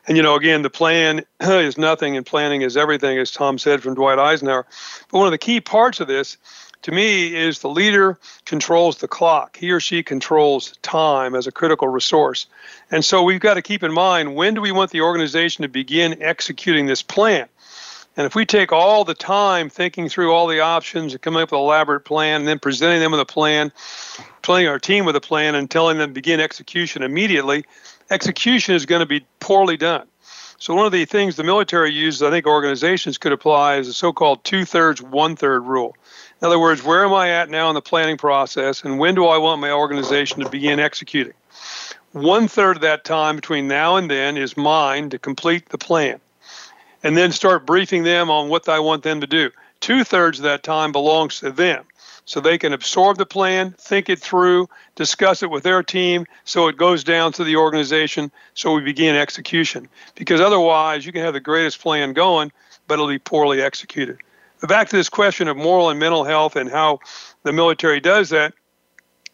And, 0.07 0.17
you 0.17 0.23
know, 0.23 0.35
again, 0.35 0.61
the 0.61 0.69
plan 0.69 1.25
is 1.41 1.77
nothing 1.77 2.17
and 2.17 2.25
planning 2.25 2.61
is 2.61 2.77
everything, 2.77 3.17
as 3.17 3.31
Tom 3.31 3.57
said 3.57 3.81
from 3.81 3.95
Dwight 3.95 4.19
Eisenhower. 4.19 4.65
But 5.11 5.17
one 5.17 5.27
of 5.27 5.31
the 5.31 5.37
key 5.37 5.61
parts 5.61 5.99
of 5.99 6.07
this, 6.07 6.37
to 6.83 6.91
me, 6.91 7.35
is 7.35 7.59
the 7.59 7.69
leader 7.69 8.19
controls 8.45 8.97
the 8.97 9.07
clock. 9.07 9.57
He 9.57 9.71
or 9.71 9.79
she 9.79 10.03
controls 10.03 10.77
time 10.81 11.35
as 11.35 11.47
a 11.47 11.51
critical 11.51 11.87
resource. 11.87 12.47
And 12.91 13.03
so 13.03 13.23
we've 13.23 13.39
got 13.39 13.55
to 13.55 13.61
keep 13.61 13.83
in 13.83 13.91
mind 13.91 14.35
when 14.35 14.53
do 14.53 14.61
we 14.61 14.71
want 14.71 14.91
the 14.91 15.01
organization 15.01 15.63
to 15.63 15.67
begin 15.67 16.21
executing 16.21 16.85
this 16.85 17.01
plan? 17.01 17.47
And 18.17 18.25
if 18.25 18.33
we 18.33 18.45
take 18.45 18.71
all 18.71 19.03
the 19.03 19.13
time 19.13 19.69
thinking 19.69 20.07
through 20.07 20.31
all 20.31 20.47
the 20.47 20.61
options 20.61 21.11
and 21.11 21.21
coming 21.21 21.41
up 21.41 21.51
with 21.51 21.59
an 21.59 21.63
elaborate 21.63 22.05
plan 22.05 22.41
and 22.41 22.47
then 22.47 22.59
presenting 22.59 23.01
them 23.01 23.11
with 23.11 23.19
a 23.19 23.25
plan, 23.25 23.73
playing 24.41 24.67
our 24.67 24.79
team 24.79 25.03
with 25.03 25.17
a 25.17 25.21
plan 25.21 25.53
and 25.53 25.69
telling 25.69 25.97
them 25.97 26.09
to 26.09 26.13
begin 26.13 26.39
execution 26.39 27.03
immediately, 27.03 27.65
execution 28.09 28.73
is 28.73 28.85
going 28.85 29.01
to 29.01 29.05
be 29.05 29.25
poorly 29.41 29.75
done. 29.75 30.07
So 30.57 30.73
one 30.73 30.85
of 30.85 30.93
the 30.93 31.03
things 31.03 31.35
the 31.35 31.43
military 31.43 31.91
uses, 31.91 32.23
I 32.23 32.29
think 32.29 32.45
organizations 32.45 33.17
could 33.17 33.33
apply, 33.33 33.75
is 33.75 33.87
the 33.87 33.93
so-called 33.93 34.45
two-thirds, 34.45 35.01
one-third 35.01 35.65
rule. 35.65 35.97
In 36.41 36.47
other 36.47 36.59
words, 36.59 36.81
where 36.81 37.03
am 37.03 37.13
I 37.13 37.29
at 37.31 37.49
now 37.49 37.67
in 37.67 37.75
the 37.75 37.81
planning 37.81 38.17
process, 38.17 38.81
and 38.81 38.97
when 38.97 39.15
do 39.15 39.25
I 39.25 39.37
want 39.37 39.59
my 39.59 39.71
organization 39.71 40.39
to 40.39 40.49
begin 40.49 40.79
executing? 40.79 41.33
One 42.13 42.47
third 42.47 42.77
of 42.77 42.81
that 42.83 43.03
time 43.03 43.35
between 43.35 43.67
now 43.67 43.97
and 43.97 44.09
then 44.09 44.37
is 44.37 44.55
mine 44.55 45.09
to 45.09 45.19
complete 45.19 45.67
the 45.67 45.77
plan 45.77 46.21
and 47.05 47.15
then 47.15 47.31
start 47.31 47.67
briefing 47.67 48.01
them 48.01 48.31
on 48.31 48.49
what 48.49 48.67
I 48.67 48.79
want 48.79 49.03
them 49.03 49.21
to 49.21 49.27
do. 49.27 49.51
Two 49.79 50.03
thirds 50.03 50.39
of 50.39 50.43
that 50.43 50.63
time 50.63 50.91
belongs 50.91 51.39
to 51.39 51.51
them. 51.51 51.85
So 52.25 52.39
they 52.39 52.57
can 52.57 52.73
absorb 52.73 53.19
the 53.19 53.27
plan, 53.27 53.75
think 53.77 54.09
it 54.09 54.19
through, 54.19 54.67
discuss 54.95 55.43
it 55.43 55.51
with 55.51 55.61
their 55.61 55.83
team, 55.83 56.25
so 56.45 56.67
it 56.67 56.77
goes 56.77 57.03
down 57.03 57.31
to 57.33 57.43
the 57.43 57.57
organization, 57.57 58.31
so 58.55 58.73
we 58.73 58.81
begin 58.81 59.15
execution. 59.15 59.87
Because 60.15 60.41
otherwise, 60.41 61.05
you 61.05 61.11
can 61.11 61.21
have 61.21 61.35
the 61.35 61.39
greatest 61.39 61.79
plan 61.79 62.13
going, 62.13 62.51
but 62.87 62.95
it'll 62.95 63.07
be 63.07 63.19
poorly 63.19 63.61
executed. 63.61 64.17
But 64.59 64.69
back 64.69 64.89
to 64.89 64.95
this 64.95 65.09
question 65.09 65.47
of 65.47 65.55
moral 65.55 65.91
and 65.91 65.99
mental 65.99 66.23
health 66.23 66.55
and 66.55 66.71
how 66.71 67.01
the 67.43 67.53
military 67.53 67.99
does 67.99 68.29
that, 68.31 68.55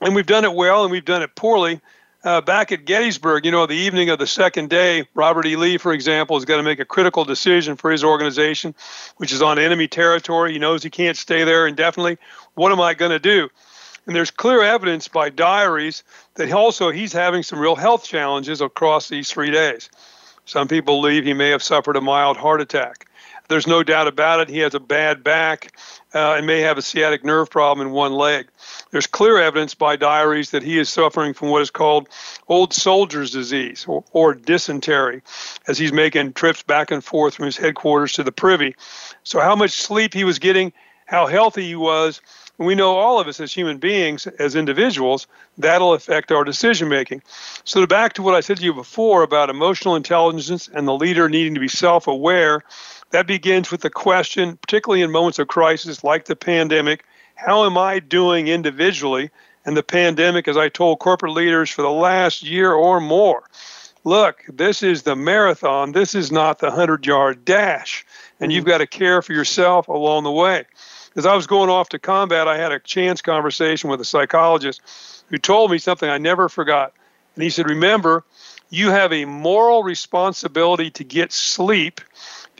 and 0.01 0.13
we've 0.13 0.25
done 0.25 0.43
it 0.43 0.53
well 0.53 0.83
and 0.83 0.91
we've 0.91 1.05
done 1.05 1.21
it 1.21 1.33
poorly 1.35 1.79
uh, 2.23 2.41
back 2.41 2.71
at 2.71 2.85
Gettysburg, 2.85 3.45
you 3.45 3.51
know, 3.51 3.65
the 3.65 3.73
evening 3.73 4.09
of 4.09 4.19
the 4.19 4.27
second 4.27 4.69
day, 4.69 5.05
Robert 5.13 5.45
E. 5.45 5.55
Lee, 5.55 5.77
for 5.77 5.91
example, 5.93 6.37
is 6.37 6.45
going 6.45 6.59
to 6.59 6.63
make 6.63 6.79
a 6.79 6.85
critical 6.85 7.25
decision 7.25 7.75
for 7.75 7.91
his 7.91 8.03
organization, 8.03 8.75
which 9.17 9.31
is 9.31 9.41
on 9.41 9.57
enemy 9.57 9.87
territory. 9.87 10.53
He 10.53 10.59
knows 10.59 10.83
he 10.83 10.89
can't 10.89 11.17
stay 11.17 11.43
there 11.43 11.65
indefinitely. 11.65 12.17
What 12.53 12.71
am 12.71 12.79
I 12.79 12.93
going 12.93 13.11
to 13.11 13.19
do? 13.19 13.49
And 14.05 14.15
there's 14.15 14.31
clear 14.31 14.63
evidence 14.63 15.07
by 15.07 15.29
diaries 15.29 16.03
that 16.35 16.51
also 16.51 16.91
he's 16.91 17.13
having 17.13 17.43
some 17.43 17.59
real 17.59 17.75
health 17.75 18.03
challenges 18.03 18.61
across 18.61 19.09
these 19.09 19.29
three 19.29 19.51
days. 19.51 19.89
Some 20.45 20.67
people 20.67 21.01
believe 21.01 21.23
he 21.23 21.33
may 21.33 21.49
have 21.49 21.63
suffered 21.63 21.95
a 21.95 22.01
mild 22.01 22.37
heart 22.37 22.61
attack. 22.61 23.07
There's 23.47 23.67
no 23.67 23.83
doubt 23.83 24.07
about 24.07 24.39
it. 24.39 24.49
He 24.49 24.59
has 24.59 24.73
a 24.73 24.79
bad 24.79 25.23
back 25.23 25.77
uh, 26.13 26.35
and 26.37 26.47
may 26.47 26.61
have 26.61 26.77
a 26.77 26.81
sciatic 26.81 27.23
nerve 27.23 27.49
problem 27.49 27.85
in 27.85 27.93
one 27.93 28.13
leg. 28.13 28.47
There's 28.91 29.07
clear 29.07 29.37
evidence 29.37 29.73
by 29.73 29.95
diaries 29.95 30.51
that 30.51 30.63
he 30.63 30.79
is 30.79 30.89
suffering 30.89 31.33
from 31.33 31.49
what 31.49 31.61
is 31.61 31.71
called 31.71 32.09
old 32.47 32.73
soldier's 32.73 33.31
disease 33.31 33.85
or, 33.87 34.03
or 34.13 34.33
dysentery 34.33 35.21
as 35.67 35.77
he's 35.77 35.93
making 35.93 36.33
trips 36.33 36.63
back 36.63 36.91
and 36.91 37.03
forth 37.03 37.35
from 37.35 37.45
his 37.45 37.57
headquarters 37.57 38.13
to 38.13 38.23
the 38.23 38.31
privy. 38.31 38.75
So, 39.23 39.39
how 39.39 39.55
much 39.55 39.71
sleep 39.71 40.13
he 40.13 40.23
was 40.23 40.39
getting, 40.39 40.73
how 41.05 41.27
healthy 41.27 41.67
he 41.67 41.75
was, 41.75 42.21
we 42.57 42.75
know 42.75 42.95
all 42.95 43.19
of 43.19 43.27
us 43.27 43.39
as 43.39 43.53
human 43.53 43.77
beings, 43.77 44.27
as 44.27 44.55
individuals, 44.55 45.25
that'll 45.57 45.93
affect 45.93 46.31
our 46.31 46.43
decision 46.43 46.89
making. 46.89 47.23
So, 47.63 47.85
back 47.87 48.13
to 48.13 48.21
what 48.21 48.35
I 48.35 48.41
said 48.41 48.57
to 48.57 48.63
you 48.63 48.73
before 48.73 49.23
about 49.23 49.49
emotional 49.49 49.95
intelligence 49.95 50.67
and 50.67 50.87
the 50.87 50.93
leader 50.93 51.27
needing 51.27 51.55
to 51.55 51.59
be 51.59 51.67
self 51.67 52.07
aware, 52.07 52.63
that 53.11 53.27
begins 53.27 53.71
with 53.71 53.81
the 53.81 53.89
question, 53.89 54.57
particularly 54.57 55.01
in 55.01 55.11
moments 55.11 55.39
of 55.39 55.47
crisis 55.47 56.03
like 56.03 56.25
the 56.25 56.35
pandemic 56.35 57.03
how 57.41 57.65
am 57.65 57.75
I 57.75 57.97
doing 57.97 58.47
individually? 58.47 59.31
And 59.65 59.75
the 59.75 59.83
pandemic, 59.83 60.47
as 60.47 60.57
I 60.57 60.69
told 60.69 60.99
corporate 60.99 61.33
leaders 61.33 61.71
for 61.71 61.81
the 61.81 61.89
last 61.89 62.43
year 62.43 62.71
or 62.71 63.01
more, 63.01 63.43
look, 64.03 64.43
this 64.47 64.83
is 64.83 65.03
the 65.03 65.15
marathon. 65.15 65.91
This 65.91 66.13
is 66.13 66.31
not 66.31 66.59
the 66.59 66.67
100 66.67 67.05
yard 67.05 67.43
dash. 67.43 68.05
And 68.39 68.51
you've 68.51 68.65
got 68.65 68.77
to 68.77 68.87
care 68.87 69.23
for 69.23 69.33
yourself 69.33 69.87
along 69.87 70.23
the 70.23 70.31
way. 70.31 70.65
As 71.15 71.25
I 71.25 71.35
was 71.35 71.47
going 71.47 71.69
off 71.69 71.89
to 71.89 71.99
combat, 71.99 72.47
I 72.47 72.57
had 72.57 72.71
a 72.71 72.79
chance 72.79 73.23
conversation 73.23 73.89
with 73.89 74.01
a 74.01 74.05
psychologist 74.05 74.81
who 75.29 75.37
told 75.39 75.71
me 75.71 75.79
something 75.79 76.09
I 76.09 76.19
never 76.19 76.47
forgot. 76.47 76.93
And 77.35 77.43
he 77.43 77.49
said, 77.49 77.67
Remember, 77.67 78.23
you 78.69 78.89
have 78.91 79.11
a 79.11 79.25
moral 79.25 79.81
responsibility 79.81 80.91
to 80.91 81.03
get 81.03 81.31
sleep 81.31 82.01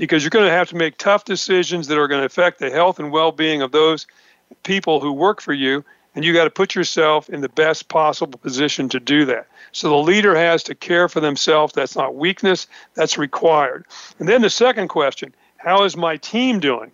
because 0.02 0.24
you're 0.24 0.32
going 0.32 0.48
to 0.48 0.52
have 0.52 0.68
to 0.68 0.76
make 0.76 0.98
tough 0.98 1.26
decisions 1.26 1.86
that 1.86 2.00
are 2.00 2.08
going 2.08 2.22
to 2.22 2.26
affect 2.26 2.58
the 2.58 2.72
health 2.72 2.98
and 2.98 3.12
well 3.12 3.32
being 3.32 3.62
of 3.62 3.72
those 3.72 4.08
people 4.64 5.00
who 5.00 5.14
work 5.14 5.40
for 5.40 5.54
you, 5.54 5.86
and 6.16 6.26
you 6.26 6.34
got 6.34 6.46
to 6.46 6.50
put 6.50 6.74
yourself 6.74 7.30
in 7.30 7.42
the 7.42 7.50
best 7.50 7.88
possible 7.88 8.40
position 8.40 8.90
to 8.90 9.00
do 9.00 9.26
that. 9.26 9.46
So 9.74 9.90
the 9.90 9.98
leader 9.98 10.36
has 10.36 10.64
to 10.64 10.74
care 10.74 11.08
for 11.08 11.20
themselves. 11.20 11.74
That's 11.74 11.96
not 11.96 12.16
weakness, 12.16 12.66
that's 12.96 13.20
required. 13.20 13.86
And 14.18 14.28
then 14.28 14.42
the 14.42 14.50
second 14.50 14.88
question 14.88 15.36
how 15.58 15.84
is 15.84 15.96
my 15.96 16.18
team 16.18 16.60
doing? 16.60 16.92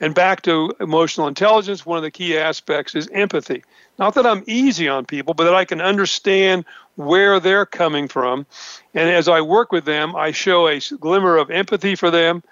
And 0.00 0.14
back 0.14 0.40
to 0.42 0.72
emotional 0.80 1.28
intelligence, 1.28 1.84
one 1.84 1.98
of 1.98 2.02
the 2.02 2.10
key 2.10 2.38
aspects 2.38 2.94
is 2.94 3.06
empathy. 3.12 3.64
Not 3.98 4.14
that 4.14 4.24
I'm 4.24 4.44
easy 4.46 4.88
on 4.88 5.04
people, 5.04 5.34
but 5.34 5.44
that 5.44 5.54
I 5.54 5.66
can 5.66 5.82
understand 5.82 6.64
where 6.96 7.38
they're 7.40 7.66
coming 7.66 8.08
from. 8.08 8.46
And 8.94 9.08
as 9.08 9.28
I 9.28 9.40
work 9.40 9.72
with 9.72 9.84
them, 9.84 10.16
I 10.16 10.32
show 10.32 10.66
a 10.66 10.80
glimmer 10.98 11.36
of 11.36 11.50
empathy 11.50 11.94
for 11.94 12.10
them, 12.10 12.42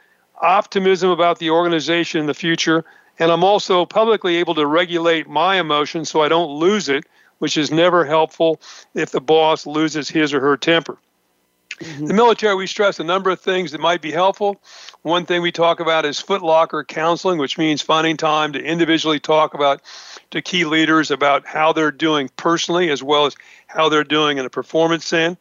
optimism 0.41 1.11
about 1.11 1.39
the 1.39 1.51
organization 1.51 2.21
in 2.21 2.27
the 2.27 2.35
future, 2.35 2.85
And 3.19 3.31
I'm 3.31 3.45
also 3.45 3.87
publicly 3.87 4.37
able 4.37 4.55
to 4.57 4.67
regulate 4.67 5.29
my 5.29 5.57
emotions 5.57 6.11
so 6.11 6.23
I 6.23 6.29
don't 6.29 6.51
lose 6.51 6.89
it, 6.89 7.05
which 7.39 7.57
is 7.57 7.71
never 7.71 8.05
helpful 8.05 8.61
if 8.95 9.11
the 9.11 9.21
boss 9.21 9.67
loses 9.67 10.09
his 10.09 10.35
or 10.35 10.41
her 10.41 10.57
temper. 10.57 10.99
Mm-hmm. 11.81 12.07
The 12.07 12.15
military, 12.15 12.55
we 12.55 12.67
stress 12.67 13.01
a 13.01 13.05
number 13.05 13.31
of 13.31 13.41
things 13.41 13.73
that 13.73 13.81
might 13.81 14.01
be 14.01 14.13
helpful. 14.13 14.61
One 15.03 15.27
thing 15.27 15.43
we 15.43 15.51
talk 15.51 15.81
about 15.81 16.05
is 16.05 16.21
footlocker 16.21 16.87
counseling, 16.87 17.39
which 17.39 17.59
means 17.59 17.83
finding 17.83 18.17
time 18.17 18.53
to 18.53 18.63
individually 18.63 19.19
talk 19.19 19.55
about 19.55 19.83
to 20.35 20.43
key 20.43 20.65
leaders 20.65 21.13
about 21.13 21.47
how 21.47 21.73
they're 21.73 21.93
doing 21.93 22.29
personally 22.37 22.91
as 22.91 23.05
well 23.05 23.25
as 23.25 23.37
how 23.69 23.89
they're 23.89 24.03
doing 24.03 24.39
in 24.39 24.45
a 24.45 24.51
performance 24.51 25.07
sense. 25.07 25.39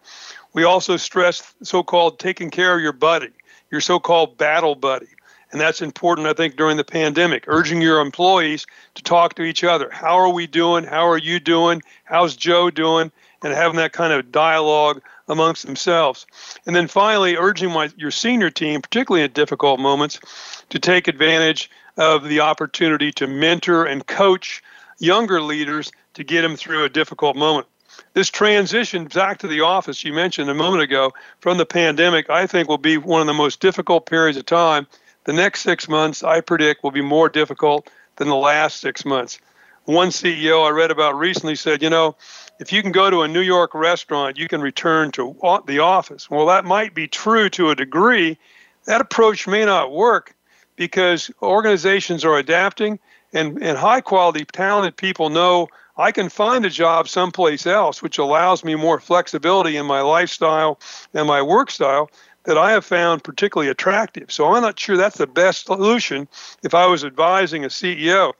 We 0.53 0.63
also 0.63 0.97
stress 0.97 1.55
so 1.63 1.81
called 1.81 2.19
taking 2.19 2.51
care 2.51 2.75
of 2.75 2.81
your 2.81 2.93
buddy, 2.93 3.31
your 3.71 3.81
so 3.81 3.99
called 3.99 4.37
battle 4.37 4.75
buddy. 4.75 5.07
And 5.51 5.59
that's 5.59 5.81
important, 5.81 6.27
I 6.27 6.33
think, 6.33 6.57
during 6.57 6.77
the 6.77 6.83
pandemic, 6.83 7.45
urging 7.47 7.81
your 7.81 8.01
employees 8.01 8.67
to 8.93 9.01
talk 9.01 9.33
to 9.35 9.41
each 9.41 9.63
other. 9.63 9.89
How 9.91 10.15
are 10.15 10.29
we 10.29 10.45
doing? 10.45 10.83
How 10.83 11.07
are 11.07 11.17
you 11.17 11.39
doing? 11.39 11.81
How's 12.03 12.35
Joe 12.35 12.69
doing? 12.69 13.11
And 13.41 13.51
having 13.51 13.77
that 13.77 13.93
kind 13.93 14.13
of 14.13 14.31
dialogue 14.31 15.01
amongst 15.27 15.65
themselves. 15.65 16.27
And 16.67 16.75
then 16.75 16.87
finally, 16.87 17.35
urging 17.35 17.71
my, 17.71 17.89
your 17.97 18.11
senior 18.11 18.51
team, 18.51 18.81
particularly 18.81 19.25
in 19.25 19.31
difficult 19.31 19.79
moments, 19.79 20.19
to 20.69 20.77
take 20.77 21.07
advantage 21.07 21.71
of 21.97 22.23
the 22.23 22.41
opportunity 22.41 23.11
to 23.13 23.27
mentor 23.27 23.85
and 23.85 24.05
coach 24.05 24.61
younger 24.99 25.41
leaders 25.41 25.91
to 26.13 26.23
get 26.23 26.41
them 26.41 26.55
through 26.55 26.83
a 26.83 26.89
difficult 26.89 27.35
moment. 27.35 27.67
This 28.13 28.29
transition 28.29 29.05
back 29.05 29.39
to 29.39 29.47
the 29.47 29.61
office 29.61 30.03
you 30.03 30.13
mentioned 30.13 30.49
a 30.49 30.53
moment 30.53 30.83
ago 30.83 31.13
from 31.39 31.57
the 31.57 31.65
pandemic, 31.65 32.29
I 32.29 32.47
think, 32.47 32.67
will 32.67 32.77
be 32.77 32.97
one 32.97 33.21
of 33.21 33.27
the 33.27 33.33
most 33.33 33.59
difficult 33.59 34.05
periods 34.05 34.37
of 34.37 34.45
time. 34.45 34.87
The 35.25 35.33
next 35.33 35.61
six 35.61 35.87
months, 35.87 36.23
I 36.23 36.41
predict, 36.41 36.83
will 36.83 36.91
be 36.91 37.01
more 37.01 37.29
difficult 37.29 37.89
than 38.17 38.27
the 38.27 38.35
last 38.35 38.81
six 38.81 39.05
months. 39.05 39.39
One 39.85 40.09
CEO 40.09 40.65
I 40.65 40.69
read 40.69 40.91
about 40.91 41.17
recently 41.17 41.55
said, 41.55 41.81
you 41.81 41.89
know, 41.89 42.15
if 42.59 42.71
you 42.71 42.81
can 42.81 42.91
go 42.91 43.09
to 43.09 43.23
a 43.23 43.27
New 43.27 43.41
York 43.41 43.73
restaurant, 43.73 44.37
you 44.37 44.47
can 44.47 44.61
return 44.61 45.11
to 45.11 45.35
the 45.65 45.79
office. 45.79 46.29
Well, 46.29 46.45
that 46.47 46.65
might 46.65 46.93
be 46.93 47.07
true 47.07 47.49
to 47.51 47.69
a 47.69 47.75
degree. 47.75 48.37
That 48.85 49.01
approach 49.01 49.47
may 49.47 49.65
not 49.65 49.91
work 49.91 50.35
because 50.75 51.29
organizations 51.41 52.23
are 52.23 52.37
adapting 52.37 52.99
and, 53.33 53.61
and 53.61 53.77
high 53.77 54.01
quality, 54.01 54.45
talented 54.45 54.95
people 54.95 55.29
know 55.29 55.67
I 55.97 56.11
can 56.11 56.29
find 56.29 56.65
a 56.65 56.69
job 56.69 57.07
someplace 57.07 57.67
else, 57.67 58.01
which 58.01 58.17
allows 58.17 58.63
me 58.63 58.75
more 58.75 58.99
flexibility 58.99 59.77
in 59.77 59.85
my 59.85 60.01
lifestyle 60.01 60.79
and 61.13 61.27
my 61.27 61.41
work 61.41 61.69
style 61.69 62.09
that 62.45 62.57
I 62.57 62.71
have 62.71 62.85
found 62.85 63.23
particularly 63.23 63.69
attractive. 63.69 64.31
So 64.31 64.53
I'm 64.53 64.61
not 64.61 64.79
sure 64.79 64.97
that's 64.97 65.17
the 65.17 65.27
best 65.27 65.65
solution 65.65 66.27
if 66.63 66.73
I 66.73 66.87
was 66.87 67.05
advising 67.05 67.63
a 67.63 67.69
CEO. 67.69 68.33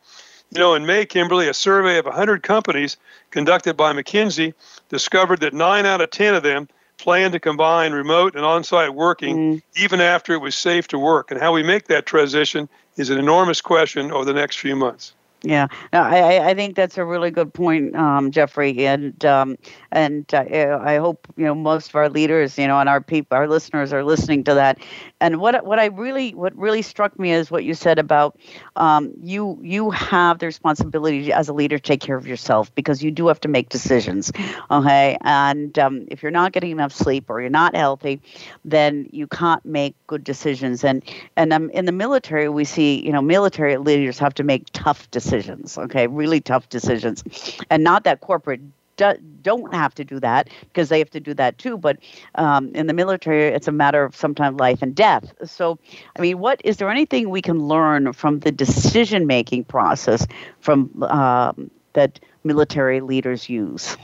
You 0.51 0.59
know, 0.59 0.75
in 0.75 0.85
May, 0.85 1.05
Kimberly, 1.05 1.47
a 1.47 1.53
survey 1.53 1.97
of 1.97 2.05
100 2.05 2.43
companies 2.43 2.97
conducted 3.31 3.77
by 3.77 3.93
McKinsey 3.93 4.53
discovered 4.89 5.39
that 5.39 5.53
nine 5.53 5.85
out 5.85 6.01
of 6.01 6.11
10 6.11 6.35
of 6.35 6.43
them 6.43 6.67
plan 6.97 7.31
to 7.31 7.39
combine 7.39 7.91
remote 7.91 8.35
and 8.35 8.45
on 8.45 8.63
site 8.63 8.93
working 8.93 9.37
mm. 9.37 9.61
even 9.75 9.99
after 9.99 10.33
it 10.33 10.37
was 10.37 10.55
safe 10.55 10.87
to 10.89 10.99
work. 10.99 11.31
And 11.31 11.39
how 11.39 11.53
we 11.53 11.63
make 11.63 11.87
that 11.87 12.05
transition 12.05 12.69
is 12.97 13.09
an 13.09 13.19
enormous 13.19 13.61
question 13.61 14.11
over 14.11 14.25
the 14.25 14.33
next 14.33 14.59
few 14.59 14.75
months. 14.75 15.13
Yeah, 15.45 15.67
no, 15.91 16.01
I, 16.01 16.51
I 16.51 16.53
think 16.53 16.77
that's 16.77 16.97
a 16.97 17.03
really 17.03 17.29
good 17.29 17.53
point, 17.53 17.97
um, 17.97 18.31
Jeffrey, 18.31 18.85
and 18.87 19.25
um, 19.25 19.57
and 19.91 20.25
uh, 20.33 20.79
I 20.81 20.95
hope 20.99 21.27
you 21.35 21.43
know 21.43 21.53
most 21.53 21.89
of 21.89 21.95
our 21.95 22.07
leaders, 22.07 22.57
you 22.57 22.65
know, 22.65 22.79
and 22.79 22.87
our 22.87 23.01
people, 23.01 23.35
our 23.35 23.49
listeners 23.49 23.91
are 23.91 24.05
listening 24.05 24.45
to 24.45 24.53
that. 24.53 24.77
And 25.19 25.41
what 25.41 25.65
what 25.65 25.79
I 25.79 25.87
really 25.87 26.33
what 26.33 26.55
really 26.55 26.81
struck 26.81 27.19
me 27.19 27.33
is 27.33 27.51
what 27.51 27.65
you 27.65 27.73
said 27.73 27.99
about 27.99 28.39
um, 28.77 29.11
you 29.21 29.59
you 29.61 29.89
have 29.91 30.39
the 30.39 30.45
responsibility 30.45 31.33
as 31.33 31.49
a 31.49 31.53
leader 31.53 31.77
to 31.77 31.83
take 31.83 31.99
care 31.99 32.15
of 32.15 32.25
yourself 32.25 32.73
because 32.73 33.03
you 33.03 33.11
do 33.11 33.27
have 33.27 33.41
to 33.41 33.49
make 33.49 33.67
decisions, 33.67 34.31
okay? 34.71 35.17
And 35.25 35.77
um, 35.77 36.07
if 36.09 36.23
you're 36.23 36.31
not 36.31 36.53
getting 36.53 36.71
enough 36.71 36.93
sleep 36.93 37.25
or 37.29 37.41
you're 37.41 37.49
not 37.49 37.75
healthy, 37.75 38.21
then 38.63 39.09
you 39.11 39.27
can't 39.27 39.65
make 39.65 39.93
good 40.07 40.23
decisions. 40.23 40.85
And 40.85 41.03
and 41.35 41.51
um, 41.51 41.69
in 41.71 41.83
the 41.83 41.91
military, 41.91 42.47
we 42.47 42.63
see 42.63 43.05
you 43.05 43.11
know 43.11 43.21
military 43.21 43.75
leaders 43.77 44.17
have 44.19 44.33
to 44.35 44.43
make 44.43 44.67
tough 44.71 45.11
decisions 45.11 45.32
decisions, 45.33 45.77
okay, 45.77 46.07
really 46.07 46.39
tough 46.39 46.69
decisions. 46.69 47.23
And 47.69 47.83
not 47.83 48.03
that 48.03 48.21
corporate 48.21 48.61
do, 48.97 49.13
don't 49.41 49.73
have 49.73 49.95
to 49.95 50.03
do 50.03 50.19
that 50.19 50.49
because 50.61 50.89
they 50.89 50.99
have 50.99 51.09
to 51.09 51.19
do 51.19 51.33
that 51.33 51.57
too. 51.57 51.77
But 51.77 51.97
um, 52.35 52.71
in 52.75 52.85
the 52.85 52.93
military, 52.93 53.47
it's 53.47 53.67
a 53.67 53.71
matter 53.71 54.03
of 54.03 54.15
sometimes 54.15 54.59
life 54.59 54.83
and 54.83 54.93
death. 54.93 55.33
So, 55.43 55.79
I 56.15 56.21
mean, 56.21 56.37
what 56.37 56.61
is 56.63 56.77
there 56.77 56.89
anything 56.89 57.29
we 57.29 57.41
can 57.41 57.67
learn 57.67 58.13
from 58.13 58.39
the 58.39 58.51
decision 58.51 59.25
making 59.25 59.63
process 59.63 60.27
from 60.59 61.03
um, 61.03 61.71
that 61.93 62.19
military 62.43 63.01
leaders 63.01 63.49
use? 63.49 63.97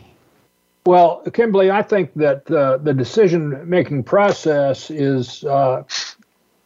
Well, 0.86 1.22
Kimberly, 1.32 1.70
I 1.70 1.84
think 1.84 2.12
that 2.16 2.50
uh, 2.50 2.78
the 2.78 2.94
decision 2.94 3.70
making 3.70 4.04
process 4.06 4.90
is 4.90 5.44
uh, 5.44 5.84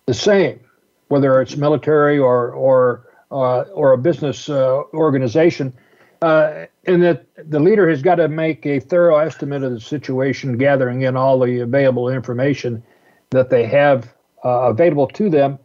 the 0.06 0.14
same, 0.14 0.62
whether 1.10 1.42
it's 1.42 1.58
military 1.58 2.18
or 2.18 2.52
or 2.52 3.04
or 3.34 3.94
a 3.94 3.98
business 3.98 4.50
uh, 4.50 4.84
organization, 4.94 5.74
uh, 6.22 6.66
and 6.86 7.02
that 7.04 7.26
the 7.50 7.60
leader 7.60 7.90
has 7.90 8.02
got 8.02 8.16
to 8.16 8.28
make 8.28 8.66
a 8.66 8.80
thorough 8.80 9.18
estimate 9.18 9.64
of 9.64 9.72
the 9.72 9.80
situation, 9.80 10.58
gathering 10.58 11.02
in 11.02 11.16
all 11.18 11.40
the 11.40 11.60
available 11.60 12.10
information 12.10 12.84
that 13.32 13.50
they 13.50 13.66
have 13.66 14.14
available 14.44 15.08
to 15.08 15.30
them 15.30 15.58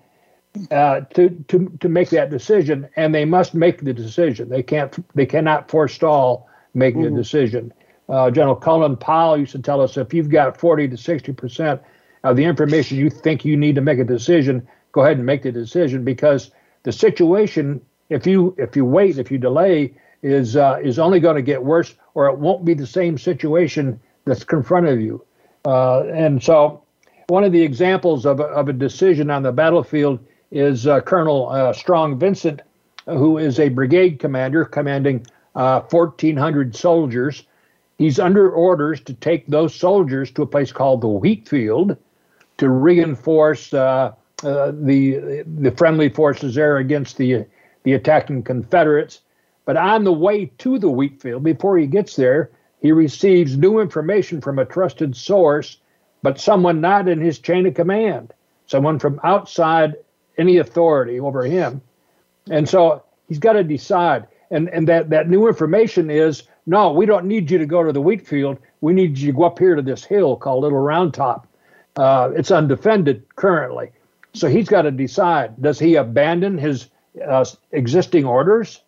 uh, 0.71 1.01
to 1.15 1.31
to 1.49 1.71
to 1.81 1.89
make 1.89 2.11
that 2.11 2.31
decision, 2.31 2.89
and 2.97 3.15
they 3.15 3.25
must 3.25 3.55
make 3.55 3.83
the 3.83 3.93
decision. 3.93 4.49
They 4.49 4.63
can't 4.63 4.95
they 5.15 5.27
cannot 5.27 5.71
forestall 5.71 6.49
making 6.75 7.03
mm-hmm. 7.03 7.15
a 7.15 7.19
decision. 7.19 7.73
Uh, 8.09 8.31
General 8.31 8.57
Colin 8.57 8.97
Powell 8.97 9.39
used 9.39 9.53
to 9.53 9.59
tell 9.59 9.81
us 9.81 9.97
if 9.97 10.15
you've 10.15 10.31
got 10.31 10.59
40 10.59 10.89
to 10.89 10.97
60 10.97 11.33
percent 11.35 11.83
of 12.25 12.37
the 12.37 12.45
information 12.45 12.99
you 12.99 13.11
think 13.11 13.45
you 13.45 13.57
need 13.57 13.75
to 13.75 13.81
make 13.81 13.99
a 13.99 14.05
decision, 14.05 14.67
go 14.93 15.03
ahead 15.03 15.19
and 15.19 15.27
make 15.27 15.43
the 15.43 15.53
decision 15.53 16.05
because 16.05 16.51
the 16.89 16.93
situation, 16.93 17.83
if 18.09 18.27
you 18.27 18.55
if 18.57 18.75
you 18.75 18.83
wait, 18.83 19.19
if 19.19 19.31
you 19.31 19.37
delay, 19.37 19.93
is 20.23 20.57
uh, 20.57 20.79
is 20.83 20.99
only 20.99 21.21
going 21.21 21.37
to 21.37 21.43
get 21.43 21.63
worse, 21.63 21.95
or 22.15 22.29
it 22.31 22.39
won't 22.39 22.65
be 22.65 22.73
the 22.73 22.87
same 22.87 23.19
situation 23.19 24.01
that's 24.25 24.43
confronted 24.43 24.99
you. 24.99 25.23
Uh, 25.67 26.05
and 26.05 26.43
so, 26.43 26.83
one 27.27 27.45
of 27.45 27.53
the 27.53 27.61
examples 27.61 28.25
of 28.25 28.41
a, 28.41 28.45
of 28.45 28.71
a 28.71 28.73
decision 28.73 29.31
on 29.31 29.43
the 29.43 29.53
battlefield 29.53 30.19
is 30.51 30.87
uh, 30.87 31.03
Colonel 31.03 31.51
uh, 31.51 31.75
Strong 31.75 32.19
Vincent, 32.19 32.63
who 33.05 33.37
is 33.37 33.61
a 33.61 33.69
brigade 33.69 34.19
commander 34.19 34.65
commanding 34.65 35.27
1,400 35.53 36.75
uh, 36.75 36.79
soldiers. 36.79 37.45
He's 37.99 38.19
under 38.19 38.51
orders 38.51 39.03
to 39.03 39.13
take 39.13 39.47
those 39.47 39.75
soldiers 39.75 40.31
to 40.31 40.43
a 40.43 40.47
place 40.47 40.73
called 40.73 41.03
the 41.03 41.09
wheat 41.09 41.47
field 41.47 41.99
to 42.57 42.71
reinforce 42.71 43.75
uh, 43.75 44.13
uh, 44.43 44.73
the 44.73 45.43
the 45.61 45.73
friendly 45.73 46.09
forces 46.09 46.55
there 46.55 46.79
against 46.79 47.17
the 47.17 47.45
the 47.83 47.95
attacking 47.95 48.43
Confederates. 48.43 49.21
But 49.65 49.77
on 49.77 50.05
the 50.05 50.13
way 50.13 50.47
to 50.59 50.79
the 50.79 50.91
wheat 50.91 51.21
field, 51.21 51.43
before 51.43 51.77
he 51.77 51.87
gets 51.87 52.17
there, 52.17 52.51
he 52.81 52.93
receives 52.93 53.57
new 53.57 53.81
information 53.81 54.41
from 54.41 54.59
a 54.59 54.65
trusted 54.65 55.15
source, 55.15 55.79
but 56.23 56.41
someone 56.41 56.81
not 56.81 57.09
in 57.09 57.21
his 57.21 57.39
chain 57.39 57.67
of 57.67 57.75
command, 57.75 58.33
someone 58.67 58.99
from 58.99 59.21
outside 59.25 59.97
any 60.39 60.57
authority 60.57 61.21
over 61.21 61.43
him. 61.43 61.83
And 62.51 62.69
so 62.69 63.03
he's 63.29 63.39
got 63.39 63.55
to 63.55 63.65
decide. 63.65 64.27
And 64.51 64.71
and 64.71 64.89
that, 64.89 65.11
that 65.11 65.29
new 65.29 65.49
information 65.49 66.11
is 66.11 66.45
no, 66.65 66.93
we 66.93 67.07
don't 67.07 67.27
need 67.27 67.51
you 67.51 67.59
to 67.59 67.67
go 67.67 67.83
to 67.83 67.93
the 67.93 68.01
wheat 68.01 68.27
field. 68.27 68.59
We 68.81 68.93
need 68.93 69.19
you 69.19 69.33
to 69.33 69.37
go 69.37 69.45
up 69.45 69.59
here 69.59 69.75
to 69.75 69.83
this 69.83 70.05
hill 70.05 70.37
called 70.37 70.63
Little 70.63 70.79
Round 70.79 71.13
Top. 71.13 71.47
Uh, 71.97 72.31
it's 72.37 72.51
undefended 72.51 73.25
currently. 73.37 73.91
So 74.35 74.49
he's 74.49 74.69
got 74.69 74.83
to 74.83 74.91
decide 74.91 75.61
does 75.61 75.79
he 75.79 75.97
abandon 75.97 76.59
his 76.59 76.89
uh, 77.27 77.45
existing 77.73 78.25
orders? 78.25 78.83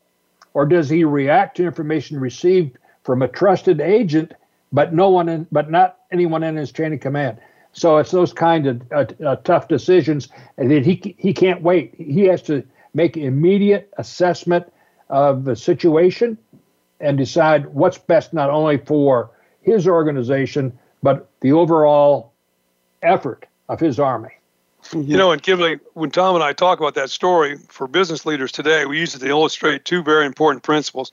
Or 0.52 0.66
does 0.66 0.88
he 0.88 1.04
react 1.04 1.56
to 1.56 1.64
information 1.64 2.18
received 2.18 2.76
from 3.04 3.22
a 3.22 3.28
trusted 3.28 3.80
agent 3.80 4.32
but 4.72 4.94
no 4.94 5.10
one 5.10 5.28
in, 5.28 5.46
but 5.50 5.70
not 5.70 5.98
anyone 6.12 6.42
in 6.42 6.56
his 6.56 6.72
chain 6.72 6.92
of 6.92 7.00
command? 7.00 7.38
So 7.72 7.98
it's 7.98 8.10
those 8.10 8.32
kind 8.32 8.66
of 8.66 8.82
uh, 8.92 9.04
uh, 9.24 9.36
tough 9.36 9.68
decisions 9.68 10.28
and 10.56 10.70
he 10.70 11.16
he 11.18 11.32
can't 11.32 11.62
wait. 11.62 11.94
He 11.96 12.22
has 12.24 12.42
to 12.42 12.64
make 12.94 13.16
immediate 13.16 13.92
assessment 13.98 14.70
of 15.08 15.44
the 15.44 15.56
situation 15.56 16.36
and 17.00 17.16
decide 17.16 17.66
what's 17.66 17.98
best 17.98 18.32
not 18.32 18.50
only 18.50 18.76
for 18.78 19.30
his 19.62 19.86
organization 19.86 20.76
but 21.02 21.28
the 21.40 21.52
overall 21.52 22.32
effort 23.02 23.46
of 23.68 23.80
his 23.80 23.98
army 23.98 24.39
you 24.92 25.16
know, 25.16 25.30
and 25.30 25.42
Kimberly, 25.42 25.78
when 25.94 26.10
Tom 26.10 26.34
and 26.34 26.42
I 26.42 26.52
talk 26.52 26.80
about 26.80 26.94
that 26.94 27.10
story 27.10 27.58
for 27.68 27.86
business 27.86 28.26
leaders 28.26 28.52
today, 28.52 28.86
we 28.86 28.98
use 28.98 29.14
it 29.14 29.20
to 29.20 29.28
illustrate 29.28 29.84
two 29.84 30.02
very 30.02 30.26
important 30.26 30.62
principles. 30.62 31.10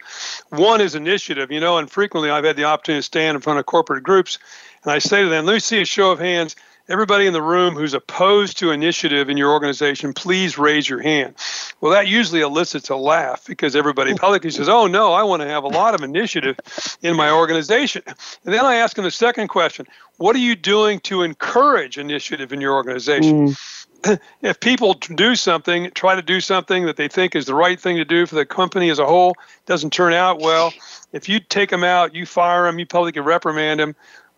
One 0.49 0.81
is 0.81 0.95
initiative, 0.95 1.51
you 1.51 1.59
know, 1.59 1.77
and 1.77 1.89
frequently 1.89 2.29
I've 2.29 2.43
had 2.43 2.55
the 2.55 2.63
opportunity 2.63 2.99
to 2.99 3.03
stand 3.03 3.35
in 3.35 3.41
front 3.41 3.59
of 3.59 3.65
corporate 3.65 4.03
groups 4.03 4.39
and 4.83 4.93
I 4.93 4.99
say 4.99 5.21
to 5.21 5.29
them, 5.29 5.45
let 5.45 5.53
me 5.53 5.59
see 5.59 5.81
a 5.81 5.85
show 5.85 6.11
of 6.11 6.19
hands. 6.19 6.55
Everybody 6.89 7.27
in 7.27 7.33
the 7.33 7.41
room 7.41 7.75
who's 7.75 7.93
opposed 7.93 8.57
to 8.59 8.71
initiative 8.71 9.29
in 9.29 9.35
your 9.35 9.51
organization, 9.51 10.13
please 10.13 10.57
raise 10.57 10.87
your 10.87 11.01
hand. 11.01 11.35
Well, 11.81 11.91
that 11.91 12.07
usually 12.07 12.39
elicits 12.39 12.89
a 12.89 12.95
laugh 12.95 13.45
because 13.45 13.75
everybody 13.75 14.13
publicly 14.15 14.51
says, 14.51 14.69
"Oh 14.69 14.87
no, 14.87 15.11
I 15.11 15.23
want 15.23 15.41
to 15.41 15.47
have 15.49 15.65
a 15.65 15.67
lot 15.67 15.95
of 15.95 16.01
initiative 16.01 16.57
in 17.01 17.17
my 17.17 17.29
organization." 17.29 18.03
And 18.07 18.53
then 18.53 18.65
I 18.65 18.75
ask 18.75 18.95
them 18.95 19.03
the 19.03 19.11
second 19.11 19.49
question: 19.49 19.85
What 20.15 20.33
are 20.35 20.39
you 20.39 20.55
doing 20.55 21.01
to 21.01 21.23
encourage 21.23 21.97
initiative 21.97 22.53
in 22.53 22.61
your 22.61 22.73
organization? 22.73 23.49
Mm. 23.49 23.57
If 24.41 24.59
people 24.59 24.93
do 24.93 25.35
something, 25.35 25.91
try 25.91 26.15
to 26.15 26.21
do 26.21 26.39
something 26.39 26.85
that 26.85 26.95
they 26.97 27.07
think 27.07 27.35
is 27.35 27.45
the 27.45 27.55
right 27.55 27.79
thing 27.79 27.97
to 27.97 28.05
do 28.05 28.25
for 28.25 28.35
the 28.35 28.45
company 28.45 28.89
as 28.89 28.99
a 28.99 29.05
whole, 29.05 29.33
doesn't 29.65 29.91
turn 29.91 30.13
out 30.13 30.39
well. 30.39 30.71
If 31.11 31.27
you 31.27 31.39
take 31.39 31.71
them 31.71 31.83
out, 31.83 32.13
you 32.13 32.25
fire 32.25 32.63
them, 32.63 32.79
you 32.79 32.85
publicly 32.85 33.21
reprimand 33.21 33.79
them, 33.79 33.95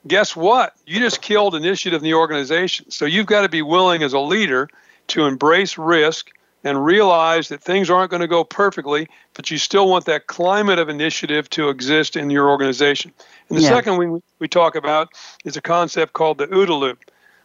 guess 0.08 0.36
what? 0.36 0.74
You 0.86 1.00
just 1.00 1.22
killed 1.22 1.56
initiative 1.56 1.98
in 1.98 2.04
the 2.04 2.14
organization. 2.14 2.90
So 2.92 3.06
you've 3.06 3.26
got 3.26 3.42
to 3.42 3.50
be 3.50 3.62
willing 3.62 4.04
as 4.04 4.14
a 4.14 4.20
leader 4.20 4.70
to 5.08 5.26
embrace 5.26 5.78
risk 5.78 6.32
and 6.64 6.84
realize 6.84 7.50
that 7.50 7.62
things 7.62 7.90
aren't 7.90 8.12
going 8.12 8.22
to 8.22 8.28
go 8.28 8.44
perfectly, 8.44 9.08
but 9.34 9.50
you 9.50 9.58
still 9.58 9.90
want 9.90 10.06
that 10.06 10.28
climate 10.28 10.78
of 10.78 10.90
initiative 10.90 11.50
to 11.52 11.70
exist 11.70 12.18
in 12.18 12.30
your 12.30 12.50
organization. 12.50 13.14
And 13.48 13.58
the 13.58 13.62
yeah. 13.62 13.70
second 13.70 13.98
we, 13.98 14.22
we 14.40 14.48
talk 14.48 14.76
about 14.76 15.10
is 15.46 15.56
a 15.56 15.62
concept 15.62 16.14
called 16.14 16.38
the 16.38 16.48
OODA 16.48 16.78
loop. 16.78 17.00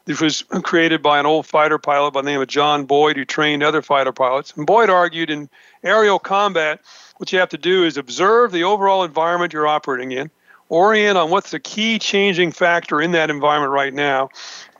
This 0.06 0.20
was 0.20 0.42
created 0.64 1.00
by 1.02 1.18
an 1.18 1.26
old 1.26 1.46
fighter 1.46 1.78
pilot 1.78 2.12
by 2.12 2.20
the 2.20 2.30
name 2.30 2.40
of 2.40 2.48
John 2.48 2.84
Boyd, 2.84 3.16
who 3.16 3.24
trained 3.24 3.62
other 3.62 3.80
fighter 3.80 4.12
pilots. 4.12 4.52
And 4.56 4.66
Boyd 4.66 4.90
argued 4.90 5.30
in 5.30 5.48
aerial 5.82 6.18
combat, 6.18 6.80
what 7.16 7.32
you 7.32 7.38
have 7.38 7.48
to 7.50 7.58
do 7.58 7.84
is 7.84 7.96
observe 7.96 8.52
the 8.52 8.64
overall 8.64 9.04
environment 9.04 9.52
you're 9.52 9.66
operating 9.66 10.12
in, 10.12 10.30
orient 10.68 11.16
on 11.16 11.30
what's 11.30 11.50
the 11.50 11.60
key 11.60 11.98
changing 11.98 12.52
factor 12.52 13.00
in 13.00 13.12
that 13.12 13.30
environment 13.30 13.72
right 13.72 13.94
now, 13.94 14.28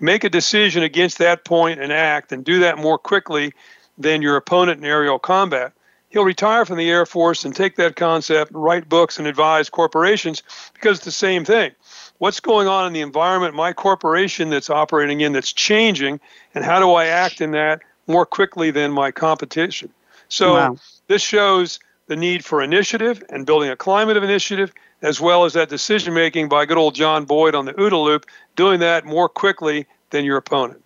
make 0.01 0.24
a 0.24 0.30
decision 0.30 0.82
against 0.82 1.18
that 1.18 1.45
point 1.45 1.80
and 1.80 1.93
act, 1.93 2.32
and 2.32 2.45
do 2.45 2.61
that 2.61 2.78
more 2.78 2.99
quickly 2.99 3.53
than 3.99 4.22
your 4.22 4.37
opponent 4.37 4.78
in 4.78 4.85
aerial 4.85 5.18
combat. 5.18 5.72
He'll 6.09 6.24
retire 6.24 6.64
from 6.64 6.78
the 6.78 6.89
Air 6.89 7.07
Force 7.07 7.45
and 7.45 7.55
take 7.55 7.76
that 7.76 7.97
concept, 7.97 8.53
write 8.55 8.89
books, 8.89 9.18
and 9.18 9.26
advise 9.26 9.68
corporations 9.68 10.43
because 10.72 10.99
it's 10.99 11.05
the 11.05 11.11
same 11.11 11.45
thing. 11.45 11.72
What's 12.18 12.39
going 12.39 12.68
on 12.68 12.87
in 12.87 12.93
the 12.93 13.01
environment 13.01 13.55
my 13.55 13.72
corporation 13.72 14.49
that's 14.49 14.70
operating 14.70 15.22
in 15.22 15.32
that's 15.32 15.53
changing, 15.53 16.20
and 16.55 16.64
how 16.64 16.78
do 16.78 16.93
I 16.93 17.07
act 17.07 17.41
in 17.41 17.51
that 17.51 17.80
more 18.07 18.24
quickly 18.24 18.70
than 18.70 18.93
my 18.93 19.11
competition? 19.11 19.91
So, 20.28 20.55
wow. 20.55 20.76
this 21.09 21.22
shows 21.22 21.80
the 22.07 22.16
need 22.16 22.45
for 22.45 22.62
initiative 22.62 23.22
and 23.28 23.45
building 23.47 23.70
a 23.70 23.76
climate 23.76 24.16
of 24.16 24.22
initiative, 24.22 24.72
as 25.05 25.21
well 25.21 25.45
as 25.45 25.53
that 25.53 25.69
decision 25.69 26.15
making 26.15 26.49
by 26.49 26.65
good 26.65 26.79
old 26.79 26.95
John 26.95 27.27
Boyd 27.27 27.55
on 27.55 27.67
the 27.67 27.75
OODA 27.75 28.03
loop, 28.03 28.27
doing 28.57 28.81
that 28.81 29.05
more 29.05 29.29
quickly 29.29 29.87
than 30.11 30.25
your 30.25 30.39
opponent. 30.39 30.81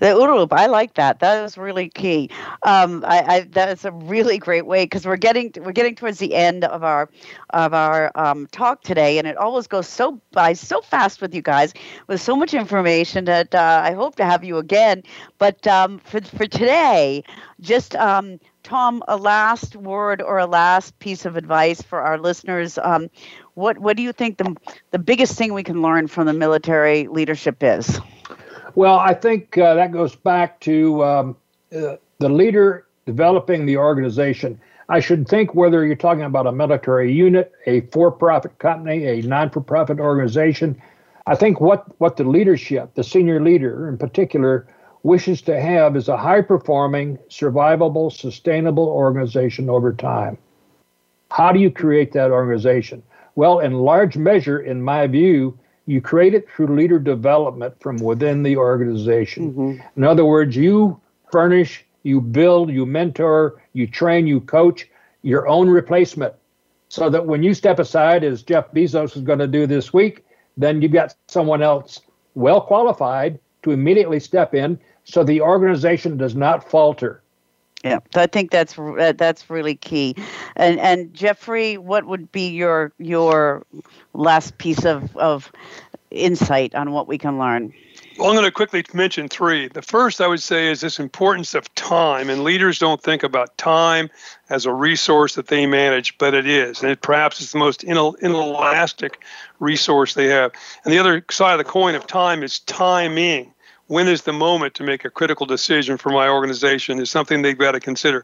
The 0.00 0.06
OODA 0.06 0.36
loop, 0.36 0.52
I 0.52 0.66
like 0.66 0.94
that. 0.94 1.20
That 1.20 1.44
is 1.44 1.56
really 1.56 1.88
key. 1.88 2.28
Um, 2.64 3.04
I, 3.06 3.20
I, 3.20 3.40
that 3.52 3.68
is 3.70 3.84
a 3.84 3.92
really 3.92 4.36
great 4.36 4.66
way 4.66 4.84
because 4.84 5.06
we're 5.06 5.16
getting 5.16 5.52
we're 5.60 5.72
getting 5.72 5.94
towards 5.94 6.18
the 6.18 6.34
end 6.34 6.64
of 6.64 6.82
our 6.84 7.08
of 7.50 7.72
our 7.72 8.12
um, 8.14 8.48
talk 8.48 8.82
today, 8.82 9.18
and 9.18 9.26
it 9.26 9.36
always 9.36 9.66
goes 9.66 9.88
so 9.88 10.20
by 10.32 10.52
so 10.52 10.80
fast 10.82 11.20
with 11.20 11.34
you 11.34 11.42
guys 11.42 11.72
with 12.06 12.20
so 12.20 12.36
much 12.36 12.54
information 12.54 13.24
that 13.24 13.54
uh, 13.54 13.80
I 13.82 13.92
hope 13.92 14.16
to 14.16 14.24
have 14.24 14.44
you 14.44 14.58
again. 14.58 15.04
But 15.38 15.66
um, 15.66 15.98
for 16.00 16.20
for 16.20 16.46
today, 16.46 17.24
just 17.60 17.96
um, 17.96 18.38
Tom, 18.62 19.02
a 19.08 19.16
last 19.16 19.76
word 19.76 20.22
or 20.22 20.38
a 20.38 20.46
last 20.46 20.98
piece 20.98 21.24
of 21.24 21.36
advice 21.36 21.82
for 21.82 22.00
our 22.00 22.18
listeners. 22.18 22.78
Um, 22.78 23.10
what 23.54 23.78
what 23.78 23.96
do 23.96 24.02
you 24.02 24.12
think 24.12 24.38
the 24.38 24.56
the 24.90 24.98
biggest 24.98 25.36
thing 25.36 25.52
we 25.52 25.62
can 25.62 25.82
learn 25.82 26.06
from 26.06 26.26
the 26.26 26.32
military 26.32 27.08
leadership 27.08 27.62
is? 27.62 28.00
Well, 28.74 28.98
I 28.98 29.14
think 29.14 29.58
uh, 29.58 29.74
that 29.74 29.92
goes 29.92 30.14
back 30.14 30.60
to 30.60 31.04
um, 31.04 31.36
uh, 31.74 31.96
the 32.18 32.28
leader 32.28 32.86
developing 33.04 33.66
the 33.66 33.76
organization. 33.76 34.60
I 34.88 35.00
should 35.00 35.28
think 35.28 35.54
whether 35.54 35.84
you're 35.84 35.96
talking 35.96 36.22
about 36.22 36.46
a 36.46 36.52
military 36.52 37.12
unit, 37.12 37.52
a 37.66 37.82
for-profit 37.92 38.58
company, 38.58 39.06
a 39.06 39.22
non-for-profit 39.22 39.98
organization. 40.00 40.80
I 41.26 41.34
think 41.34 41.60
what 41.60 41.84
what 41.98 42.16
the 42.16 42.24
leadership, 42.24 42.94
the 42.94 43.04
senior 43.04 43.40
leader 43.40 43.88
in 43.88 43.98
particular, 43.98 44.66
wishes 45.02 45.42
to 45.42 45.60
have 45.60 45.96
is 45.96 46.08
a 46.08 46.16
high-performing, 46.16 47.18
survivable, 47.28 48.12
sustainable 48.12 48.88
organization 48.88 49.68
over 49.68 49.92
time. 49.92 50.38
How 51.30 51.52
do 51.52 51.58
you 51.58 51.70
create 51.70 52.12
that 52.12 52.30
organization? 52.30 53.02
Well, 53.34 53.60
in 53.60 53.72
large 53.72 54.16
measure, 54.16 54.60
in 54.60 54.82
my 54.82 55.06
view, 55.06 55.58
you 55.86 56.00
create 56.00 56.34
it 56.34 56.48
through 56.48 56.76
leader 56.76 56.98
development 56.98 57.74
from 57.80 57.96
within 57.96 58.42
the 58.42 58.56
organization. 58.56 59.52
Mm-hmm. 59.52 59.86
In 59.96 60.04
other 60.04 60.24
words, 60.24 60.56
you 60.56 61.00
furnish, 61.30 61.84
you 62.02 62.20
build, 62.20 62.70
you 62.70 62.86
mentor, 62.86 63.62
you 63.72 63.86
train, 63.86 64.26
you 64.26 64.40
coach 64.40 64.88
your 65.22 65.48
own 65.48 65.68
replacement. 65.68 66.34
So 66.88 67.08
that 67.08 67.26
when 67.26 67.42
you 67.42 67.54
step 67.54 67.78
aside, 67.78 68.22
as 68.22 68.42
Jeff 68.42 68.70
Bezos 68.72 69.16
is 69.16 69.22
going 69.22 69.38
to 69.38 69.46
do 69.46 69.66
this 69.66 69.92
week, 69.94 70.24
then 70.58 70.82
you've 70.82 70.92
got 70.92 71.16
someone 71.28 71.62
else 71.62 72.02
well 72.34 72.60
qualified 72.60 73.38
to 73.62 73.70
immediately 73.70 74.20
step 74.20 74.54
in 74.54 74.78
so 75.04 75.24
the 75.24 75.40
organization 75.40 76.16
does 76.16 76.34
not 76.34 76.68
falter. 76.68 77.22
Yeah, 77.84 77.98
I 78.14 78.26
think 78.26 78.52
that's 78.52 78.78
uh, 78.78 79.12
that's 79.16 79.50
really 79.50 79.74
key. 79.74 80.14
And 80.54 80.78
and 80.78 81.12
Jeffrey, 81.12 81.78
what 81.78 82.04
would 82.06 82.30
be 82.30 82.48
your 82.48 82.92
your 82.98 83.66
last 84.14 84.56
piece 84.58 84.84
of 84.84 85.16
of 85.16 85.50
insight 86.10 86.74
on 86.74 86.92
what 86.92 87.08
we 87.08 87.18
can 87.18 87.38
learn? 87.38 87.72
Well, 88.18 88.28
I'm 88.28 88.34
going 88.34 88.44
to 88.44 88.52
quickly 88.52 88.84
mention 88.92 89.28
three. 89.28 89.68
The 89.68 89.82
first 89.82 90.20
I 90.20 90.26
would 90.26 90.42
say 90.42 90.70
is 90.70 90.80
this 90.80 91.00
importance 91.00 91.54
of 91.54 91.74
time, 91.74 92.28
and 92.28 92.44
leaders 92.44 92.78
don't 92.78 93.02
think 93.02 93.22
about 93.22 93.56
time 93.56 94.10
as 94.50 94.66
a 94.66 94.72
resource 94.72 95.34
that 95.34 95.48
they 95.48 95.66
manage, 95.66 96.18
but 96.18 96.34
it 96.34 96.46
is, 96.46 96.82
and 96.82 96.90
it 96.90 97.00
perhaps 97.00 97.40
is 97.40 97.52
the 97.52 97.58
most 97.58 97.82
inelastic 97.82 99.24
resource 99.60 100.14
they 100.14 100.26
have. 100.26 100.52
And 100.84 100.92
the 100.92 100.98
other 100.98 101.24
side 101.30 101.52
of 101.52 101.58
the 101.58 101.64
coin 101.64 101.94
of 101.94 102.06
time 102.06 102.42
is 102.42 102.60
timing 102.60 103.51
when 103.92 104.08
is 104.08 104.22
the 104.22 104.32
moment 104.32 104.72
to 104.72 104.82
make 104.82 105.04
a 105.04 105.10
critical 105.10 105.44
decision 105.44 105.98
for 105.98 106.08
my 106.08 106.26
organization 106.26 106.98
is 106.98 107.10
something 107.10 107.42
they've 107.42 107.58
got 107.58 107.72
to 107.72 107.80
consider. 107.80 108.22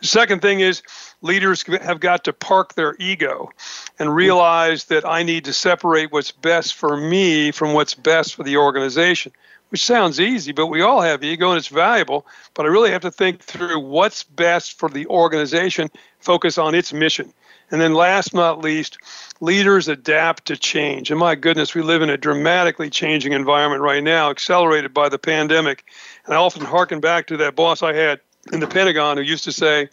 The 0.00 0.06
second 0.06 0.40
thing 0.40 0.60
is 0.60 0.82
leaders 1.20 1.62
have 1.82 2.00
got 2.00 2.24
to 2.24 2.32
park 2.32 2.72
their 2.74 2.96
ego 2.98 3.50
and 3.98 4.14
realize 4.14 4.86
that 4.86 5.06
I 5.06 5.22
need 5.22 5.44
to 5.44 5.52
separate 5.52 6.10
what's 6.10 6.32
best 6.32 6.72
for 6.72 6.96
me 6.96 7.50
from 7.50 7.74
what's 7.74 7.92
best 7.92 8.34
for 8.34 8.44
the 8.44 8.56
organization. 8.56 9.32
Which 9.68 9.84
sounds 9.84 10.18
easy, 10.18 10.52
but 10.52 10.68
we 10.68 10.80
all 10.80 11.02
have 11.02 11.22
ego 11.22 11.50
and 11.50 11.58
it's 11.58 11.68
valuable. 11.68 12.26
But 12.54 12.64
I 12.64 12.70
really 12.70 12.90
have 12.90 13.02
to 13.02 13.10
think 13.10 13.42
through 13.42 13.78
what's 13.78 14.24
best 14.24 14.78
for 14.78 14.88
the 14.88 15.06
organization, 15.08 15.90
focus 16.18 16.56
on 16.56 16.74
its 16.74 16.94
mission. 16.94 17.34
And 17.70 17.80
then 17.80 17.94
last 17.94 18.32
but 18.32 18.38
not 18.38 18.60
least, 18.60 18.98
leaders 19.40 19.88
adapt 19.88 20.46
to 20.46 20.56
change. 20.56 21.10
And 21.10 21.20
my 21.20 21.34
goodness, 21.34 21.74
we 21.74 21.82
live 21.82 22.02
in 22.02 22.10
a 22.10 22.16
dramatically 22.16 22.90
changing 22.90 23.32
environment 23.32 23.82
right 23.82 24.02
now, 24.02 24.30
accelerated 24.30 24.92
by 24.92 25.08
the 25.08 25.18
pandemic. 25.18 25.84
And 26.24 26.34
I 26.34 26.38
often 26.38 26.64
harken 26.64 27.00
back 27.00 27.26
to 27.28 27.36
that 27.38 27.56
boss 27.56 27.82
I 27.82 27.94
had 27.94 28.20
in 28.52 28.60
the 28.60 28.66
Pentagon 28.66 29.16
who 29.16 29.22
used 29.22 29.44
to 29.44 29.52
say, 29.52 29.88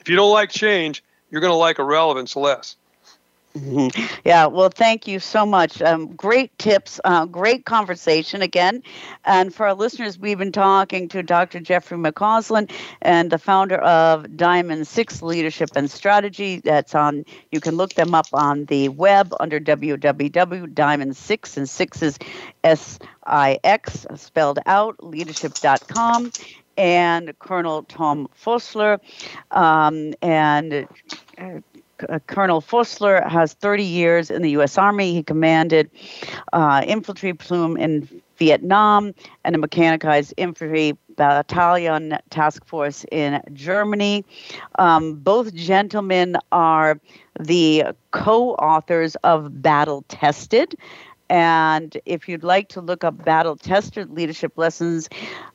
if 0.00 0.08
you 0.08 0.16
don't 0.16 0.32
like 0.32 0.50
change, 0.50 1.02
you're 1.30 1.40
going 1.40 1.52
to 1.52 1.56
like 1.56 1.78
irrelevance 1.78 2.36
less. 2.36 2.76
Mm-hmm. 3.56 4.18
Yeah, 4.24 4.46
well, 4.46 4.68
thank 4.68 5.06
you 5.06 5.20
so 5.20 5.46
much. 5.46 5.80
Um, 5.80 6.08
great 6.16 6.58
tips, 6.58 7.00
uh, 7.04 7.24
great 7.26 7.64
conversation 7.64 8.42
again. 8.42 8.82
And 9.24 9.54
for 9.54 9.66
our 9.66 9.74
listeners, 9.74 10.18
we've 10.18 10.38
been 10.38 10.50
talking 10.50 11.08
to 11.10 11.22
Dr. 11.22 11.60
Jeffrey 11.60 11.96
McCausland 11.96 12.72
and 13.02 13.30
the 13.30 13.38
founder 13.38 13.76
of 13.76 14.36
Diamond 14.36 14.88
Six 14.88 15.22
Leadership 15.22 15.70
and 15.76 15.88
Strategy. 15.88 16.62
That's 16.64 16.96
on, 16.96 17.24
you 17.52 17.60
can 17.60 17.76
look 17.76 17.94
them 17.94 18.12
up 18.12 18.26
on 18.32 18.64
the 18.64 18.88
web 18.88 19.32
under 19.38 19.60
www.diamond6 19.60 21.56
and 21.56 21.68
6 21.68 22.02
is 22.02 22.18
S 22.64 22.98
I 23.24 23.60
X 23.62 24.04
spelled 24.16 24.58
out, 24.66 24.96
leadership.com 25.04 26.32
and 26.76 27.38
Colonel 27.38 27.84
Tom 27.84 28.28
Vossler. 28.44 28.98
Um, 29.52 30.14
and 30.22 30.88
uh, 31.38 31.60
uh, 32.08 32.18
Colonel 32.26 32.60
Vossler 32.60 33.28
has 33.28 33.54
30 33.54 33.82
years 33.84 34.30
in 34.30 34.42
the 34.42 34.50
U.S. 34.50 34.78
Army. 34.78 35.14
He 35.14 35.22
commanded 35.22 35.90
uh, 36.52 36.82
infantry 36.86 37.32
platoon 37.34 37.78
in 37.78 38.22
Vietnam 38.36 39.14
and 39.44 39.54
a 39.54 39.58
mechanized 39.58 40.34
infantry 40.36 40.96
battalion 41.16 42.18
task 42.30 42.64
force 42.66 43.04
in 43.12 43.40
Germany. 43.52 44.24
Um, 44.78 45.14
both 45.14 45.54
gentlemen 45.54 46.36
are 46.50 47.00
the 47.38 47.84
co 48.10 48.54
authors 48.54 49.16
of 49.16 49.62
Battle 49.62 50.04
Tested 50.08 50.74
And 51.34 51.98
if 52.06 52.28
you'd 52.28 52.44
like 52.44 52.68
to 52.68 52.80
look 52.80 53.02
up 53.02 53.24
battle 53.24 53.56
tested 53.56 54.08
leadership 54.12 54.52
lessons, 54.54 55.08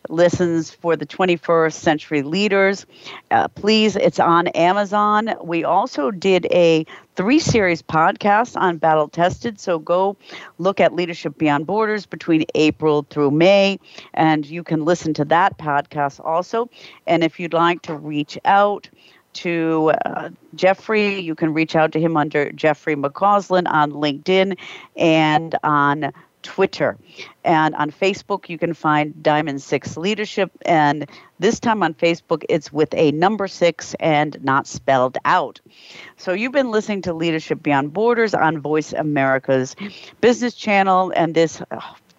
lessons 0.10 0.72
for 0.72 0.98
the 0.98 1.06
21st 1.06 1.72
century 1.72 2.22
leaders, 2.22 2.86
uh, 3.32 3.48
please, 3.48 3.96
it's 3.96 4.20
on 4.20 4.50
Amazon. 4.50 5.36
We 5.42 5.64
also 5.64 6.12
did 6.12 6.48
a 6.52 6.86
three 7.16 7.40
series 7.40 7.82
podcast 7.82 8.60
on 8.60 8.76
battle 8.76 9.08
tested. 9.08 9.58
So 9.58 9.80
go 9.80 10.18
look 10.58 10.82
at 10.82 10.96
Leadership 10.96 11.38
Beyond 11.38 11.66
Borders 11.66 12.06
between 12.06 12.44
April 12.56 13.06
through 13.10 13.32
May, 13.32 13.80
and 14.14 14.46
you 14.46 14.66
can 14.66 14.84
listen 14.84 15.14
to 15.14 15.24
that 15.26 15.58
podcast 15.58 16.20
also. 16.26 16.70
And 17.08 17.24
if 17.24 17.40
you'd 17.40 17.54
like 17.54 17.84
to 17.84 17.96
reach 17.96 18.38
out, 18.44 18.90
to 19.34 19.92
uh, 20.06 20.30
Jeffrey. 20.56 21.20
You 21.20 21.36
can 21.36 21.54
reach 21.54 21.76
out 21.76 21.92
to 21.94 22.00
him 22.00 22.18
under 22.18 22.52
Jeffrey 22.52 22.96
McCausland 22.96 23.72
on 23.72 23.92
LinkedIn 23.92 24.58
and 24.96 25.56
on 25.64 26.12
Twitter. 26.42 26.98
And 27.44 27.76
on 27.76 27.92
Facebook, 27.92 28.50
you 28.50 28.58
can 28.58 28.74
find 28.74 29.22
Diamond 29.22 29.62
Six 29.62 29.98
Leadership. 29.98 30.52
And 30.66 31.10
this 31.40 31.60
time 31.60 31.84
on 31.84 31.94
Facebook, 31.94 32.44
it's 32.50 32.72
with 32.72 32.94
a 32.94 33.12
number 33.12 33.48
six 33.48 33.96
and 34.00 34.42
not 34.44 34.68
spelled 34.68 35.18
out. 35.26 35.60
So 36.18 36.34
you've 36.34 36.52
been 36.52 36.72
listening 36.72 37.02
to 37.04 37.14
Leadership 37.14 37.62
Beyond 37.62 37.94
Borders 37.94 38.34
on 38.34 38.62
Voice 38.62 38.94
America's 38.94 39.76
business 40.22 40.54
channel. 40.54 41.12
And 41.16 41.36
this 41.36 41.62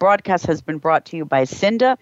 broadcast 0.01 0.47
has 0.47 0.63
been 0.63 0.79
brought 0.79 1.05
to 1.05 1.15
you 1.15 1.23
by 1.23 1.43
CINDA, 1.43 1.95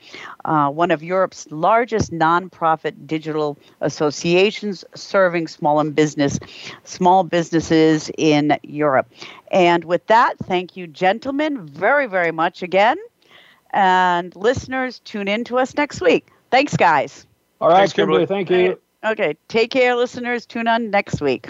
uh, 0.46 0.70
one 0.70 0.90
of 0.90 1.04
Europe's 1.04 1.52
largest 1.52 2.14
nonprofit 2.14 2.94
digital 3.06 3.58
associations 3.82 4.86
serving 4.96 5.50
small 5.50 5.82
and 5.82 5.94
business, 5.94 6.40
small 6.86 7.26
businesses 7.26 8.10
in 8.18 8.58
Europe. 8.64 9.12
And 9.52 9.84
with 9.84 10.08
that, 10.08 10.38
thank 10.44 10.78
you, 10.78 10.88
gentlemen, 10.88 11.68
very, 11.68 12.08
very 12.08 12.32
much 12.32 12.64
again. 12.64 12.96
And 13.72 14.34
listeners, 14.34 15.00
tune 15.00 15.28
in 15.28 15.44
to 15.44 15.58
us 15.58 15.76
next 15.76 16.00
week. 16.00 16.30
Thanks, 16.52 16.78
guys. 16.78 17.28
All 17.60 17.68
right, 17.68 17.80
Thanks, 17.80 17.92
Kimberly. 17.92 18.26
Kimberly. 18.26 18.46
Thank 18.46 18.50
you. 18.50 18.80
Okay, 19.12 19.36
take 19.50 19.72
care, 19.72 19.98
listeners. 19.98 20.46
Tune 20.46 20.70
on 20.70 20.90
next 20.90 21.20
week. 21.20 21.50